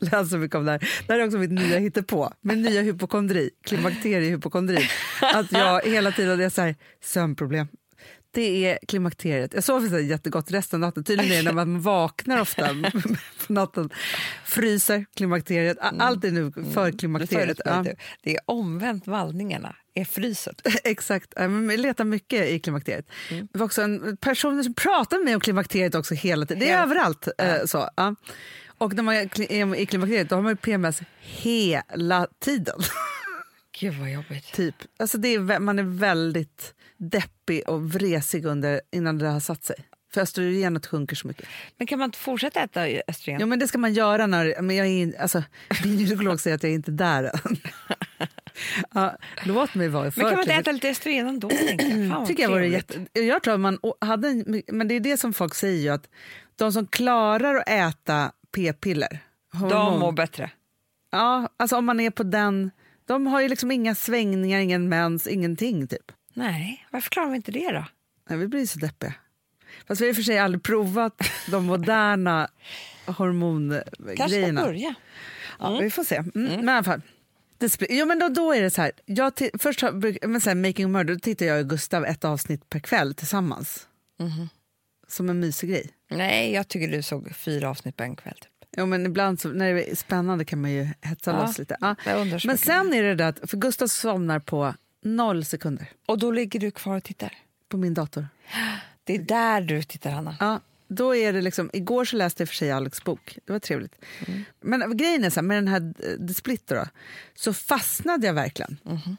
Läser 0.00 0.38
mycket 0.38 0.54
om 0.56 0.64
det 0.64 0.70
här. 0.72 0.78
Det 1.06 1.12
här 1.12 1.20
är 1.20 1.26
också 1.26 1.38
mitt 1.38 1.50
nya 1.50 1.78
hittepå. 1.78 2.32
Min 2.40 2.62
nya 2.62 2.82
hypokondri, 2.82 3.50
klimakteriehypokondri. 3.64 4.88
Att 5.22 5.52
jag 5.52 5.82
hela 5.82 6.12
tiden 6.12 6.40
är 6.40 6.50
så 6.50 6.62
här, 6.62 6.74
sömnproblem. 7.04 7.66
Det 8.34 8.66
är 8.66 8.78
klimakteriet. 8.88 9.54
Jag 9.54 9.64
sover 9.64 9.88
så 9.88 9.98
jättegott 9.98 10.50
resten 10.50 10.76
av 10.84 10.88
natten. 10.88 11.04
Tydligen 11.04 11.32
är 11.32 11.36
det 11.36 11.42
när 11.42 11.52
man 11.52 11.80
vaknar 11.80 12.40
ofta 12.40 12.68
på 13.46 13.52
natten. 13.52 13.90
Fryser, 14.44 15.04
klimakteriet. 15.16 15.78
Allt 15.98 16.24
är 16.24 16.30
nu 16.30 16.52
för 16.74 16.90
Du 16.90 16.98
klimakteriet. 16.98 17.42
förutspår 17.42 17.72
Ja. 17.72 17.94
Det 18.22 18.34
är 18.34 18.40
omvänt 18.46 19.06
vallningarna, 19.06 19.76
är 19.94 20.04
fryset. 20.04 20.60
Exakt, 20.84 21.32
Ja, 21.36 21.42
jag 21.42 21.80
letar 21.80 22.04
mycket 22.04 22.48
i 22.48 22.58
klimakteriet. 22.58 23.06
Mm. 23.30 23.48
Det 23.52 23.58
var 23.58 23.66
också 23.66 23.82
en 23.82 24.16
person 24.16 24.64
som 24.64 24.74
pratade 24.74 25.18
med 25.18 25.24
mig 25.24 25.34
om 25.34 25.40
klimakteriet 25.40 25.94
också 25.94 26.14
hela 26.14 26.46
tiden. 26.46 26.58
Det 26.60 26.66
är 26.66 26.70
Hela- 26.70 26.82
överallt. 26.82 27.28
Eh, 27.38 27.64
så, 27.66 27.88
ja. 27.96 28.14
Och 28.78 28.94
när 28.94 29.02
man 29.02 29.14
är 29.14 29.76
i 29.76 29.86
klimakteriet 29.86 30.28
då 30.28 30.34
har 30.34 30.42
man 30.42 30.56
PMS 30.56 31.00
hela 31.20 32.26
tiden. 32.44 32.78
Gud 33.80 33.94
vad 33.94 34.10
jobbigt. 34.10 34.52
typ. 34.52 34.74
alltså 34.96 35.18
det 35.18 35.28
är, 35.28 35.58
man 35.58 35.78
är 35.78 35.82
väldigt 35.82 36.74
deppig 36.96 37.68
och 37.68 37.92
vresig 37.92 38.44
under, 38.44 38.80
innan 38.92 39.18
det 39.18 39.28
har 39.28 39.40
satt 39.40 39.64
sig. 39.64 39.76
För 40.14 40.20
östrogenet 40.20 40.86
sjunker 40.86 41.16
så 41.16 41.28
mycket. 41.28 41.48
Men 41.76 41.86
kan 41.86 41.98
man 41.98 42.04
inte 42.08 42.18
fortsätta 42.18 42.60
äta 42.60 42.86
östrogen? 43.08 43.40
Jo, 43.40 43.46
men 43.46 43.58
det 43.58 43.68
ska 43.68 43.78
man 43.78 43.92
göra 43.92 44.26
när... 44.26 44.62
Men 44.62 44.76
jag 44.76 44.86
är, 44.86 45.20
alltså, 45.20 45.42
min 45.84 45.98
gynekolog 45.98 46.40
säger 46.40 46.56
att 46.56 46.62
jag 46.62 46.70
är 46.70 46.76
inte 46.76 46.90
där 46.90 47.24
än. 47.24 47.56
ja, 48.94 49.16
låt 49.44 49.74
mig 49.74 49.88
vara 49.88 50.06
i 50.06 50.10
Men 50.16 50.24
kan 50.24 50.32
man 50.32 50.40
inte 50.40 50.54
äta 50.54 50.72
lite 50.72 50.88
östrogen 50.90 51.26
ändå? 51.26 51.50
Fan, 52.10 52.26
tycker 52.26 52.42
jag 52.42 52.50
vore 52.50 52.68
jätte... 52.68 53.06
Jag 53.12 53.42
tror 53.42 53.56
man 53.56 53.78
hade 54.00 54.28
en, 54.28 54.62
men 54.68 54.88
det 54.88 54.94
är 54.94 55.00
det 55.00 55.16
som 55.16 55.32
folk 55.32 55.54
säger 55.54 55.82
ju 55.82 55.88
att 55.88 56.08
de 56.56 56.72
som 56.72 56.86
klarar 56.86 57.54
att 57.54 57.68
äta 57.68 58.32
p-piller, 58.54 59.18
De 59.70 59.98
mår 59.98 60.12
bättre. 60.12 60.50
ja, 61.10 61.48
alltså 61.56 61.76
om 61.76 61.84
man 61.84 62.00
är 62.00 62.10
på 62.10 62.22
den, 62.22 62.70
de 63.06 63.26
har 63.26 63.40
ju 63.40 63.48
liksom 63.48 63.70
inga 63.70 63.94
svängningar, 63.94 64.60
ingen 64.60 64.88
mens, 64.88 65.26
ingenting 65.26 65.86
typ. 65.86 66.12
Nej, 66.34 66.86
varför 66.90 67.10
klarar 67.10 67.30
vi 67.30 67.36
inte 67.36 67.52
det 67.52 67.70
då? 67.72 67.84
Nej, 68.28 68.38
vi 68.38 68.48
blir 68.48 68.66
så 68.66 68.78
deppiga. 68.78 69.14
Fast 69.86 70.00
vi 70.00 70.04
har 70.04 70.08
i 70.08 70.12
och 70.12 70.16
för 70.16 70.22
sig 70.22 70.38
aldrig 70.38 70.62
provat 70.62 71.22
de 71.50 71.64
moderna 71.64 72.48
Kanske 73.06 73.22
hormongrejerna. 73.22 74.62
börja. 74.64 74.94
Ja, 75.60 75.78
vi 75.78 75.90
får 75.90 76.04
se. 76.04 76.16
Mm. 76.16 76.30
Men 76.34 76.68
i 76.68 76.72
alla 76.72 76.84
fall. 76.84 77.00
Jo, 77.88 78.06
men 78.06 78.18
då, 78.18 78.28
då 78.28 78.52
är 78.52 78.62
det 78.62 78.70
så 78.70 78.82
här. 78.82 78.92
Jag 79.04 79.32
ti- 79.32 79.58
först 79.58 79.80
har, 79.80 79.92
men 80.28 80.40
här, 80.40 80.54
Making 80.54 80.92
Murder, 80.92 81.14
då 81.14 81.20
tittar 81.20 81.46
jag 81.46 81.60
och 81.60 81.68
Gustav 81.70 82.04
ett 82.04 82.24
avsnitt 82.24 82.68
per 82.68 82.78
kväll 82.80 83.14
tillsammans. 83.14 83.88
Som 85.08 85.28
en 85.30 85.40
mysig 85.40 85.70
grej. 85.70 85.90
Nej, 86.10 86.52
jag 86.52 86.68
tycker 86.68 86.88
du 86.96 87.02
såg 87.02 87.34
fyra 87.36 87.70
avsnitt 87.70 87.96
på 87.96 88.02
en 88.02 88.16
kväll. 88.16 88.34
Typ. 88.34 88.50
Jo, 88.76 88.86
men 88.86 89.06
ibland 89.06 89.40
så, 89.40 89.48
när 89.48 89.74
det 89.74 89.90
är 89.90 89.94
spännande 89.96 90.44
kan 90.44 90.60
man 90.60 90.70
ju 90.72 90.88
hetsa 91.00 91.30
Ja, 91.30 91.46
loss 91.46 91.58
lite. 91.58 91.76
Ja. 91.80 91.96
Men 92.44 92.58
sen 92.58 92.94
är 92.94 93.02
det 93.02 93.14
det 93.14 93.26
att, 93.28 93.50
för 93.50 93.56
Gustav 93.56 93.86
somnar 93.86 94.38
på 94.38 94.74
noll 95.02 95.44
sekunder 95.44 95.88
Och 96.06 96.18
då 96.18 96.30
ligger 96.30 96.60
du 96.60 96.70
kvar 96.70 96.96
och 96.96 97.04
tittar. 97.04 97.32
på 97.68 97.76
min 97.76 97.94
dator. 97.94 98.28
Det 99.04 99.14
är 99.14 99.18
där 99.18 99.60
du 99.60 99.82
tittar, 99.82 100.10
Hanna. 100.10 100.36
Ja, 100.40 100.60
då 100.88 101.16
är 101.16 101.32
det 101.32 101.40
liksom, 101.40 101.70
igår 101.72 102.04
så 102.04 102.16
läste 102.16 102.42
jag 102.42 102.48
för 102.48 102.56
sig 102.56 102.70
Alex 102.72 103.04
bok, 103.04 103.38
det 103.44 103.52
var 103.52 103.60
trevligt. 103.60 103.94
Mm. 104.26 104.44
Men 104.60 104.96
grejen 104.96 105.24
är 105.24 105.30
så 105.30 105.34
här, 105.40 105.42
med 105.42 105.56
den 105.56 105.68
här 105.68 105.94
eh, 105.98 106.26
The 106.26 106.34
Split 106.34 106.66
då, 106.66 106.84
så 107.34 107.52
fastnade 107.54 108.26
jag 108.26 108.34
verkligen. 108.34 108.76
Mhm. 108.82 109.16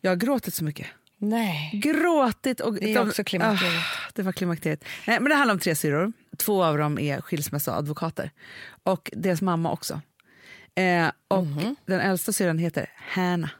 Jag 0.00 0.10
har 0.10 0.16
gråtit 0.16 0.54
så 0.54 0.64
mycket. 0.64 0.86
Nej. 1.18 1.70
Gråtit 1.84 2.60
och... 2.60 2.74
Det 2.74 2.94
är 2.94 3.06
också 3.08 3.24
klimakteriet. 3.24 3.74
Ah, 3.76 4.10
det 4.14 4.22
var 4.22 4.32
klimakteriet. 4.32 4.84
Nej, 5.06 5.20
men 5.20 5.28
det 5.30 5.34
handlar 5.34 5.54
om 5.54 5.60
tre 5.60 5.74
syrror. 5.74 6.12
Två 6.36 6.64
av 6.64 6.78
dem 6.78 6.98
är 6.98 7.20
skilsmässoadvokater. 7.20 8.30
Och 8.82 9.10
deras 9.12 9.42
mamma 9.42 9.72
också. 9.72 10.00
Eh, 10.74 11.10
och 11.28 11.46
Mhm. 11.46 11.76
den 11.86 12.00
äldsta 12.00 12.32
syrran 12.32 12.58
heter 12.58 12.90
Hanna. 12.96 13.50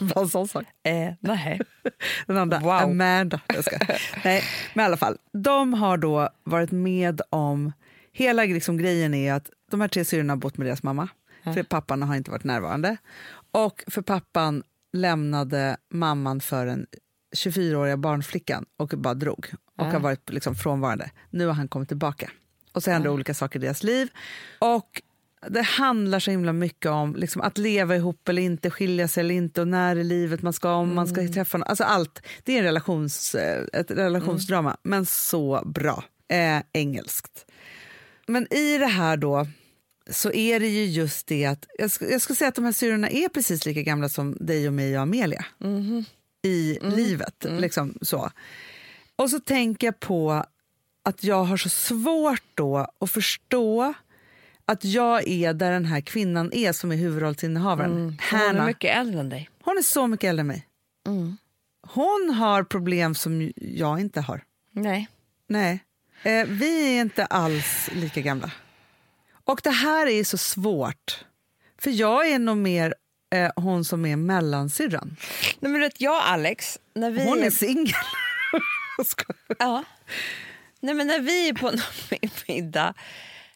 Bara 0.00 0.20
en 0.22 0.28
sån 0.28 0.48
sak. 0.48 0.64
Eh, 0.82 1.12
nej. 1.20 1.60
Den 2.26 2.36
andra, 2.36 2.58
Wow. 2.58 2.70
Amanda. 2.72 3.40
Jag 3.46 3.64
ska. 3.64 3.78
Nej, 4.24 4.42
men 4.74 4.82
i 4.82 4.86
alla 4.86 4.96
fall, 4.96 5.16
de 5.32 5.74
har 5.74 5.96
då 5.96 6.28
varit 6.44 6.70
med 6.70 7.20
om... 7.30 7.72
Hela 8.12 8.42
liksom 8.44 8.76
grejen 8.76 9.14
är 9.14 9.32
att 9.34 9.50
de 9.70 9.80
här 9.80 9.88
tre 9.88 10.04
syrrorna 10.04 10.32
har 10.32 10.36
bott 10.38 10.56
med 10.56 10.66
deras 10.66 10.82
mamma, 10.82 11.08
för 11.44 11.62
pappan 11.62 12.02
har 12.02 12.16
inte 12.16 12.30
varit 12.30 12.44
närvarande. 12.44 12.96
Och 13.50 13.84
för 13.86 14.02
pappan 14.02 14.62
lämnade 14.92 15.76
mamman 15.90 16.40
för 16.40 16.66
den 16.66 16.86
24-åriga 17.36 17.96
barnflickan 17.96 18.64
och 18.76 18.88
bara 18.88 19.14
drog 19.14 19.46
och 19.78 19.86
har 19.86 20.00
varit 20.00 20.32
liksom 20.32 20.54
frånvarande. 20.54 21.10
Nu 21.30 21.46
har 21.46 21.54
han 21.54 21.68
kommit 21.68 21.88
tillbaka. 21.88 22.30
Och 22.72 22.82
så 22.82 22.90
händer 22.90 23.10
olika 23.10 23.34
saker 23.34 23.58
i 23.58 23.62
deras 23.62 23.82
liv. 23.82 24.08
Och 24.58 25.02
det 25.48 25.62
handlar 25.62 26.18
så 26.18 26.30
himla 26.30 26.52
mycket 26.52 26.90
om 26.90 27.16
liksom, 27.16 27.42
att 27.42 27.58
leva 27.58 27.96
ihop 27.96 28.28
eller 28.28 28.42
inte, 28.42 28.70
skilja 28.70 29.08
sig 29.08 29.20
eller 29.20 29.34
inte 29.34 29.60
och 29.60 29.68
när 29.68 29.96
i 29.96 30.04
livet 30.04 30.42
man 30.42 30.52
ska, 30.52 30.72
om 30.72 30.94
man 30.94 31.06
ska 31.06 31.28
träffa 31.28 31.58
någon. 31.58 31.68
Alltså 31.68 31.84
allt. 31.84 32.22
Det 32.44 32.52
är 32.52 32.58
en 32.58 32.64
relations, 32.64 33.34
eh, 33.34 33.64
ett 33.72 33.90
relationsdrama, 33.90 34.76
men 34.82 35.06
så 35.06 35.62
bra. 35.66 36.04
Eh, 36.28 36.62
engelskt. 36.72 37.46
Men 38.26 38.54
i 38.54 38.78
det 38.78 38.86
här 38.86 39.16
då 39.16 39.46
så 40.10 40.32
är 40.32 40.60
det 40.60 40.68
ju 40.68 40.84
just 40.84 41.26
det 41.26 41.44
att 41.46 41.66
jag, 41.78 41.86
sk- 41.88 42.10
jag 42.10 42.20
skulle 42.22 42.36
säga 42.36 42.48
att 42.48 42.54
de 42.54 42.64
här 42.64 42.72
syrrorna 42.72 43.08
är 43.10 43.28
precis 43.28 43.66
lika 43.66 43.82
gamla 43.82 44.08
som 44.08 44.36
dig 44.40 44.66
och 44.66 44.72
mig 44.74 44.96
och 44.96 45.02
Amelia 45.02 45.44
i 46.42 46.78
livet. 46.82 47.46
Liksom 47.48 47.98
så. 48.02 48.30
Och 49.16 49.30
så 49.30 49.40
tänker 49.40 49.86
jag 49.86 50.00
på 50.00 50.44
att 51.02 51.24
jag 51.24 51.44
har 51.44 51.56
så 51.56 51.68
svårt 51.68 52.42
då 52.54 52.86
att 53.00 53.10
förstå 53.10 53.94
att 54.64 54.84
jag 54.84 55.28
är 55.28 55.52
där 55.54 55.72
den 55.72 55.84
här 55.84 56.00
kvinnan 56.00 56.52
är 56.52 56.72
som 56.72 56.92
är 56.92 56.96
huvudrollsinnehavaren. 56.96 57.92
Hon 57.92 58.16
Hanna. 58.20 58.62
är 58.62 58.66
mycket 58.66 58.96
äldre 58.96 59.20
än 59.20 59.28
dig. 59.28 59.50
Hon 59.62 59.78
är 59.78 59.82
så 59.82 60.06
mycket 60.06 60.28
äldre 60.28 60.40
än 60.40 60.46
mig. 60.46 60.66
Hon 61.86 62.30
har 62.38 62.62
problem 62.64 63.14
som 63.14 63.52
jag 63.56 64.00
inte 64.00 64.20
har. 64.20 64.42
Nej. 64.72 65.08
Nej, 65.46 65.84
eh, 66.22 66.46
vi 66.48 66.96
är 66.96 67.00
inte 67.00 67.24
alls 67.26 67.90
lika 67.92 68.20
gamla. 68.20 68.50
Och 69.48 69.60
det 69.64 69.70
här 69.70 70.06
är 70.06 70.24
så 70.24 70.38
svårt. 70.38 71.24
För 71.78 71.90
jag 71.90 72.28
är 72.28 72.38
nog 72.38 72.56
mer 72.56 72.94
eh, 73.30 73.50
hon 73.56 73.84
som 73.84 74.06
är 74.06 74.16
mellansyrran. 74.16 75.16
Nej, 75.60 75.72
men 75.72 75.80
vet, 75.80 76.00
jag 76.00 76.16
och 76.16 76.28
Alex, 76.28 76.78
när 76.94 77.10
vi... 77.10 77.24
Hon 77.24 77.42
är 77.42 77.50
singel. 77.50 77.94
Ja. 79.58 79.84
Nej, 80.80 80.94
men 80.94 81.06
när 81.06 81.20
vi 81.20 81.48
är 81.48 81.54
på 81.54 81.66
någon 81.70 82.30
middag, 82.48 82.94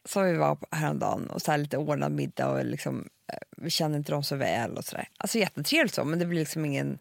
som 0.05 0.25
vi 0.25 0.37
var 0.37 0.55
på 0.55 0.67
häromdagen, 0.71 1.31
och 1.31 1.43
så 1.43 1.51
här 1.51 1.59
lite 1.59 1.77
ordnad 1.77 2.13
middag 2.13 2.49
och 2.49 2.65
liksom, 2.65 3.09
eh, 3.33 3.39
vi 3.57 3.71
känner 3.71 3.99
inte 3.99 4.13
dem 4.13 4.25
så 4.25 4.37
väl 4.37 4.77
och 4.77 4.85
sådär. 4.85 5.09
Alltså 5.17 5.39
jättetrevligt 5.39 5.95
så, 5.95 6.05
men 6.05 6.19
det 6.19 6.27
blir 6.27 6.39
liksom 6.41 6.65
ingen... 6.65 6.99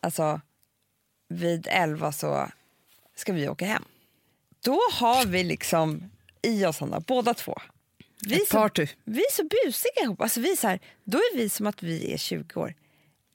Alltså, 0.00 0.40
vid 1.28 1.66
elva 1.70 2.12
så 2.12 2.50
ska 3.14 3.32
vi 3.32 3.48
åka 3.48 3.66
hem. 3.66 3.84
Då 4.64 4.80
har 4.92 5.26
vi 5.26 5.44
liksom 5.44 6.10
i 6.42 6.66
oss, 6.66 6.80
Hanna, 6.80 7.00
båda 7.00 7.34
två. 7.34 7.58
Vi 8.26 8.34
Ett 8.34 8.48
så, 8.48 8.56
party. 8.56 8.86
vi 9.04 9.18
är 9.20 9.32
så 9.32 9.42
busiga 9.42 10.04
ihop. 10.04 10.20
Alltså 10.20 10.40
vi 10.40 10.56
så 10.56 10.68
här, 10.68 10.80
då 11.04 11.18
är 11.18 11.36
vi 11.36 11.48
som 11.48 11.66
att 11.66 11.82
vi 11.82 12.12
är 12.12 12.18
20 12.18 12.60
år. 12.60 12.74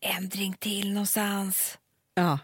En 0.01 0.29
drink 0.29 0.59
till 0.59 0.93
någonstans. 0.93 1.77
Ja. 2.15 2.39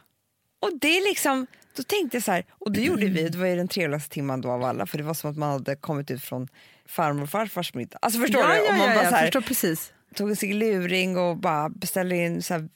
Och 0.60 0.80
det 0.82 0.98
är 0.98 1.10
liksom, 1.10 1.48
då 1.76 1.84
tänkte 1.84 2.18
jag 2.18 2.24
så 2.24 2.32
här, 2.32 2.46
och 2.50 2.72
det 2.72 2.82
gjorde 2.82 3.06
vi, 3.06 3.30
det 3.30 3.38
var 3.38 3.46
ju 3.46 3.56
den 3.56 3.68
trevligaste 3.68 4.14
timman 4.14 4.42
då 4.42 4.52
av 4.52 4.64
alla 4.64 4.86
för 4.86 4.98
det 4.98 5.04
var 5.04 5.14
som 5.14 5.32
att 5.32 5.38
man 5.38 5.52
hade 5.52 5.76
kommit 5.76 6.12
ut 6.12 6.24
från 6.24 6.48
farmor 6.86 7.24
och 7.24 7.30
farfars 7.30 7.74
middag. 7.74 7.98
Alltså 8.02 8.20
förstår 8.20 8.42
ja, 8.42 8.48
du? 8.48 8.56
Ja, 8.56 8.72
Om 8.72 8.78
man 8.78 8.88
ja, 8.90 8.96
bara 8.96 9.04
jag 9.04 9.10
så 9.12 9.16
här, 9.16 9.26
förstår 9.26 9.42
precis. 9.42 9.94
tog 10.16 10.30
en 10.30 10.36
sig 10.36 10.54
luring 10.54 11.18
och 11.18 11.38
bara 11.38 11.70
beställde 11.70 12.16
in 12.16 12.42
så 12.42 12.54
här, 12.54 12.70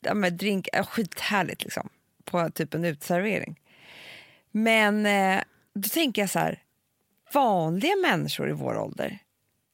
ja, 0.00 0.30
drink, 0.30 0.68
ja, 0.72 0.84
skithärligt 0.84 1.64
liksom, 1.64 1.88
på 2.24 2.50
typ 2.50 2.74
en 2.74 2.84
utservering. 2.84 3.60
Men 4.50 5.06
eh, 5.06 5.42
då 5.74 5.88
tänker 5.88 6.22
jag 6.22 6.30
så 6.30 6.38
här, 6.38 6.62
vanliga 7.32 7.96
människor 7.96 8.50
i 8.50 8.52
vår 8.52 8.78
ålder, 8.78 9.18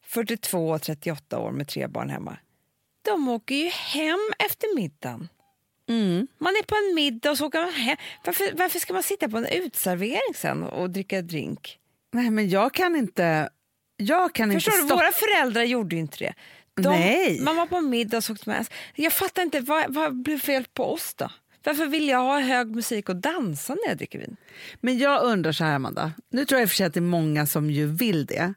42 0.07 0.71
och 0.71 0.83
38 0.83 1.39
år 1.39 1.51
med 1.51 1.69
tre 1.69 1.87
barn 1.87 2.11
hemma, 2.11 2.37
de 3.03 3.29
åker 3.29 3.55
ju 3.55 3.69
hem 3.69 4.31
efter 4.39 4.77
middagen. 4.77 5.29
Mm. 5.89 6.27
Man 6.39 6.53
är 6.53 6.63
på 6.63 6.75
en 6.75 6.95
middag 6.95 7.31
och 7.31 7.39
så 7.39 7.47
åker 7.47 7.61
man 7.61 7.73
hem. 7.73 7.97
Varför, 8.25 8.45
varför 8.57 8.79
ska 8.79 8.93
man 8.93 9.03
sitta 9.03 9.29
på 9.29 9.37
en 9.37 9.47
utservering 9.47 10.35
sen 10.35 10.63
och 10.63 10.91
dricka 10.91 11.23
drink? 11.23 11.79
Nej, 12.13 12.31
men 12.31 12.49
jag 12.49 12.75
kan 12.75 12.97
inte... 12.97 13.49
Jag 13.97 14.35
kan 14.35 14.53
Förstår 14.53 14.75
inte 14.75 14.87
du, 14.87 14.95
våra 14.95 15.13
föräldrar 15.13 15.63
gjorde 15.63 15.97
ju 15.97 16.01
inte 16.01 16.19
det. 16.19 16.35
De, 16.75 16.89
Nej. 16.89 17.41
Man 17.41 17.57
var 17.57 17.67
på 17.67 17.81
middag 17.81 18.17
och 18.17 18.25
så 18.25 18.33
åkte 18.33 18.49
man. 18.49 18.65
Jag 18.95 19.13
fattar 19.13 19.43
inte, 19.43 19.61
vad, 19.61 19.95
vad 19.95 20.23
blev 20.23 20.39
fel 20.39 20.65
på 20.75 20.93
oss 20.93 21.15
då? 21.15 21.31
Varför 21.65 21.87
vill 21.87 22.09
jag 22.09 22.19
ha 22.19 22.41
hög 22.41 22.77
musik 22.77 23.09
och 23.09 23.17
dansa 23.17 23.75
när 23.75 23.89
jag 23.89 23.97
dricker 23.99 24.19
vin? 24.19 24.37
Men 24.81 24.99
jag 24.99 25.23
undrar 25.23 25.53
så 25.53 25.65
här, 25.65 25.75
Amanda. 25.75 26.13
Nu 26.31 26.45
tror 26.45 26.59
jag 26.61 26.65
i 26.65 26.67
och 26.67 26.71
för 26.71 26.77
sig 26.77 26.87
att 26.87 26.95
det 26.95 27.01
är 27.01 27.03
många 27.03 27.47
som 27.47 27.71
ju 27.71 27.87
vill 27.87 28.27
det. 28.27 28.55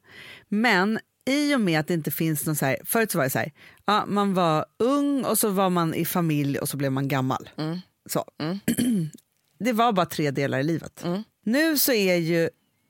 Men 0.49 0.99
i 1.29 1.55
och 1.55 1.61
med 1.61 1.79
att 1.79 1.87
det 1.87 1.93
inte 1.93 2.11
finns 2.11 2.45
någon 2.45 2.55
så 2.55 2.65
här... 2.65 2.77
Förut 2.85 3.11
så 3.11 3.17
var 3.17 3.25
det 3.25 3.29
så 3.29 3.39
här, 3.39 3.51
ja, 3.85 4.05
man 4.07 4.33
var 4.33 4.65
ung 4.79 5.23
och 5.25 5.37
så 5.39 5.49
var 5.49 5.69
man 5.69 5.93
i 5.93 6.05
familj 6.05 6.59
och 6.59 6.69
så 6.69 6.77
blev 6.77 6.91
man 6.91 7.07
gammal. 7.07 7.49
Så. 8.09 8.25
det 9.59 9.73
var 9.73 9.91
bara 9.93 10.05
tre 10.05 10.31
delar 10.31 10.59
i 10.59 10.63
livet. 10.63 11.03
Nu 11.45 11.77
så 11.77 11.93
är 11.93 12.15
ju 12.15 12.49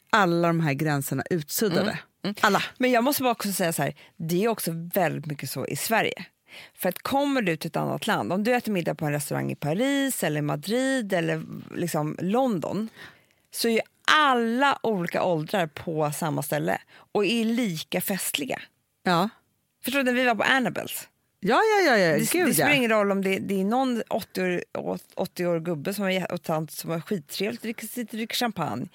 alla 0.09 0.47
de 0.47 0.59
här 0.59 0.73
gränserna 0.73 1.23
utsuddade. 1.29 1.99
Alla. 2.41 2.63
Men 2.77 2.91
jag 2.91 3.03
måste 3.03 3.23
bara 3.23 3.31
också 3.31 3.51
säga 3.51 3.73
så 3.73 3.81
här, 3.83 3.95
det 4.17 4.43
är 4.43 4.47
också 4.47 4.71
väldigt 4.93 5.25
mycket 5.25 5.49
så 5.49 5.65
i 5.67 5.75
Sverige. 5.75 6.25
För 6.73 6.89
att 6.89 6.99
kommer 6.99 7.41
du 7.41 7.57
till 7.57 7.67
ett 7.67 7.75
annat 7.75 8.07
land, 8.07 8.33
om 8.33 8.43
du 8.43 8.55
äter 8.55 8.71
middag 8.71 8.95
på 8.95 9.05
en 9.05 9.11
restaurang 9.11 9.51
i 9.51 9.55
Paris 9.55 10.23
eller 10.23 10.41
Madrid 10.41 11.13
eller 11.13 11.43
liksom 11.75 12.17
London 12.21 12.89
så 13.51 13.67
är 13.67 13.81
alla 14.11 14.79
olika 14.83 15.23
åldrar 15.23 15.67
på 15.67 16.11
samma 16.11 16.41
ställe 16.43 16.77
och 17.11 17.25
är 17.25 17.45
lika 17.45 18.01
festliga. 18.01 18.61
Ja. 19.03 19.29
Förstår 19.83 19.99
du, 19.99 20.03
när 20.05 20.13
vi 20.13 20.25
var 20.25 20.35
på 20.35 20.43
Annabels, 20.43 21.07
Ja, 21.39 21.55
ja, 21.79 21.85
ja, 21.91 21.97
ja. 21.97 22.11
det, 22.11 22.17
det 22.17 22.31
Gud, 22.31 22.53
spelar 22.53 22.69
ja. 22.69 22.75
ingen 22.75 22.89
roll 22.91 23.11
om 23.11 23.23
det, 23.23 23.39
det 23.39 23.59
är 23.61 23.65
någon 23.65 24.01
80 24.09 24.61
år, 24.77 24.99
80 25.15 25.45
år 25.45 25.59
gubbe 25.59 25.93
som 25.93 26.05
är, 26.05 26.09
jä- 26.09 26.31
och 26.31 26.43
tant 26.43 26.71
som 26.71 26.91
är 26.91 26.99
skittrevligt 27.01 27.61
dricker, 27.61 27.87
och 28.01 28.05
dricker 28.05 28.35
champagne 28.35 28.87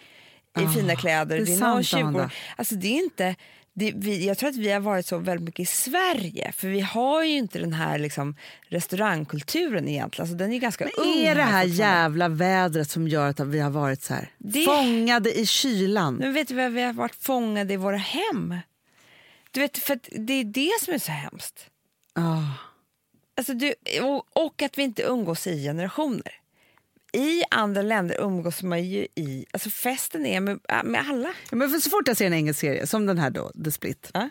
i 0.58 0.64
Ah, 0.64 0.68
fina 0.72 0.96
kläder. 0.96 1.36
det 1.36 1.42
är 1.42 1.46
Det 1.46 1.52
är, 1.54 1.58
någon 1.60 1.84
sant, 1.84 2.12
20 2.12 2.20
år. 2.20 2.30
Alltså 2.56 2.74
det 2.74 2.88
är 2.88 3.04
inte, 3.04 3.34
det, 3.74 3.92
vi, 3.96 4.26
jag 4.26 4.38
tror 4.38 4.48
att 4.50 4.56
vi 4.56 4.70
har 4.70 4.80
varit 4.80 5.06
så 5.06 5.18
väldigt 5.18 5.44
mycket 5.44 5.60
i 5.60 5.66
Sverige 5.66 6.52
för 6.52 6.68
vi 6.68 6.80
har 6.80 7.24
ju 7.24 7.36
inte 7.36 7.58
den 7.58 7.72
här 7.72 7.98
liksom, 7.98 8.36
restaurangkulturen 8.68 9.88
egentligen. 9.88 10.22
Alltså, 10.22 10.36
den 10.36 10.50
är 10.50 10.54
ju 10.54 10.60
ganska 10.60 10.84
Men 10.84 10.92
ung 11.06 11.18
är 11.18 11.34
det 11.34 11.42
här 11.42 11.62
fortfarande. 11.68 11.76
jävla 11.94 12.28
vädret 12.28 12.90
som 12.90 13.08
gör 13.08 13.28
att 13.28 13.40
vi 13.40 13.60
har 13.60 13.70
varit 13.70 14.02
så 14.02 14.14
här 14.14 14.30
Det- 14.38 14.64
fångade 14.64 15.38
i 15.38 15.46
kylan? 15.46 16.14
Men 16.14 16.32
vet 16.32 16.48
du 16.48 16.54
vad, 16.54 16.72
vi 16.72 16.82
har 16.82 16.92
varit 16.92 17.14
fångade 17.14 17.74
i 17.74 17.76
våra 17.76 17.96
hem. 17.96 18.54
Du 19.50 19.60
vet, 19.60 19.78
för 19.78 19.98
det 20.18 20.32
är 20.32 20.44
det 20.44 20.70
som 20.84 20.94
är 20.94 20.98
så 20.98 21.12
hemskt. 21.12 21.66
Ah. 22.14 22.42
Alltså 23.36 23.54
du, 23.54 23.74
och, 24.02 24.44
och 24.44 24.62
att 24.62 24.78
vi 24.78 24.82
inte 24.82 25.02
umgås 25.02 25.46
i 25.46 25.64
generationer. 25.64 26.32
I 27.12 27.42
andra 27.50 27.82
länder 27.82 28.20
umgås 28.20 28.62
man 28.62 28.84
ju 28.84 29.06
i... 29.14 29.46
Alltså 29.50 29.70
festen 29.70 30.26
är 30.26 30.40
med, 30.40 30.60
med 30.84 31.04
alla. 31.10 31.28
Ja, 31.50 31.56
men 31.56 31.80
så 31.80 31.90
fort 31.90 32.08
jag 32.08 32.16
ser 32.16 32.26
en 32.26 32.32
engelsk 32.32 32.60
serie, 32.60 32.86
som 32.86 33.06
den 33.06 33.18
här 33.18 33.30
då, 33.30 33.52
The 33.64 33.70
Split. 33.70 34.10
Ja. 34.14 34.28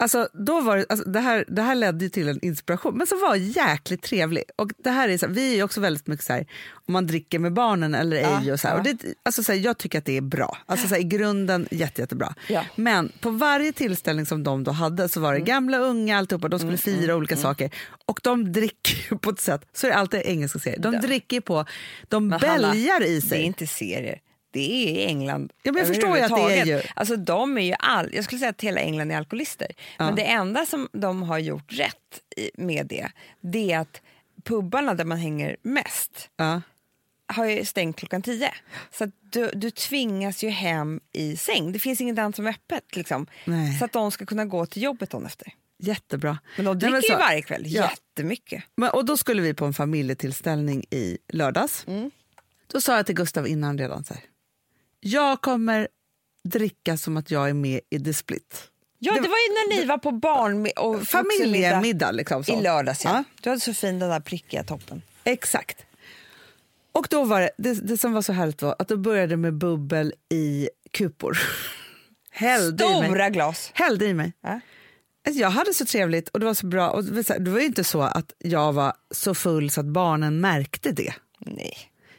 Alltså, 0.00 0.28
då 0.32 0.60
var 0.60 0.76
det, 0.76 0.86
alltså, 0.88 1.08
det, 1.10 1.20
här, 1.20 1.44
det 1.48 1.62
här 1.62 1.74
ledde 1.74 2.08
till 2.10 2.28
en 2.28 2.44
inspiration, 2.44 2.98
men 2.98 3.06
som 3.06 3.20
var 3.20 3.34
jäkligt 3.36 4.02
trevlig. 4.02 4.44
Och 4.56 4.70
det 4.84 4.90
här 4.90 5.08
är 5.08 5.18
så, 5.18 5.26
här, 5.26 5.32
vi 5.34 5.58
är 5.60 5.64
också 5.64 5.80
väldigt 5.80 6.06
mycket 6.06 6.26
så 6.26 6.32
här, 6.32 6.46
om 6.86 6.92
man 6.92 7.06
dricker 7.06 7.38
med 7.38 7.52
barnen 7.52 7.94
eller 7.94 8.16
ej. 8.16 8.38
Ja, 8.46 8.52
och 8.52 8.60
så 8.60 8.68
här, 8.68 8.74
ja. 8.74 8.78
och 8.78 8.84
det, 8.84 9.14
alltså, 9.22 9.42
så 9.42 9.52
här, 9.52 9.58
jag 9.58 9.78
tycker 9.78 9.98
att 9.98 10.04
det 10.04 10.16
är 10.16 10.20
bra. 10.20 10.58
Alltså, 10.66 10.88
så 10.88 10.96
I 10.96 11.02
grunden 11.02 11.68
jätte, 11.70 12.00
jättebra. 12.00 12.34
Ja. 12.48 12.64
Men 12.76 13.12
på 13.20 13.30
varje 13.30 13.72
tillställning 13.72 14.26
som 14.26 14.44
de 14.44 14.64
då 14.64 14.70
hade 14.70 15.08
så 15.08 15.20
var 15.20 15.28
Mm. 15.32 15.44
det 15.44 15.50
gamla 15.50 15.78
unga, 15.78 16.18
alltihopa, 16.18 16.48
de 16.48 16.58
skulle 16.58 16.76
fira 16.78 17.16
olika 17.16 17.36
saker. 17.36 17.70
Och 18.06 18.20
de 18.22 18.52
dricker 18.52 19.16
på 19.16 19.30
ett 19.30 19.40
sätt, 19.40 19.66
så 19.72 19.86
är 19.86 19.90
det 19.90 19.96
alltid 19.96 20.20
engelska 20.24 20.58
serier, 20.58 20.78
de 20.80 20.90
dricker 20.96 21.40
på, 21.40 21.64
de 22.08 22.28
Men 22.28 22.40
Hanna, 22.40 22.70
bälgar 22.72 23.02
i 23.04 23.10
Det 23.10 23.16
är 23.16 23.20
sig. 23.20 23.42
inte 23.42 23.66
serier. 23.66 24.18
Det 24.50 25.04
är 25.04 25.06
England 25.08 25.52
Ja, 25.62 25.72
men 25.72 25.78
jag 25.78 25.88
förstår 25.88 26.16
ju 26.16 26.22
att 26.22 26.36
det 26.36 26.58
är 26.58 26.64
ju- 26.66 26.82
Alltså, 26.96 27.16
de 27.16 27.58
är 27.58 27.62
ju 27.62 27.74
all, 27.78 28.14
jag 28.14 28.24
skulle 28.24 28.38
säga 28.38 28.50
att 28.50 28.60
hela 28.60 28.80
England 28.80 29.12
är 29.12 29.16
alkoholister. 29.16 29.68
Men 29.98 30.14
det 30.14 30.22
enda 30.24 30.66
som 30.66 30.88
de 30.92 31.22
har 31.22 31.38
gjort 31.38 31.72
rätt 31.72 32.20
med 32.54 32.86
det, 32.86 33.08
det 33.40 33.72
är 33.72 33.78
att 33.78 34.00
pubarna 34.44 34.94
där 34.94 35.04
man 35.04 35.18
hänger 35.18 35.56
mest 35.62 36.30
Ja. 36.36 36.62
har 37.26 37.44
ju 37.44 37.64
stängt 37.64 37.96
klockan 37.96 38.22
tio. 38.22 38.50
Så 38.92 39.10
du, 39.20 39.50
du 39.54 39.70
tvingas 39.70 40.44
ju 40.44 40.48
hem 40.48 41.00
i 41.12 41.36
säng. 41.36 41.72
Det 41.72 41.78
finns 41.78 42.00
inget 42.00 42.18
annat 42.18 42.36
som 42.36 42.46
är 42.46 42.50
öppet. 42.50 42.96
Liksom, 42.96 43.26
Nej. 43.44 43.78
så 43.78 43.84
att 43.84 43.92
de 43.92 44.10
ska 44.10 44.26
kunna 44.26 44.44
gå 44.44 44.66
till 44.66 44.82
jobbet 44.82 45.10
dagen 45.10 45.26
efter. 45.26 45.52
Jättebra. 45.78 46.38
Men 46.56 46.64
de 46.64 46.70
Nej, 46.70 46.78
dricker 46.78 46.92
men 46.92 47.00
ju 47.00 47.08
så- 47.08 47.16
varje 47.18 47.42
kväll, 47.42 47.62
Ja. 47.66 47.90
jättemycket. 47.90 48.64
Men, 48.76 48.90
och 48.90 49.04
då 49.04 49.16
skulle 49.16 49.42
vi 49.42 49.54
på 49.54 49.64
en 49.64 49.74
familjetillställning 49.74 50.84
i 50.90 51.18
lördags. 51.28 51.84
Mm. 51.86 52.10
Då 52.72 52.80
sa 52.80 52.96
jag 52.96 53.06
till 53.06 53.14
Gustav 53.14 53.48
innan 53.48 53.78
redan 53.78 54.04
så 54.04 54.14
här. 54.14 54.22
Jag 55.00 55.40
kommer 55.40 55.88
dricka 56.44 56.96
som 56.96 57.16
att 57.16 57.30
jag 57.30 57.48
är 57.48 57.54
med 57.54 57.80
i 57.90 58.00
The 58.00 58.14
Split. 58.14 58.70
Ja, 58.98 59.12
det, 59.12 59.20
var 59.20 59.26
ju 59.26 59.54
när 59.54 59.76
ni 59.76 59.84
var 59.84 59.98
på 59.98 60.10
barn 60.10 60.68
och 60.76 61.08
Familjemiddag 61.08 62.12
liksom. 62.12 62.44
Så. 62.44 62.58
i 62.58 62.62
lördags. 62.62 63.04
Ja. 63.04 63.10
Ja. 63.10 63.24
Du 63.40 63.50
hade 63.50 63.60
så 63.60 63.74
fin 63.74 63.98
den 63.98 64.10
där 64.10 64.20
prickiga 64.20 64.64
toppen. 64.64 65.02
Exakt. 65.24 65.84
Och 66.92 67.06
då 67.10 67.24
var 67.24 67.40
det, 67.40 67.50
det, 67.58 67.74
det 67.74 67.98
som 67.98 68.12
var 68.12 68.22
så 68.22 68.32
härligt 68.32 68.62
var 68.62 68.76
att 68.78 68.88
då 68.88 68.96
började 68.96 69.26
det 69.26 69.36
med 69.36 69.54
bubbel 69.54 70.14
i 70.28 70.68
kupor. 70.90 71.38
Hällde. 72.30 72.84
Stora 72.84 73.30
glas. 73.30 73.70
Hällde 73.74 74.06
i 74.06 74.14
mig. 74.14 74.32
Ja. 74.40 74.60
Alltså, 75.26 75.40
Jag 75.40 75.50
hade 75.50 75.74
så 75.74 75.84
trevligt 75.84 76.28
och 76.28 76.40
det 76.40 76.46
var 76.46 76.54
så 76.54 76.66
bra. 76.66 76.90
Och 76.90 77.04
det 77.04 77.38
det 77.38 77.50
var 77.50 77.60
ju 77.60 77.66
inte 77.66 77.84
så 77.84 78.02
att 78.02 78.32
jag 78.38 78.72
var 78.72 78.92
så 79.10 79.34
full 79.34 79.70
så 79.70 79.80
att 79.80 79.86
barnen 79.86 80.40
märkte 80.40 80.92
det. 80.92 81.14
Nej. 81.38 81.76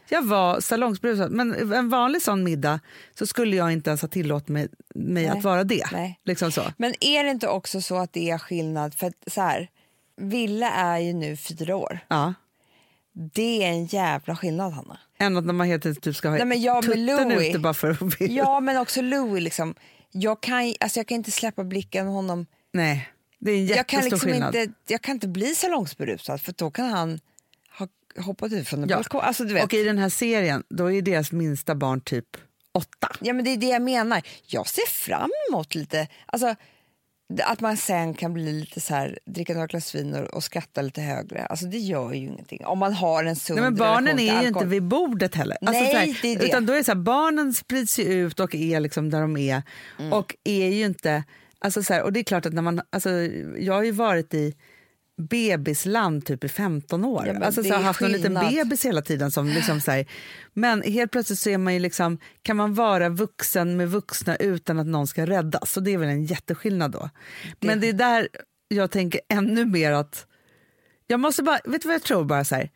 Jag 0.10 0.22
var 0.22 0.60
salongsberusad, 0.60 1.32
men 1.32 1.74
en 1.74 1.90
vanlig 1.90 2.22
sån 2.22 2.44
middag 2.44 2.80
så 3.20 3.28
skulle 3.28 3.56
jag 3.56 3.72
inte 3.72 3.90
ens 3.90 4.02
ha 4.02 4.10
tillåtit 4.10 4.48
mig, 4.50 4.68
mig 4.96 5.28
att 5.28 5.44
vara 5.44 5.64
det. 5.64 5.84
Nej. 5.92 6.20
Liksom 6.26 6.52
så. 6.52 6.62
Men 6.78 6.94
är 7.00 7.24
det 7.24 7.30
inte 7.32 7.48
också 7.48 7.82
så 7.82 7.98
att 7.98 8.14
det 8.14 8.30
är 8.30 8.38
skillnad? 8.38 8.94
För 8.94 9.08
att 9.08 9.14
så 9.28 9.42
här, 9.42 9.70
Villa 10.22 10.72
är 10.72 10.98
ju 11.00 11.14
nu 11.14 11.38
fyra 11.38 11.76
år. 11.76 12.00
Ja. 12.08 12.34
Det 13.36 13.64
är 13.64 13.68
en 13.70 13.86
jävla 13.86 14.36
skillnad, 14.36 14.74
Hanna. 14.74 15.00
Än 15.20 15.38
att 15.38 15.46
när 15.46 15.54
man 15.54 15.72
enkelt 15.72 16.02
typ 16.02 16.16
ska 16.16 16.30
ha 16.30 16.36
Nej, 16.36 16.46
men 16.46 16.62
jag 16.62 16.84
tutten 16.84 17.06
Louis- 17.06 17.50
ute 17.50 17.60
bara 17.60 17.74
för 17.74 17.90
att 17.92 18.22
vill. 18.22 18.36
Ja, 18.36 18.60
men 18.60 18.78
också 18.78 19.02
Louis. 19.02 19.44
Liksom. 19.44 19.76
Jag, 20.12 20.42
kan, 20.42 20.74
alltså 20.80 21.00
jag 21.00 21.08
kan 21.08 21.16
inte 21.16 21.32
släppa 21.32 21.64
blicken 21.64 22.08
honom. 22.08 22.46
Nej, 22.74 23.10
det 23.40 23.52
är 23.52 23.56
en 23.58 23.68
Jag 23.68 23.88
kan, 23.88 24.00
jättestor 24.00 24.28
liksom 24.28 24.30
skillnad. 24.32 24.56
inte, 24.56 24.74
jag 24.88 25.02
kan 25.02 25.14
inte 25.16 25.28
bli 25.28 25.56
salongsberusad 25.56 26.42
för 26.42 26.54
då 26.58 26.72
kan 26.72 26.90
han 26.90 27.20
ha 28.20 28.26
hoppat 28.26 28.52
ut 28.54 28.68
från 28.68 28.84
en 28.84 28.90
Ja. 28.90 28.96
balkong. 28.96 29.22
Alltså, 29.24 29.44
du 29.44 29.54
vet. 29.54 29.64
Och 29.64 29.74
i 29.74 29.84
den 29.84 29.98
här 29.98 30.10
serien, 30.10 30.64
då 30.70 30.92
är 30.92 31.02
deras 31.02 31.32
minsta 31.32 31.76
barn 31.76 32.02
typ 32.02 32.26
åtta. 32.74 33.16
Ja, 33.22 33.34
men 33.34 33.46
det 33.46 33.54
är 33.54 33.58
det 33.58 33.70
jag 33.70 33.82
menar. 33.82 34.22
Jag 34.48 34.68
ser 34.68 34.88
fram 34.88 35.32
emot 35.50 35.76
lite... 35.76 36.08
Alltså, 36.26 36.56
att 37.44 37.60
man 37.62 37.78
sen 37.78 38.14
kan 38.14 38.34
bli 38.34 38.52
lite 38.60 38.82
så 38.82 38.94
här, 38.94 39.20
dricka 39.26 39.54
några 39.54 39.68
glas 39.68 39.96
vin 39.96 40.16
och, 40.16 40.34
och 40.34 40.44
skratta 40.44 40.82
lite 40.82 41.02
högre. 41.02 41.46
Alltså, 41.46 41.66
det 41.66 41.78
gör 41.78 42.14
ju 42.14 42.28
ingenting. 42.28 42.66
Om 42.66 42.80
man 42.80 42.94
har 42.94 43.24
en 43.24 43.36
sund 43.36 43.60
Nej, 43.60 43.70
men 43.70 43.80
barnen 43.80 44.20
är 44.20 44.42
ju 44.42 44.48
inte 44.48 44.66
vid 44.66 44.84
bordet 44.84 45.36
heller. 45.36 45.58
Alltså, 45.62 45.84
Nej, 45.84 45.94
här, 45.94 46.20
det 46.22 46.28
är 46.28 46.40
det. 46.40 46.46
Utan 46.46 46.66
då 46.66 46.74
är 46.74 46.84
så 46.84 46.92
här, 46.92 47.00
barnen 47.00 47.54
sprids 47.54 48.00
ju 48.00 48.04
ut 48.04 48.40
och 48.40 48.56
är 48.56 48.80
liksom 48.80 49.10
där 49.10 49.22
de 49.22 49.38
är. 49.38 49.62
Mm. 50.00 50.14
Och 50.14 50.36
är 50.44 50.68
ju 50.70 50.86
inte... 50.86 51.24
Alltså 51.60 51.84
så 51.84 51.94
här, 51.94 52.04
och 52.04 52.14
det 52.14 52.20
är 52.20 52.24
klart 52.24 52.46
att 52.46 52.54
när 52.54 52.62
man... 52.62 52.82
Alltså, 52.90 53.10
jag 53.58 53.74
har 53.74 53.84
ju 53.84 53.92
varit 53.92 54.34
i 54.34 54.56
bebisland 55.20 56.26
typ 56.26 56.44
i 56.44 56.50
15 56.50 57.06
år. 57.06 57.28
Ja, 57.28 57.46
alltså, 57.46 57.62
det 57.62 57.70
så 57.70 57.76
har 57.76 57.82
haft 57.82 58.02
en 58.02 58.12
liten 58.12 58.34
bebis 58.34 58.86
hela 58.86 59.02
tiden. 59.02 59.32
Som 59.32 59.48
liksom, 59.48 59.82
så 59.82 59.92
här, 59.92 60.06
men 60.54 60.82
helt 60.82 61.12
plötsligt 61.12 61.40
så 61.40 61.50
är 61.50 61.58
man 61.58 61.74
ju 61.74 61.80
liksom, 61.80 62.18
kan 62.42 62.58
man 62.58 62.74
vara 62.74 63.10
vuxen 63.10 63.78
med 63.78 63.90
vuxna 63.90 64.36
utan 64.36 64.80
att 64.80 64.88
någon 64.88 65.08
ska 65.08 65.26
räddas. 65.26 65.72
Så 65.72 65.80
det 65.80 65.94
är 65.94 65.98
väl 65.98 66.10
en 66.10 66.26
jätteskillnad 66.26 66.92
då. 66.92 67.10
Men 67.60 67.80
det 67.80 67.90
är 67.90 67.94
där 67.94 68.28
jag 68.68 68.92
tänker 68.92 69.22
ännu 69.30 69.66
mer 69.66 69.92
att... 69.92 70.26
Jag 71.08 71.20
måste 71.20 71.44
bara, 71.44 71.60
vet 71.66 71.82
du 71.82 71.88
vad 71.88 71.96
jag 71.96 72.04
tror? 72.04 72.24
bara 72.24 72.44
så 72.44 72.56
här, 72.56 72.70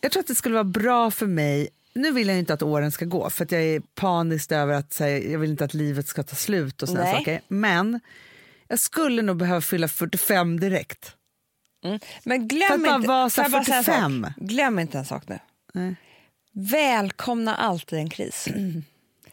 Jag 0.00 0.12
tror 0.12 0.20
att 0.20 0.26
det 0.26 0.34
skulle 0.34 0.54
vara 0.54 0.64
bra 0.64 1.10
för 1.10 1.26
mig 1.26 1.68
nu 1.96 2.12
vill 2.12 2.28
jag 2.28 2.38
inte 2.38 2.54
att 2.54 2.62
åren 2.62 2.92
ska 2.92 3.04
gå 3.04 3.30
för 3.30 3.46
jag 3.50 3.62
är 3.62 3.80
panisk 3.94 4.52
över 4.52 4.74
att 4.74 4.92
säga, 4.92 5.30
jag 5.30 5.38
vill 5.38 5.50
inte 5.50 5.64
att 5.64 5.74
livet 5.74 6.08
ska 6.08 6.22
ta 6.22 6.36
slut 6.36 6.82
och 6.82 6.88
såna 6.88 7.12
saker. 7.12 7.40
Men 7.48 8.00
jag 8.68 8.78
skulle 8.78 9.22
nog 9.22 9.36
behöva 9.36 9.60
fylla 9.60 9.88
45 9.88 10.60
direkt. 10.60 11.12
Men 11.82 11.98
För 12.22 12.34
att 12.34 12.40
glöm 12.40 12.86
inte, 12.86 13.30
så 13.30 13.42
en 13.42 13.50
45? 13.50 14.24
sak? 14.24 14.32
glöm 14.36 14.78
inte 14.78 14.98
en 14.98 15.04
sak 15.04 15.28
nu. 15.28 15.38
Nej. 15.74 15.94
Välkomna 16.52 17.54
alltid 17.56 17.98
en 17.98 18.10
kris. 18.10 18.48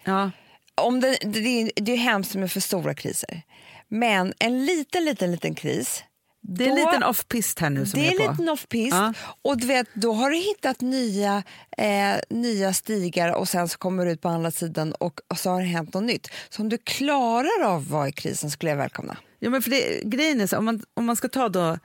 Ja. 0.05 0.31
Om 0.75 0.99
det, 0.99 1.17
det, 1.21 1.39
är- 1.61 1.71
det 1.75 1.91
är 1.91 1.97
hemskt 1.97 2.35
med 2.35 2.51
för 2.51 2.59
stora 2.59 2.93
kriser. 2.93 3.41
Men 3.87 4.33
en 4.39 4.65
liten, 4.65 5.05
liten, 5.05 5.31
liten 5.31 5.55
kris. 5.55 6.03
Det 6.41 6.65
är 6.65 6.69
en 6.69 6.75
liten 6.75 7.03
off-pist 7.03 7.59
här 7.59 7.69
nu 7.69 7.85
som 7.85 7.99
det 7.99 8.07
är 8.07 8.13
är 8.21 8.25
på. 8.25 8.31
liten 8.31 8.49
off-pist. 8.49 8.95
Ja. 8.95 9.13
Och 9.41 9.57
du 9.57 9.67
vet, 9.67 9.87
då 9.93 10.13
har 10.13 10.29
du 10.29 10.37
hittat 10.37 10.81
nya, 10.81 11.43
eh, 11.77 12.15
nya 12.29 12.73
stigar 12.73 13.31
och 13.35 13.49
sen 13.49 13.67
så 13.69 13.77
kommer 13.77 14.05
du 14.05 14.11
ut 14.11 14.21
på 14.21 14.29
andra 14.29 14.51
sidan 14.51 14.93
och, 14.93 15.19
och 15.27 15.37
så 15.39 15.49
har 15.49 15.59
det 15.61 15.67
hänt 15.67 15.93
något 15.93 16.03
nytt. 16.03 16.27
Så 16.49 16.61
om 16.61 16.69
du 16.69 16.77
klarar 16.77 17.63
av 17.63 17.81
att 17.81 17.87
vara 17.87 18.07
i 18.07 18.11
krisen 18.11 18.51
skulle 18.51 18.69
jag 18.71 18.77
välkomna. 18.77 19.17
Ja, 19.39 19.49
men 19.49 19.61
för 19.61 19.69
det, 19.69 20.01
grejen 20.03 20.41
är 20.41 20.47
så, 20.47 20.57
om 20.57 20.65
man, 20.65 20.83
om 20.93 21.05
man 21.05 21.15
ska 21.15 21.27
ta 21.29 21.49
då 21.49 21.79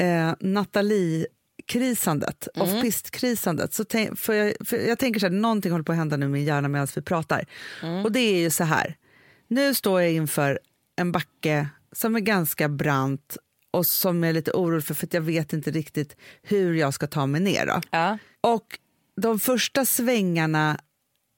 eh, 0.00 0.34
Nathalie-krisandet, 0.40 2.48
Mm. 2.54 2.68
off-pist-krisandet, 2.68 3.74
så 3.74 3.84
tänk, 3.84 4.18
för 4.18 4.32
jag, 4.34 4.54
för 4.66 4.76
jag 4.76 4.98
tänker 4.98 5.20
så 5.20 5.26
här, 5.26 5.32
någonting 5.32 5.72
håller 5.72 5.84
på 5.84 5.92
att 5.92 5.98
hända 5.98 6.16
nu 6.16 6.26
med 6.26 6.32
min 6.32 6.44
hjärna 6.44 6.68
medan 6.68 6.88
vi 6.94 7.02
pratar. 7.02 7.44
Mm. 7.82 8.04
Och 8.04 8.12
det 8.12 8.20
är 8.20 8.38
ju 8.38 8.50
så 8.50 8.64
här, 8.64 8.96
nu 9.48 9.74
står 9.74 10.02
jag 10.02 10.12
inför 10.12 10.58
en 10.96 11.12
backe 11.12 11.68
som 11.92 12.16
är 12.16 12.20
ganska 12.20 12.68
brant 12.68 13.36
och 13.70 13.86
som 13.86 14.22
jag 14.22 14.30
är 14.30 14.34
lite 14.34 14.52
orolig 14.52 14.84
för, 14.84 14.94
för 14.94 15.06
att 15.06 15.14
jag 15.14 15.20
vet 15.20 15.52
inte 15.52 15.70
riktigt 15.70 16.16
hur 16.42 16.74
jag 16.74 16.94
ska 16.94 17.06
ta 17.06 17.26
mig 17.26 17.40
ner. 17.40 17.80
Ja. 17.90 18.18
Och 18.40 18.78
de 19.20 19.40
första 19.40 19.84
svängarna 19.84 20.78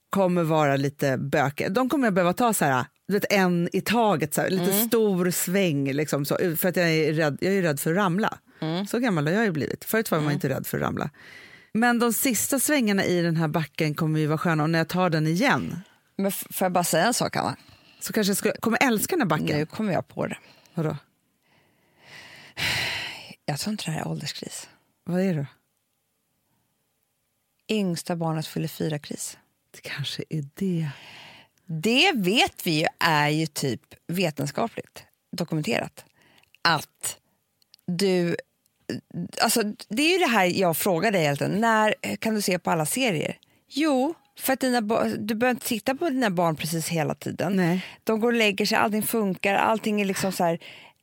kommer 0.09 0.43
vara 0.43 0.75
lite 0.75 1.17
bökiga. 1.17 1.69
De 1.69 1.89
kommer 1.89 2.07
jag 2.07 2.13
behöva 2.13 2.33
ta 2.33 2.53
så 2.53 2.65
här, 2.65 2.85
du 3.07 3.13
vet, 3.13 3.33
en 3.33 3.69
i 3.73 3.81
taget, 3.81 4.33
så 4.33 4.41
här, 4.41 4.49
lite 4.49 4.73
stor 4.73 5.31
sväng. 5.31 5.91
Liksom, 5.93 6.25
så, 6.25 6.37
för 6.57 6.69
att 6.69 6.75
jag 6.75 6.89
är, 6.89 7.13
rädd, 7.13 7.37
jag 7.41 7.53
är 7.53 7.61
rädd 7.61 7.79
för 7.79 7.91
att 7.91 7.97
ramla. 7.97 8.37
Så 8.87 8.99
gammal 8.99 9.27
har 9.27 9.33
jag 9.33 9.45
ju 9.45 9.51
blivit. 9.51 9.85
Förut 9.85 10.11
var 10.11 10.19
man 10.19 10.33
inte 10.33 10.49
rädd 10.49 10.67
för 10.67 10.77
att 10.77 10.83
ramla. 10.83 11.09
Men 11.71 11.99
de 11.99 12.13
sista 12.13 12.59
svängarna 12.59 13.05
i 13.05 13.21
den 13.21 13.37
här 13.37 13.47
backen 13.47 13.95
kommer 13.95 14.19
ju 14.19 14.27
vara 14.27 14.37
sköna 14.37 14.63
och 14.63 14.69
när 14.69 14.79
jag 14.79 14.87
tar 14.87 15.09
den 15.09 15.27
igen 15.27 15.79
Men 16.17 16.31
får 16.31 16.65
jag 16.65 16.71
bara 16.71 16.83
säga 16.83 17.05
en 17.05 17.13
sak, 17.13 17.35
Anna? 17.35 17.55
så 17.99 18.13
kanske 18.13 18.31
jag 18.31 18.37
skulle, 18.37 18.53
kommer 18.53 18.83
älska 18.83 19.15
den 19.15 19.21
här 19.21 19.27
backen. 19.27 19.57
Nu 19.57 19.65
kommer 19.65 19.93
jag 19.93 20.07
på 20.07 20.27
det. 20.27 20.37
Vadå? 20.73 20.97
Jag 23.45 23.59
tror 23.59 23.71
inte 23.71 23.85
det 23.85 23.91
här 23.91 24.01
är 24.01 24.07
ålderskris. 24.07 24.69
Vad 25.03 25.21
är 25.21 25.33
det? 25.33 25.47
Yngsta 27.69 28.15
barnet 28.15 28.47
fyller 28.47 28.67
fyra-kris. 28.67 29.37
Det 29.71 29.81
kanske 29.81 30.23
är 30.29 30.45
det. 30.55 30.89
Det 31.65 32.11
vet 32.15 32.67
vi 32.67 32.79
ju 32.79 32.87
är 32.99 33.29
ju 33.29 33.47
typ 33.47 33.81
vetenskapligt 34.07 35.03
dokumenterat. 35.31 36.05
Att 36.61 37.17
du... 37.85 38.35
Alltså, 39.41 39.63
det 39.89 40.01
är 40.01 40.13
ju 40.13 40.17
det 40.25 40.31
här 40.31 40.45
jag 40.45 40.77
frågar 40.77 41.11
dig 41.11 41.37
tiden. 41.37 41.51
När 41.61 42.15
kan 42.19 42.35
du 42.35 42.41
se 42.41 42.59
på 42.59 42.71
alla 42.71 42.85
serier? 42.85 43.37
Jo, 43.69 44.13
för 44.39 44.53
att 44.53 44.59
dina 44.59 44.81
du 45.17 45.35
behöver 45.35 45.49
inte 45.49 45.67
titta 45.67 45.95
på 45.95 46.09
dina 46.09 46.29
barn 46.29 46.55
precis 46.55 46.87
hela 46.87 47.15
tiden. 47.15 47.53
Nej. 47.55 47.85
De 48.03 48.19
går 48.19 48.27
och 48.27 48.37
lägger 48.37 48.65
sig, 48.65 48.77
allting 48.77 49.03
funkar, 49.03 49.55
allting 49.55 50.01
är 50.01 50.05
liksom 50.05 50.31
så 50.31 50.43
här... 50.43 50.59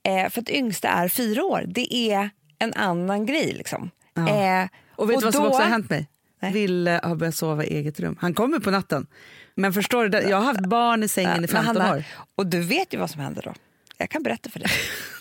Eh, 0.07 0.31
för 0.31 0.41
att 0.41 0.49
yngsta 0.51 0.89
är 0.89 1.09
fyra 1.09 1.45
år. 1.45 1.65
Det 1.69 1.95
är 2.13 2.31
en 2.59 2.75
annan 2.75 3.27
grej 3.27 3.53
liksom. 3.53 3.91
Ja. 4.15 4.29
Eh, 4.63 4.69
Och 4.97 5.11
vet 5.11 5.19
du 5.19 5.25
vad 5.25 5.35
som 5.35 5.43
då- 5.43 5.49
också 5.49 5.63
har 5.63 5.69
hänt 5.71 5.91
mig? 5.91 6.09
Nej. 6.43 6.53
Ville 6.53 7.01
har 7.03 7.15
börjat 7.17 7.35
sova 7.35 7.65
i 7.65 7.77
eget 7.77 8.01
rum. 8.01 8.17
Han 8.21 8.35
kommer 8.35 8.59
på 8.59 8.71
natten. 8.71 9.07
Men 9.55 9.73
förstår 9.73 10.09
du, 10.09 10.19
jag 10.19 10.37
har 10.37 10.45
haft 10.45 10.67
barn 10.67 11.03
i 11.03 11.09
sängen 11.09 11.37
i 11.37 11.41
Men 11.41 11.49
15 11.49 11.77
Hanna, 11.77 11.95
år. 11.97 12.05
Och 12.35 12.47
du 12.47 12.61
vet 12.61 12.95
ju 12.95 12.99
vad 12.99 13.11
som 13.11 13.21
händer 13.21 13.43
då. 13.43 13.55
Jag 13.99 14.11
kan 14.11 14.23
berätta 14.23 14.51
för 14.51 14.59
dig. 14.61 14.69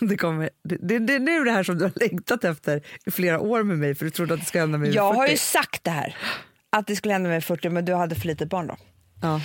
Det, 0.08 0.16
kommer, 0.16 0.50
det, 0.64 0.76
det, 0.76 0.98
det 0.98 1.14
är 1.14 1.20
nu 1.20 1.44
det 1.44 1.50
här 1.50 1.62
som 1.62 1.78
du 1.78 1.84
har 1.84 1.92
längtat 1.96 2.44
efter 2.44 2.82
i 3.06 3.10
flera 3.10 3.40
år 3.40 3.62
med 3.62 3.78
mig 3.78 3.94
för 3.94 4.04
du 4.04 4.10
trodde 4.10 4.34
att 4.34 4.40
det 4.40 4.46
ska 4.46 4.60
hända 4.60 4.78
mig 4.78 4.90
Jag 4.94 5.14
40. 5.14 5.18
har 5.18 5.28
ju 5.28 5.36
sagt 5.36 5.84
det 5.84 5.90
här, 5.90 6.16
att 6.70 6.86
det 6.86 6.96
skulle 6.96 7.12
hända 7.14 7.28
med 7.30 7.44
40, 7.44 7.68
men 7.68 7.84
du 7.84 7.94
hade 7.94 8.14
för 8.14 8.26
litet 8.26 8.48
barn 8.48 8.66
då. 8.66 8.76
ja. 9.22 9.40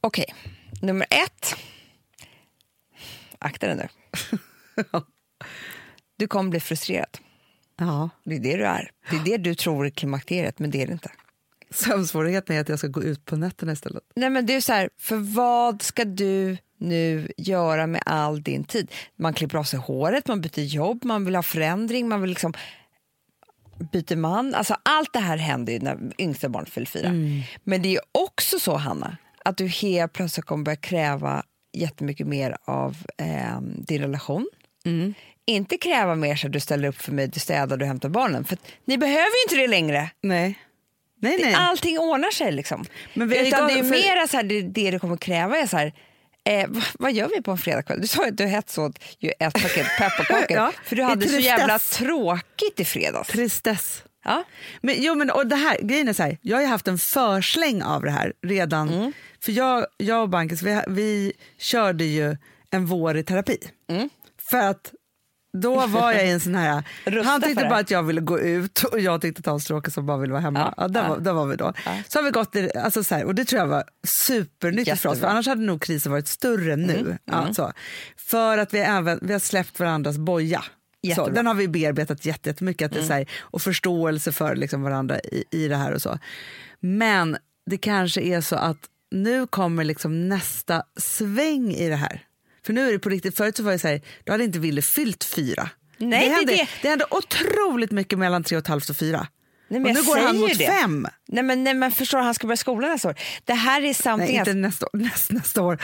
Okej, 0.00 0.34
nummer 0.82 1.06
ett. 1.10 1.56
Akta 3.38 3.66
dig 3.66 3.76
nu. 3.76 3.88
Du 6.18 6.26
kommer 6.26 6.50
bli 6.50 6.60
frustrerad. 6.60 7.18
ja. 7.78 8.10
Det 8.24 8.34
är 8.36 8.40
det 8.40 8.56
du 8.56 8.64
är. 8.66 8.90
Det 9.10 9.16
är 9.16 9.24
det 9.24 9.36
du 9.36 9.54
tror 9.54 9.86
är 9.86 9.90
klimakteriet, 9.90 10.58
men 10.58 10.70
det 10.70 10.82
är 10.82 10.86
det 10.86 10.92
inte. 10.92 11.10
Sömnsvårigheten 11.70 12.56
är 12.56 12.60
att 12.60 12.68
jag 12.68 12.78
ska 12.78 12.88
gå 12.88 13.02
ut 13.02 13.24
på 13.24 13.36
nätterna 13.36 13.72
istället. 13.72 14.02
Nej, 14.16 14.30
men 14.30 14.46
det 14.46 14.54
är 14.54 14.60
så 14.60 14.72
här, 14.72 14.90
för 14.98 15.16
vad 15.16 15.82
ska 15.82 16.04
du 16.04 16.56
nu 16.78 17.28
göra 17.36 17.86
med 17.86 18.02
all 18.06 18.42
din 18.42 18.64
tid? 18.64 18.90
Man 19.16 19.34
klipper 19.34 19.58
av 19.58 19.64
sig 19.64 19.78
håret, 19.78 20.28
man 20.28 20.40
byter 20.40 20.60
jobb, 20.60 21.04
man 21.04 21.24
vill 21.24 21.34
ha 21.34 21.42
förändring, 21.42 22.08
man 22.08 22.20
vill 22.20 22.30
liksom 22.30 22.52
byter 23.92 24.16
man. 24.16 24.54
Alltså 24.54 24.76
allt 24.82 25.12
det 25.12 25.18
här 25.18 25.36
händer 25.36 25.72
ju 25.72 25.78
när 25.78 25.98
yngsta 26.18 26.48
barnet 26.48 26.68
fyller 26.70 26.86
fyra. 26.86 27.12
Men 27.64 27.82
det 27.82 27.94
är 27.96 28.00
också 28.12 28.58
så, 28.58 28.76
Hanna, 28.76 29.16
att 29.44 29.56
du 29.56 29.66
helt 29.66 30.12
plötsligt 30.12 30.46
kommer 30.46 30.64
börja 30.64 30.76
kräva 30.76 31.42
jättemycket 31.72 32.26
mer 32.26 32.56
av 32.64 32.96
eh, 33.18 33.60
din 33.60 34.00
relation. 34.02 34.48
Inte 35.46 35.76
kräva 35.76 36.14
mer 36.14 36.36
så 36.36 36.46
att 36.46 36.52
du 36.52 36.60
ställer 36.60 36.88
upp 36.88 36.96
för 36.96 37.12
mig, 37.12 37.28
du 37.28 37.40
städar, 37.40 37.76
du 37.76 37.84
hämtar 37.84 38.08
barnen. 38.08 38.44
För 38.44 38.58
ni 38.84 38.98
behöver 38.98 39.20
ju 39.20 39.42
inte 39.48 39.56
det 39.62 39.66
längre. 39.68 40.10
Nej. 40.20 40.58
Nej, 41.20 41.38
nej. 41.42 41.54
Allting 41.54 41.98
ordnar 41.98 42.30
sig 42.30 42.52
liksom. 42.52 42.84
Men 43.14 43.28
vi- 43.28 43.48
Utan 43.48 43.66
det 43.68 43.72
är 43.72 43.82
för- 43.82 43.90
mer 43.90 44.26
så 44.26 44.36
här, 44.36 44.44
det, 44.44 44.62
det 44.62 44.90
du 44.90 44.98
kommer 44.98 45.16
kräva 45.16 45.56
är 45.58 45.66
så 45.66 45.76
här, 45.76 45.92
eh, 46.46 46.66
vad, 46.68 46.84
vad 46.98 47.12
gör 47.12 47.30
vi 47.36 47.42
på 47.42 47.50
en 47.50 47.58
fredagkväll? 47.58 48.00
Du 48.00 48.06
sa 48.06 48.22
ju 48.24 48.28
att 48.28 48.38
du 48.38 48.46
hetsåt 48.46 48.98
ju 49.18 49.30
ett 49.38 49.52
paket 49.52 49.86
pepparkakor 49.98 50.46
Ja, 50.56 50.72
för 50.84 50.96
du 50.96 51.02
hade 51.02 51.28
så 51.28 51.38
jävla 51.38 51.78
tråkigt 51.78 52.80
i 52.80 52.84
fredags. 52.84 53.28
Tristess. 53.28 54.02
Ja. 54.24 54.44
Men, 54.80 54.94
jo, 54.98 55.14
men, 55.14 55.30
och 55.30 55.46
det 55.46 55.56
här, 55.56 55.78
grejen 55.82 56.08
är 56.08 56.12
så 56.12 56.22
här, 56.22 56.38
jag 56.42 56.56
har 56.56 56.62
ju 56.62 56.68
haft 56.68 56.88
en 56.88 56.98
försläng 56.98 57.82
av 57.82 58.02
det 58.02 58.10
här 58.10 58.32
redan. 58.42 58.88
Mm. 58.88 59.12
För 59.40 59.52
jag, 59.52 59.86
jag 59.96 60.22
och 60.22 60.28
Bankis, 60.28 60.62
vi, 60.62 60.80
vi 60.88 61.32
körde 61.58 62.04
ju 62.04 62.36
en 62.70 62.86
vår 62.86 63.16
i 63.16 63.22
terapi. 63.22 63.58
Mm. 63.88 64.10
För 64.50 64.58
att 64.58 64.92
då 65.60 65.86
var 65.86 66.12
jag 66.12 66.26
i 66.26 66.30
en 66.30 66.40
sån 66.40 66.54
här... 66.54 66.82
Han 67.24 67.42
tyckte 67.42 67.64
bara 67.64 67.78
att 67.78 67.90
jag 67.90 68.02
ville 68.02 68.20
gå 68.20 68.40
ut 68.40 68.82
och 68.82 69.00
jag 69.00 69.20
tyckte 69.20 69.40
att 69.40 69.46
han 69.46 69.60
stråkade 69.60 69.90
som 69.90 70.06
bara 70.06 70.16
ville 70.18 70.32
vara 70.32 70.42
hemma. 70.42 70.58
Ja, 70.58 70.74
Ja, 70.76 70.88
där, 70.88 71.02
ja. 71.02 71.08
Var, 71.08 71.18
där 71.18 71.32
var 71.32 71.46
vi 71.46 71.56
då. 71.56 71.72
Så 72.08 72.18
har 72.18 72.24
vi 72.24 72.30
gått 72.30 72.56
i, 72.56 72.70
alltså 72.78 73.04
så 73.04 73.14
här, 73.14 73.24
och 73.24 73.34
det 73.34 73.44
tror 73.44 73.60
jag 73.60 73.66
var 73.68 73.84
supernyttigt 74.06 75.00
för 75.00 75.08
oss, 75.08 75.12
för 75.14 75.16
Jättebra. 75.16 75.30
annars 75.30 75.46
hade 75.46 75.62
nog 75.62 75.82
krisen 75.82 76.12
varit 76.12 76.28
större 76.28 76.76
nu. 76.76 76.98
Mm, 76.98 77.18
Ja, 77.24 77.54
så. 77.54 77.72
För 78.16 78.58
att 78.58 78.74
vi, 78.74 78.78
även, 78.78 79.18
vi 79.22 79.32
har 79.32 79.40
släppt 79.40 79.80
varandras 79.80 80.18
boja. 80.18 80.60
Så, 80.60 81.08
Jättebra. 81.08 81.32
den 81.32 81.46
har 81.46 81.54
vi 81.54 81.68
bearbetat 81.68 82.24
jätte- 82.24 82.48
jättemycket, 82.48 82.86
att 82.86 82.92
det 82.92 82.98
är 83.00 83.04
så 83.04 83.12
här, 83.12 83.26
och 83.40 83.62
förståelse 83.62 84.32
för 84.32 84.56
liksom 84.56 84.82
varandra 84.82 85.18
i, 85.20 85.44
i 85.50 85.68
det 85.68 85.76
här 85.76 85.92
och 85.92 86.02
så. 86.02 86.18
Men 86.80 87.36
det 87.70 87.78
kanske 87.78 88.20
är 88.20 88.40
så 88.40 88.56
att 88.56 88.76
nu 89.10 89.46
kommer 89.46 89.84
liksom 89.84 90.28
nästa 90.28 90.82
sväng 91.00 91.72
i 91.72 91.88
det 91.88 91.96
här. 91.96 92.22
För 92.66 92.72
nu 92.72 92.88
är 92.88 92.92
det 92.92 92.98
på 92.98 93.08
riktigt, 93.08 93.36
förut 93.36 93.56
så 93.56 93.62
var 93.62 93.72
det 93.72 93.78
så 93.78 93.88
här, 93.88 94.00
då 94.24 94.32
hade 94.32 94.44
inte 94.44 94.58
Ville 94.58 94.82
fyllt 94.82 95.24
fyra. 95.24 95.70
Nej, 95.98 96.20
det, 96.20 96.26
det 96.28 96.34
hände, 96.34 96.52
det. 96.52 96.68
det 96.82 96.88
hände 96.88 97.04
otroligt 97.10 97.90
mycket 97.90 98.18
mellan 98.18 98.44
tre 98.44 98.56
och 98.56 98.62
ett 98.62 98.66
halvt 98.68 98.90
och 98.90 98.96
fyra. 98.96 99.26
Nej, 99.68 99.76
och 99.78 99.82
men 99.82 99.94
nu 99.94 99.98
jag 99.98 100.06
går 100.06 100.16
han 100.16 100.38
mot 100.38 100.58
det. 100.58 100.66
fem. 100.66 101.06
Nej 101.28 101.42
men, 101.44 101.64
nej 101.64 101.74
men 101.74 101.92
förstår 101.92 102.18
han 102.18 102.34
ska 102.34 102.46
börja 102.46 102.56
skolan 102.56 102.90
nästa 102.90 103.08
år. 103.08 103.14
Det 103.44 103.52
här 103.54 103.78
är 103.78 103.82
Nej, 103.82 103.94
something 103.94 104.38
inte 104.38 104.50
else. 104.50 104.54
nästa 104.60 104.86
år. 104.86 104.90
Näst, 104.98 105.30
nästa 105.30 105.62
år. 105.62 105.76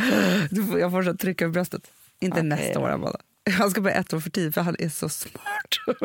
Får, 0.70 0.80
jag 0.80 0.90
får 0.90 1.02
så 1.02 1.16
trycka 1.16 1.44
över 1.44 1.52
bröstet. 1.52 1.82
Inte 2.20 2.36
Okej. 2.36 2.48
nästa 2.48 2.78
år, 2.80 2.90
Amanda. 2.90 3.18
Han 3.58 3.70
ska 3.70 3.80
börja 3.80 3.96
ett 3.96 4.12
år 4.12 4.20
för 4.20 4.30
tidigt 4.30 4.54
för 4.54 4.60
han 4.60 4.76
är 4.78 4.88
så 4.88 5.08
smart. 5.08 5.76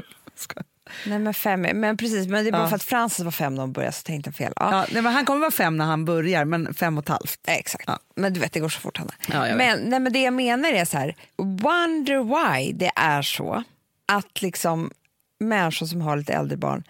Nej 1.05 1.19
men 1.19 1.33
fem, 1.33 1.61
men 1.61 1.97
precis, 1.97 2.27
men 2.27 2.43
det 2.43 2.49
är 2.49 2.51
bara 2.51 2.61
Ja. 2.61 2.69
för 2.69 2.75
att 2.75 2.83
Frances 2.83 3.25
var 3.25 3.31
fem 3.31 3.55
när 3.55 3.61
hon 3.61 3.71
började 3.73 3.93
så 3.93 4.01
tänkte 4.03 4.27
jag 4.27 4.35
fel. 4.35 4.53
Ja. 4.55 4.69
Ja, 4.71 4.85
nej, 4.93 5.01
men 5.01 5.13
han 5.13 5.25
kommer 5.25 5.39
vara 5.39 5.51
fem 5.51 5.77
när 5.77 5.85
han 5.85 6.05
börjar, 6.05 6.45
men 6.45 6.73
fem 6.73 6.97
och 6.97 7.03
ett 7.03 7.09
halvt. 7.09 7.39
Exakt, 7.47 7.83
Ja. 7.87 7.99
men 8.15 8.33
du 8.33 8.39
vet 8.39 8.53
det 8.53 8.59
går 8.59 8.69
så 8.69 8.79
fort 8.79 8.97
Hanna. 8.97 9.13
Men, 9.55 9.79
nej, 9.79 9.99
men 9.99 10.13
det 10.13 10.21
jag 10.21 10.33
menar 10.33 10.69
är 10.69 10.85
så 10.85 10.97
här, 10.97 11.15
wonder 11.37 12.23
why 12.57 12.71
det 12.73 12.91
är 12.95 13.21
så 13.21 13.63
att 14.07 14.41
liksom 14.41 14.91
människor 15.39 15.85
som 15.85 16.01
har 16.01 16.17
lite 16.17 16.33
äldre 16.33 16.57
barn, 16.57 16.83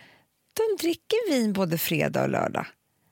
de 0.53 0.83
dricker 0.83 1.31
vin 1.31 1.53
både 1.53 1.77
fredag 1.77 2.23
och 2.23 2.29
lördag. 2.29 2.65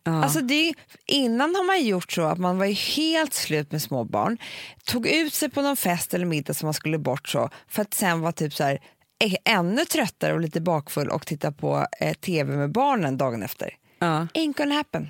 Ja. 0.07 0.23
Alltså 0.23 0.41
det 0.41 0.73
innan 1.05 1.55
har 1.55 1.63
man 1.67 1.83
gjort 1.85 2.11
så 2.11 2.21
att 2.21 2.37
man 2.37 2.57
var 2.57 2.65
helt 2.95 3.33
slut 3.33 3.71
med 3.71 3.81
små 3.81 4.03
barn, 4.03 4.37
tog 4.83 5.07
ut 5.07 5.33
sig 5.33 5.49
på 5.49 5.61
någon 5.61 5.77
fest 5.77 6.13
eller 6.13 6.25
middag 6.25 6.53
som 6.53 6.67
man 6.67 6.73
skulle 6.73 6.97
bort 6.97 7.29
så, 7.29 7.49
för 7.67 7.81
att 7.81 7.93
sen 7.93 8.21
vara 8.21 8.31
typ 8.31 8.53
så 8.53 8.63
här, 8.63 8.79
ä- 9.24 9.38
ännu 9.45 9.86
tröttare 9.86 10.34
och 10.34 10.39
lite 10.39 10.61
bakfull 10.61 11.09
och 11.09 11.26
titta 11.26 11.51
på 11.51 11.88
eh, 11.99 12.13
tv 12.13 12.57
med 12.57 12.72
barnen 12.72 13.18
dagen 13.18 13.43
efter. 13.43 13.74
Ja. 13.99 14.28
Ain't 14.34 14.57
gonna 14.57 14.76
happen. 14.76 15.09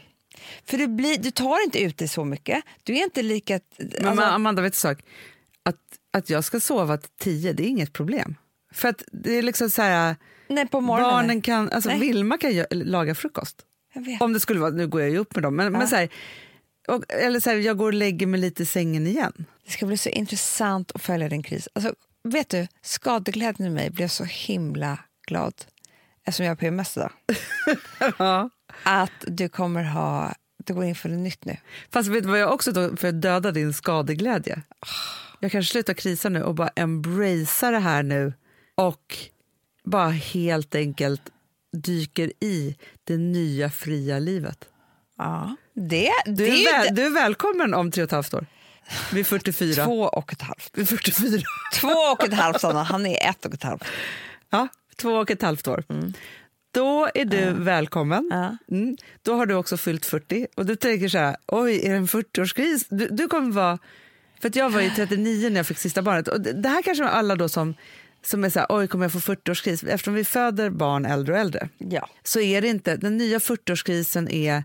För 0.66 0.78
du, 0.78 0.88
blir, 0.88 1.18
du 1.18 1.32
tar 1.32 1.64
inte 1.64 1.80
ut 1.80 1.98
dig 1.98 2.08
så 2.08 2.26
mycket. 2.26 2.64
Du 2.84 2.98
är 2.98 3.04
inte 3.04 3.22
lika... 3.22 3.60
Men 3.78 4.08
alltså, 4.08 4.26
Amanda, 4.26 4.62
vet 4.62 4.74
du 4.74 4.80
sak? 4.80 5.00
Att, 5.64 5.76
att 6.14 6.30
jag 6.30 6.44
ska 6.44 6.60
sova 6.60 6.98
till 6.98 7.10
tio, 7.20 7.54
det 7.54 7.64
är 7.64 7.68
inget 7.68 7.94
problem. 7.94 8.36
För 8.74 8.88
att 8.88 9.04
det 9.12 9.32
är 9.32 9.42
liksom 9.42 9.70
så 9.70 9.82
här, 9.82 10.16
nej, 10.48 10.68
på 10.68 10.82
morgonen. 10.82 11.12
barnen 11.12 11.42
kan, 11.42 11.70
alltså 11.72 11.90
Nej. 11.90 12.00
Vilma 12.00 12.38
kan 12.38 12.52
laga 12.72 13.16
frukost. 13.16 13.62
Om 14.20 14.34
det 14.34 14.40
skulle 14.40 14.60
vara, 14.60 14.72
nu 14.72 14.88
går 14.88 15.02
jag 15.02 15.10
ju 15.10 15.18
upp 15.18 15.36
med 15.36 15.44
dem, 15.44 15.56
men, 15.56 15.72
men 15.72 15.88
så 15.88 15.96
här, 15.96 16.10
och, 16.88 17.04
eller 17.14 17.40
så 17.40 17.50
här, 17.50 17.58
jag 17.58 17.78
går 17.78 17.86
och 17.86 17.94
lägger 17.94 18.28
mig 18.28 18.40
lite 18.40 18.64
i 18.64 18.66
sängen 18.66 19.08
igen. 19.08 19.46
Det 19.66 19.72
ska 19.72 19.86
bli 19.86 19.98
så 19.98 20.10
intressant 20.10 20.92
att 20.92 21.02
följa 21.02 21.30
din 21.30 21.44
kris. 21.44 21.68
Alltså, 21.74 21.94
vet 22.30 22.50
du, 22.50 22.68
skadeglädjen 22.82 23.68
i 23.68 23.70
mig 23.70 23.90
blev 23.90 24.08
så 24.08 24.24
himla 24.24 25.00
glad 25.28 25.54
eftersom 26.26 26.46
jag 26.46 26.52
har 26.52 26.56
PMS 26.56 26.98
idag. 26.98 27.12
Ja. 28.18 28.50
Att 28.84 29.12
du 29.28 29.50
kommer 29.50 29.84
ha, 29.84 30.34
du 30.66 30.74
går 30.74 30.84
in 30.84 30.96
för 30.96 31.10
något 31.10 31.20
nytt 31.20 31.46
nu. 31.46 31.58
Fast 31.92 32.10
vet 32.10 32.24
du 32.24 32.30
vad 32.30 32.40
jag 32.40 32.54
också 32.54 32.72
då, 32.72 32.98
för 32.98 33.08
att 33.08 33.22
döda 33.22 33.52
din 33.52 33.74
skadeglädje? 33.74 34.62
Jag 35.40 35.52
kanske 35.52 35.72
slutar 35.72 35.94
krisa 35.94 36.30
nu 36.30 36.44
och 36.44 36.56
bara 36.56 36.68
embracea 36.76 37.72
det 37.72 37.80
här 37.80 38.04
nu 38.04 38.34
och 38.76 39.18
bara 39.84 40.10
helt 40.10 40.76
enkelt 40.76 41.22
dyker 41.74 42.32
i 42.40 42.78
det 43.04 43.18
nya 43.18 43.70
fria 43.70 44.20
livet. 44.20 44.70
Ja. 45.18 45.56
Det, 45.74 46.12
Du 46.26 46.46
är 46.48 46.74
väl, 46.74 46.96
du 46.96 47.06
är 47.06 47.10
välkommen 47.10 47.74
om 47.74 47.92
tre 47.92 48.04
och 48.04 48.08
ett 48.08 48.12
halvt 48.12 48.34
år. 48.34 48.46
Vi 49.14 49.20
är 49.20 49.24
44. 49.24 49.86
två 49.86 50.02
och 50.02 50.34
ett 50.34 50.42
halvt. 50.42 50.70
Vi 50.74 50.82
är 50.82 50.86
44. 50.86 51.42
Två 51.74 51.88
och 51.88 52.24
ett 52.24 52.34
halvt, 52.34 52.62
Sanna. 52.62 52.84
Han 52.84 53.06
är 53.06 53.30
ett 53.30 53.46
och 53.46 53.54
ett 53.54 53.64
halvt. 53.64 53.84
Ja, 54.50 54.68
två 54.96 55.10
och 55.12 55.32
ett 55.32 55.42
halvt 55.42 55.68
år. 55.68 55.84
Då 56.72 57.10
är 57.14 57.26
du 57.26 57.52
välkommen. 57.54 58.30
Ja. 58.32 58.58
Mm. 58.76 58.98
Då 59.22 59.36
har 59.36 59.46
du 59.46 59.54
också 59.56 59.78
fyllt 59.78 60.06
40 60.06 60.48
och 60.56 60.66
du 60.66 60.76
tänker 60.76 61.10
så 61.10 61.18
här, 61.18 61.36
oj, 61.48 61.86
är 61.86 61.90
det 61.90 61.96
en 61.96 62.08
40-årskris? 62.08 62.86
Du, 62.90 63.08
du 63.08 63.28
kommer 63.28 63.52
vara... 63.52 63.80
För 64.42 64.50
att 64.50 64.56
jag 64.56 64.70
var 64.70 64.82
ju 64.82 64.90
39 64.90 65.50
när 65.50 65.56
jag 65.58 65.68
fick 65.68 65.78
sista 65.78 66.02
barnet 66.02 66.28
och 66.28 66.42
det, 66.42 66.70
här 66.70 66.82
kanske 66.82 67.04
är 67.04 67.08
alla 67.08 67.36
då 67.36 67.50
som, 67.50 67.74
som 68.26 68.44
är 68.44 68.50
så 68.50 68.60
här, 68.60 68.68
oj, 68.70 68.88
kommer 68.88 69.06
jag 69.06 69.12
få 69.12 69.20
40-årskris? 69.20 69.90
Eftersom 69.90 70.14
vi 70.14 70.26
föder 70.26 70.70
barn 70.70 71.06
äldre 71.06 71.34
och 71.34 71.40
äldre 71.40 71.70
Ja. 71.78 72.10
så 72.24 72.40
är 72.40 72.62
det 72.62 72.68
inte, 72.68 72.96
den 72.96 73.18
nya 73.18 73.38
40-årskrisen 73.38 74.30
är 74.32 74.64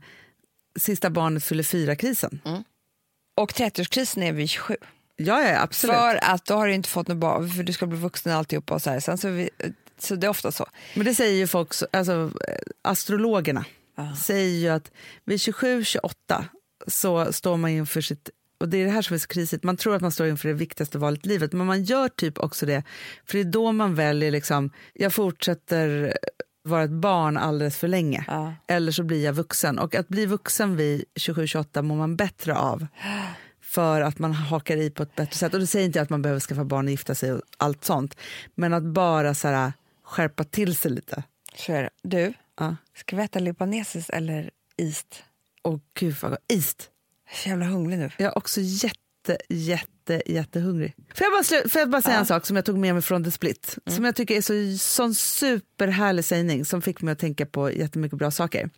sista 0.79 1.11
barnet 1.11 1.45
fyller 1.45 1.63
fyra-krisen. 1.63 2.41
Och 3.41 3.53
30-årskrisen 3.53 4.23
är 4.25 4.33
vid 4.33 4.49
27. 4.51 4.77
Ja, 5.17 5.43
ja, 5.43 5.61
absolut. 5.63 5.97
För 5.97 6.19
att 6.23 6.45
då 6.45 6.55
har 6.55 6.67
du 6.67 6.75
inte 6.75 6.89
fått 6.89 7.09
något 7.09 7.17
barn, 7.17 7.49
för 7.51 7.63
du 7.63 7.73
ska 7.73 7.87
bli 7.87 7.99
vuxen 7.99 8.33
alltihopa. 8.33 8.75
Och 8.75 8.83
så, 8.83 8.91
här. 8.91 9.01
Sen 9.01 9.19
så, 9.19 9.29
vi, 9.29 9.51
så 9.99 10.15
det 10.15 10.27
är 10.27 10.29
ofta 10.29 10.53
så. 10.53 10.67
Men 10.95 11.05
det 11.05 11.15
säger 11.15 11.35
ju 11.37 11.47
folk, 11.47 11.75
så- 11.75 11.87
alltså 11.93 12.31
astrologerna 12.83 13.65
säger 14.17 14.59
ju 14.59 14.69
att 14.69 14.91
vid 15.25 15.39
27-28 15.39 16.45
så 16.87 17.33
står 17.33 17.57
man 17.57 17.71
inför 17.71 18.01
sitt 18.01 18.31
och 18.61 18.69
det 18.69 18.79
är 18.79 18.85
det 18.85 18.91
här 18.91 19.03
som 19.03 19.15
är 19.15 19.19
så 19.19 19.27
krisigt. 19.29 19.65
Man 19.65 19.77
tror 19.77 19.95
att 19.97 20.03
man 20.03 20.13
står 20.13 20.27
inför 20.27 20.49
det 20.49 20.55
viktigaste 20.55 20.99
valet 20.99 21.27
i 21.27 21.29
livet, 21.29 21.53
men 21.53 21.67
man 21.67 21.83
gör 21.85 22.09
typ 22.09 22.39
också 22.39 22.67
det. 22.67 22.83
För 23.27 23.35
det 23.39 23.41
är 23.41 23.45
då 23.45 23.73
man 23.73 23.95
väljer, 23.95 24.31
liksom, 24.31 24.71
jag 24.95 25.13
fortsätter 25.13 26.19
vara 26.71 26.83
ett 26.85 26.91
barn 26.91 27.37
alldeles 27.37 27.77
för 27.77 27.89
länge. 27.89 28.25
Ja. 28.29 28.55
Eller 28.67 28.93
så 28.93 29.03
blir 29.03 29.25
jag 29.25 29.33
vuxen. 29.33 29.79
Och 29.79 29.95
att 29.95 30.09
bli 30.09 30.27
vuxen 30.27 30.77
vid 30.77 31.05
27-28 31.15 31.83
mår 31.83 31.97
man 31.97 32.17
bättre 32.17 32.57
av. 32.57 32.87
För 33.63 34.01
att 34.01 34.19
man 34.19 34.33
hakar 34.33 34.77
i 34.77 34.91
på 34.91 35.03
ett 35.03 35.15
bättre 35.17 35.37
sätt. 35.37 35.55
Och 35.55 35.61
det 35.61 35.67
säger 35.67 35.87
inte 35.87 36.03
att 36.03 36.11
man 36.11 36.23
behöver 36.23 36.41
skaffa 36.41 36.65
barn 36.65 36.85
och 36.85 36.91
gifta 36.91 37.15
sig 37.15 37.33
och 37.33 37.43
allt 37.57 37.85
sånt. 37.85 38.17
Men 38.55 38.75
att 38.75 38.83
bara 38.83 39.35
så 39.35 39.49
här, 39.49 39.73
skärpa 40.05 40.45
till 40.45 40.77
sig 40.77 40.91
lite. 40.91 41.23
Så 41.57 41.73
är 41.73 41.83
det. 41.83 41.91
Du, 42.03 42.33
Ja. 42.59 42.77
ska 42.97 43.17
vi 43.17 43.23
äta 43.23 43.39
libanesiskt 43.39 44.11
eller 44.11 44.51
ist? 44.77 45.23
Och 45.63 45.81
gud 45.95 46.17
vad 46.23 46.31
gott. 46.31 46.41
Ist. 46.49 46.91
Jag 47.27 47.33
är 47.35 47.39
så 47.43 47.49
jävla 47.49 47.67
hungrig 47.67 47.99
nu. 47.99 48.11
Jag 48.17 48.27
är 48.33 48.39
också 48.39 48.61
jätte, 48.61 49.00
jätte, 49.49 50.23
jättehungrig. 50.27 50.95
Får 51.15 51.25
jag 51.25 51.33
bara, 51.33 51.43
slu- 51.43 51.69
får 51.69 51.81
jag 51.81 51.91
bara 51.91 52.03
säga 52.03 52.19
en 52.19 52.27
sak 52.27 52.47
som 52.47 52.57
jag 52.57 52.65
tog 52.65 52.79
med 52.79 52.95
mig 52.95 53.03
från 53.03 53.25
The 53.25 53.31
Split? 53.31 53.79
Som 53.87 54.05
jag 54.05 54.17
tycker 54.17 54.37
är 54.37 54.41
så 54.73 54.79
sån 54.79 55.15
superhärlig 55.15 56.25
sägning 56.25 56.65
som 56.65 56.83
fick 56.83 57.03
mig 57.03 57.13
att 57.13 57.19
tänka 57.19 57.47
på 57.47 57.71
jättemycket 57.73 58.19
bra 58.19 58.31
saker. 58.31 58.71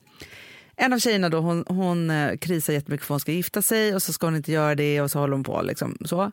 En 0.77 0.93
av 0.93 0.99
tjejerna 0.99 1.29
då, 1.29 1.39
hon, 1.41 1.65
hon 1.69 2.11
eh, 2.11 2.37
krisar 2.37 2.73
jättemycket 2.73 3.07
för 3.07 3.15
hon 3.15 3.21
ska 3.21 3.33
gifta 3.33 3.63
sig 3.63 3.95
och 3.95 4.03
så 4.03 4.13
ska 4.13 4.27
hon 4.27 4.37
inte 4.37 4.53
göra 4.53 4.75
det 4.75 5.01
och 5.01 5.11
så 5.11 5.19
håller 5.19 5.33
hon 5.33 5.45
på. 5.45 5.63
Liksom, 5.63 5.97
så. 6.05 6.33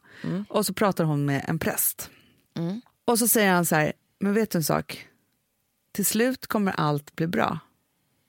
Och 0.50 0.66
så 0.66 0.74
pratar 0.74 1.04
hon 1.04 1.26
med 1.26 1.46
en 1.48 1.60
präst. 1.60 2.10
Och 3.06 3.20
så 3.20 3.28
säger 3.28 3.52
han 3.52 3.66
så 3.66 3.76
här, 3.76 3.94
men 4.20 4.34
vet 4.34 4.52
du 4.52 4.58
en 4.58 4.64
sak? 4.64 5.06
Till 5.92 6.06
slut 6.06 6.48
kommer 6.48 6.72
allt 6.72 7.16
bli 7.16 7.28
bra. 7.28 7.60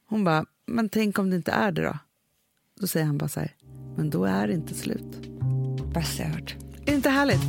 Hon 0.09 0.25
bara, 0.25 0.45
men 0.67 0.89
tänk 0.89 1.19
om 1.19 1.31
det 1.31 1.37
inte 1.37 1.51
är 1.53 1.73
det 1.73 1.83
då? 1.83 1.99
Då 2.81 2.87
säger 2.87 3.07
han 3.07 3.19
bara 3.19 3.29
så 3.29 3.41
här, 3.41 3.55
men 3.97 4.11
då 4.11 4.25
är 4.25 4.47
det 4.47 4.55
inte 4.55 4.75
slut. 4.75 5.40
Bästa 5.95 6.23
jag 6.23 6.31
hört. 6.31 6.57
Är 6.87 6.95
inte 6.95 7.11
härligt? 7.11 7.41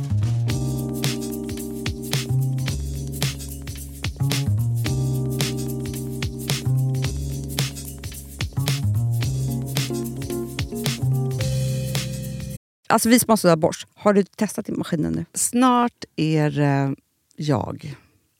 Alltså 12.88 13.08
vi 13.08 13.18
som 13.18 13.30
har 13.30 13.36
sådär 13.36 13.56
borst, 13.56 13.88
har 13.94 14.12
du 14.12 14.22
testat 14.22 14.68
i 14.68 14.72
maskinen 14.72 15.12
nu? 15.12 15.24
Snart 15.34 16.04
är 16.16 16.50
det 16.50 16.94
jag 17.36 17.96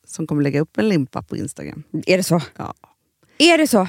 som 0.06 0.26
kommer 0.26 0.42
lägga 0.42 0.60
upp 0.60 0.78
en 0.78 0.88
limpa 0.88 1.22
på 1.22 1.36
Instagram. 1.36 1.82
Är 2.06 2.16
det 2.16 2.22
så? 2.22 2.40
Ja. 2.56 2.74
Är 3.38 3.58
det 3.58 3.66
så? 3.66 3.88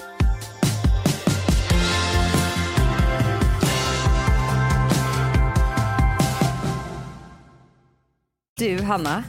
Du, 8.61 8.81
Hanna. 8.81 9.23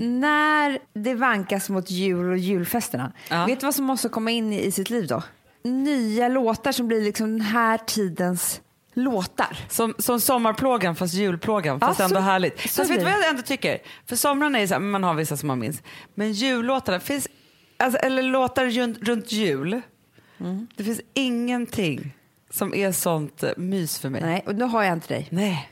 När 0.00 0.78
det 0.94 1.14
vankas 1.14 1.68
mot 1.70 1.90
jul 1.90 2.30
och 2.30 2.38
julfesterna, 2.38 3.12
Ja. 3.30 3.46
vet 3.46 3.60
du 3.60 3.66
vad 3.66 3.74
som 3.74 3.84
måste 3.84 4.08
komma 4.08 4.30
in 4.30 4.52
i, 4.52 4.72
sitt 4.72 4.90
liv 4.90 5.06
då? 5.06 5.22
Nya 5.64 6.28
låtar 6.28 6.72
som 6.72 6.88
blir 6.88 7.00
liksom 7.00 7.32
den 7.32 7.40
här 7.40 7.78
tidens 7.78 8.60
låtar. 8.94 9.58
Som, 9.68 9.94
som 9.98 10.20
sommarplågan 10.20 10.96
fast 10.96 11.14
julplågan, 11.14 11.80
fast 11.80 11.98
Ja, 11.98 12.04
ändå 12.04 12.16
så- 12.16 12.20
härligt. 12.22 12.60
så 12.60 12.68
Fast 12.68 12.90
vet 12.90 12.98
du 12.98 13.04
vad 13.04 13.12
jag 13.12 13.28
ändå 13.28 13.42
tycker? 13.42 13.78
För 14.06 14.16
somrarna 14.16 14.58
är 14.58 14.66
så 14.66 14.74
här, 14.74 14.80
man 14.80 15.04
har 15.04 15.14
vissa 15.14 15.36
som 15.36 15.46
man 15.46 15.58
minns. 15.58 15.82
Men 16.14 16.32
jullåtarna, 16.32 17.00
finns, 17.00 17.28
alltså, 17.76 17.98
eller 17.98 18.22
låtar 18.22 18.66
runt, 18.66 18.98
runt 19.08 19.32
jul, 19.32 19.80
Mm. 20.40 20.66
det 20.76 20.84
finns 20.84 21.00
ingenting 21.14 22.14
som 22.50 22.74
är 22.74 22.92
sånt 22.92 23.42
eh, 23.42 23.50
mys 23.56 23.98
för 23.98 24.08
mig. 24.08 24.22
Nej, 24.22 24.42
och 24.46 24.54
nu 24.54 24.64
har 24.64 24.82
jag 24.82 24.92
en 24.92 25.00
till 25.00 25.12
dig. 25.14 25.28
Nej. 25.30 25.70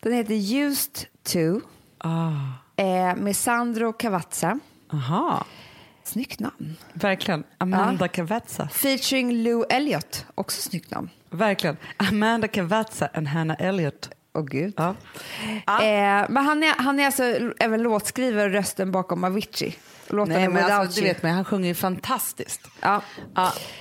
Den 0.00 0.12
heter 0.12 0.34
Used 0.54 0.94
to 1.32 1.60
Ah. 2.04 2.82
eh, 2.82 3.16
med 3.16 3.36
Sandro 3.36 3.92
Cavazza. 3.92 4.58
Aha, 4.92 5.44
Snyggt 6.04 6.40
namn. 6.40 6.76
verkligen. 6.94 7.44
Amanda 7.58 8.08
Cavazza. 8.08 8.68
Featuring 8.68 9.32
Lou 9.42 9.64
Elliott, 9.70 10.26
också 10.34 10.62
snyggt 10.62 10.90
namn. 10.90 11.10
Verkligen. 11.30 11.76
Amanda 11.96 12.48
Cavazza 12.48 13.06
och 13.16 13.22
Hannah 13.22 13.56
Elliott. 13.62 14.10
Åh 14.34 14.44
gud. 14.44 14.74
Ja. 14.76 14.88
Eh, 15.66 16.26
men 16.28 16.36
han 16.36 16.62
är, 16.62 16.74
han 16.82 17.00
är 17.00 17.06
alltså 17.06 17.22
även 17.60 17.82
låtskrivare 17.82 18.44
och 18.44 18.50
rösten 18.52 18.92
bakom 18.92 19.24
Avicii. 19.24 19.76
Låtarna 20.08 20.38
Nej, 20.38 20.48
men 20.48 20.72
alltså, 20.72 21.00
du 21.00 21.06
vet 21.06 21.22
mig, 21.22 21.32
han 21.32 21.44
sjunger 21.44 21.68
ju 21.68 21.74
fantastiskt. 21.74 22.68
Ja. 22.80 23.02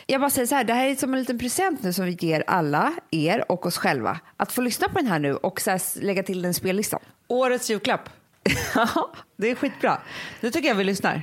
Jag 0.05 0.21
bara 0.21 0.29
säger 0.29 0.47
så 0.47 0.55
här, 0.55 0.63
det 0.63 0.73
här 0.73 0.87
är 0.87 0.95
som 0.95 1.13
en 1.13 1.19
liten 1.19 1.39
present 1.39 1.83
nu 1.83 1.93
som 1.93 2.05
vi 2.05 2.17
ger 2.19 2.43
alla, 2.47 2.93
er 3.11 3.51
och 3.51 3.65
oss 3.65 3.77
själva. 3.77 4.19
Att 4.37 4.51
få 4.51 4.61
lyssna 4.61 4.89
på 4.89 4.99
den 4.99 5.07
här 5.07 5.19
nu 5.19 5.35
och 5.35 5.61
så 5.61 5.71
här 5.71 5.81
lägga 6.01 6.23
till 6.23 6.41
den 6.41 6.53
spellistan. 6.53 6.99
Årets 7.27 7.69
julklapp. 7.69 8.09
det 9.37 9.51
är 9.51 9.55
skitbra. 9.55 9.97
Nu 10.41 10.51
tycker 10.51 10.67
jag 10.67 10.75
vi 10.75 10.83
lyssnar. 10.83 11.21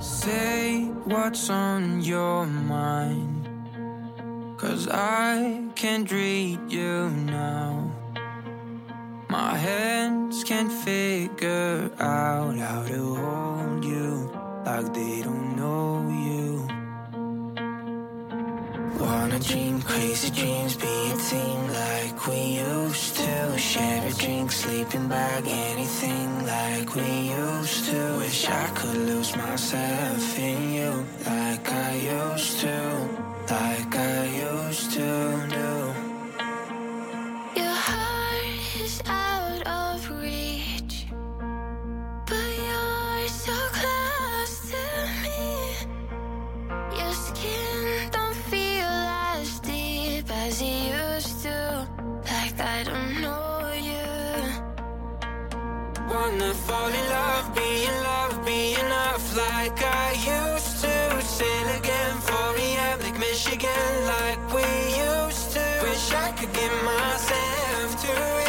Say 0.00 0.90
what's 1.06 1.50
on 1.50 2.00
your 2.00 2.46
mind. 2.46 3.33
Cause 4.64 4.88
I 4.88 5.62
can't 5.74 6.10
read 6.10 6.58
you 6.72 7.10
now. 7.10 7.92
My 9.28 9.58
hands 9.58 10.42
can't 10.42 10.72
figure 10.72 11.90
out 12.00 12.56
how 12.56 12.82
to 12.84 13.14
hold 13.14 13.84
you 13.84 14.32
like 14.64 14.94
they 14.94 15.20
don't 15.20 15.54
know 15.54 16.08
you. 16.28 16.66
Wanna 19.04 19.38
dream 19.38 19.82
crazy 19.82 20.30
dreams, 20.30 20.76
be 20.76 20.94
a 21.12 21.16
team 21.28 21.60
like 21.68 22.26
we 22.26 22.40
used 22.64 23.16
to. 23.16 23.58
Share 23.58 24.08
a 24.08 24.12
drink, 24.14 24.50
sleeping 24.50 25.08
bag, 25.08 25.44
anything 25.46 26.46
like 26.46 26.94
we 26.94 27.10
used 27.44 27.84
to. 27.90 28.16
Wish 28.16 28.48
I 28.48 28.66
could 28.74 28.96
lose 28.96 29.36
myself 29.36 30.38
in 30.38 30.72
you 30.72 31.06
like 31.26 31.70
I 31.70 31.92
used 31.96 32.60
to 32.60 33.33
like 33.50 33.94
I 33.96 34.24
used 34.26 34.92
to 34.92 35.08
do. 35.56 35.70
Your 37.60 37.76
heart 37.88 38.82
is 38.82 39.02
out 39.06 39.62
of 39.66 40.10
reach, 40.22 41.06
but 42.26 42.50
you're 42.68 43.28
so 43.28 43.56
close 43.78 44.70
to 44.72 44.82
me. 45.22 45.42
Your 46.98 47.12
skin 47.12 48.10
don't 48.10 48.36
feel 48.50 48.96
as 49.34 49.60
deep 49.60 50.30
as 50.30 50.60
it 50.62 51.16
used 51.16 51.42
to, 51.42 51.88
like 52.30 52.58
I 52.60 52.82
don't 52.84 53.20
know 53.20 53.72
you. 53.90 54.06
Wanna 56.08 56.54
fall 56.54 56.88
in 56.88 57.08
love. 57.10 57.63
again 63.64 64.06
like 64.06 64.54
we 64.54 64.62
used 64.96 65.50
to. 65.52 65.64
Wish 65.82 66.12
I 66.12 66.32
could 66.32 66.52
get 66.52 66.72
myself 66.84 68.02
to 68.02 68.43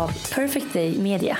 av 0.00 0.12
Perfect 0.34 0.72
Day 0.72 0.98
Media. 0.98 1.38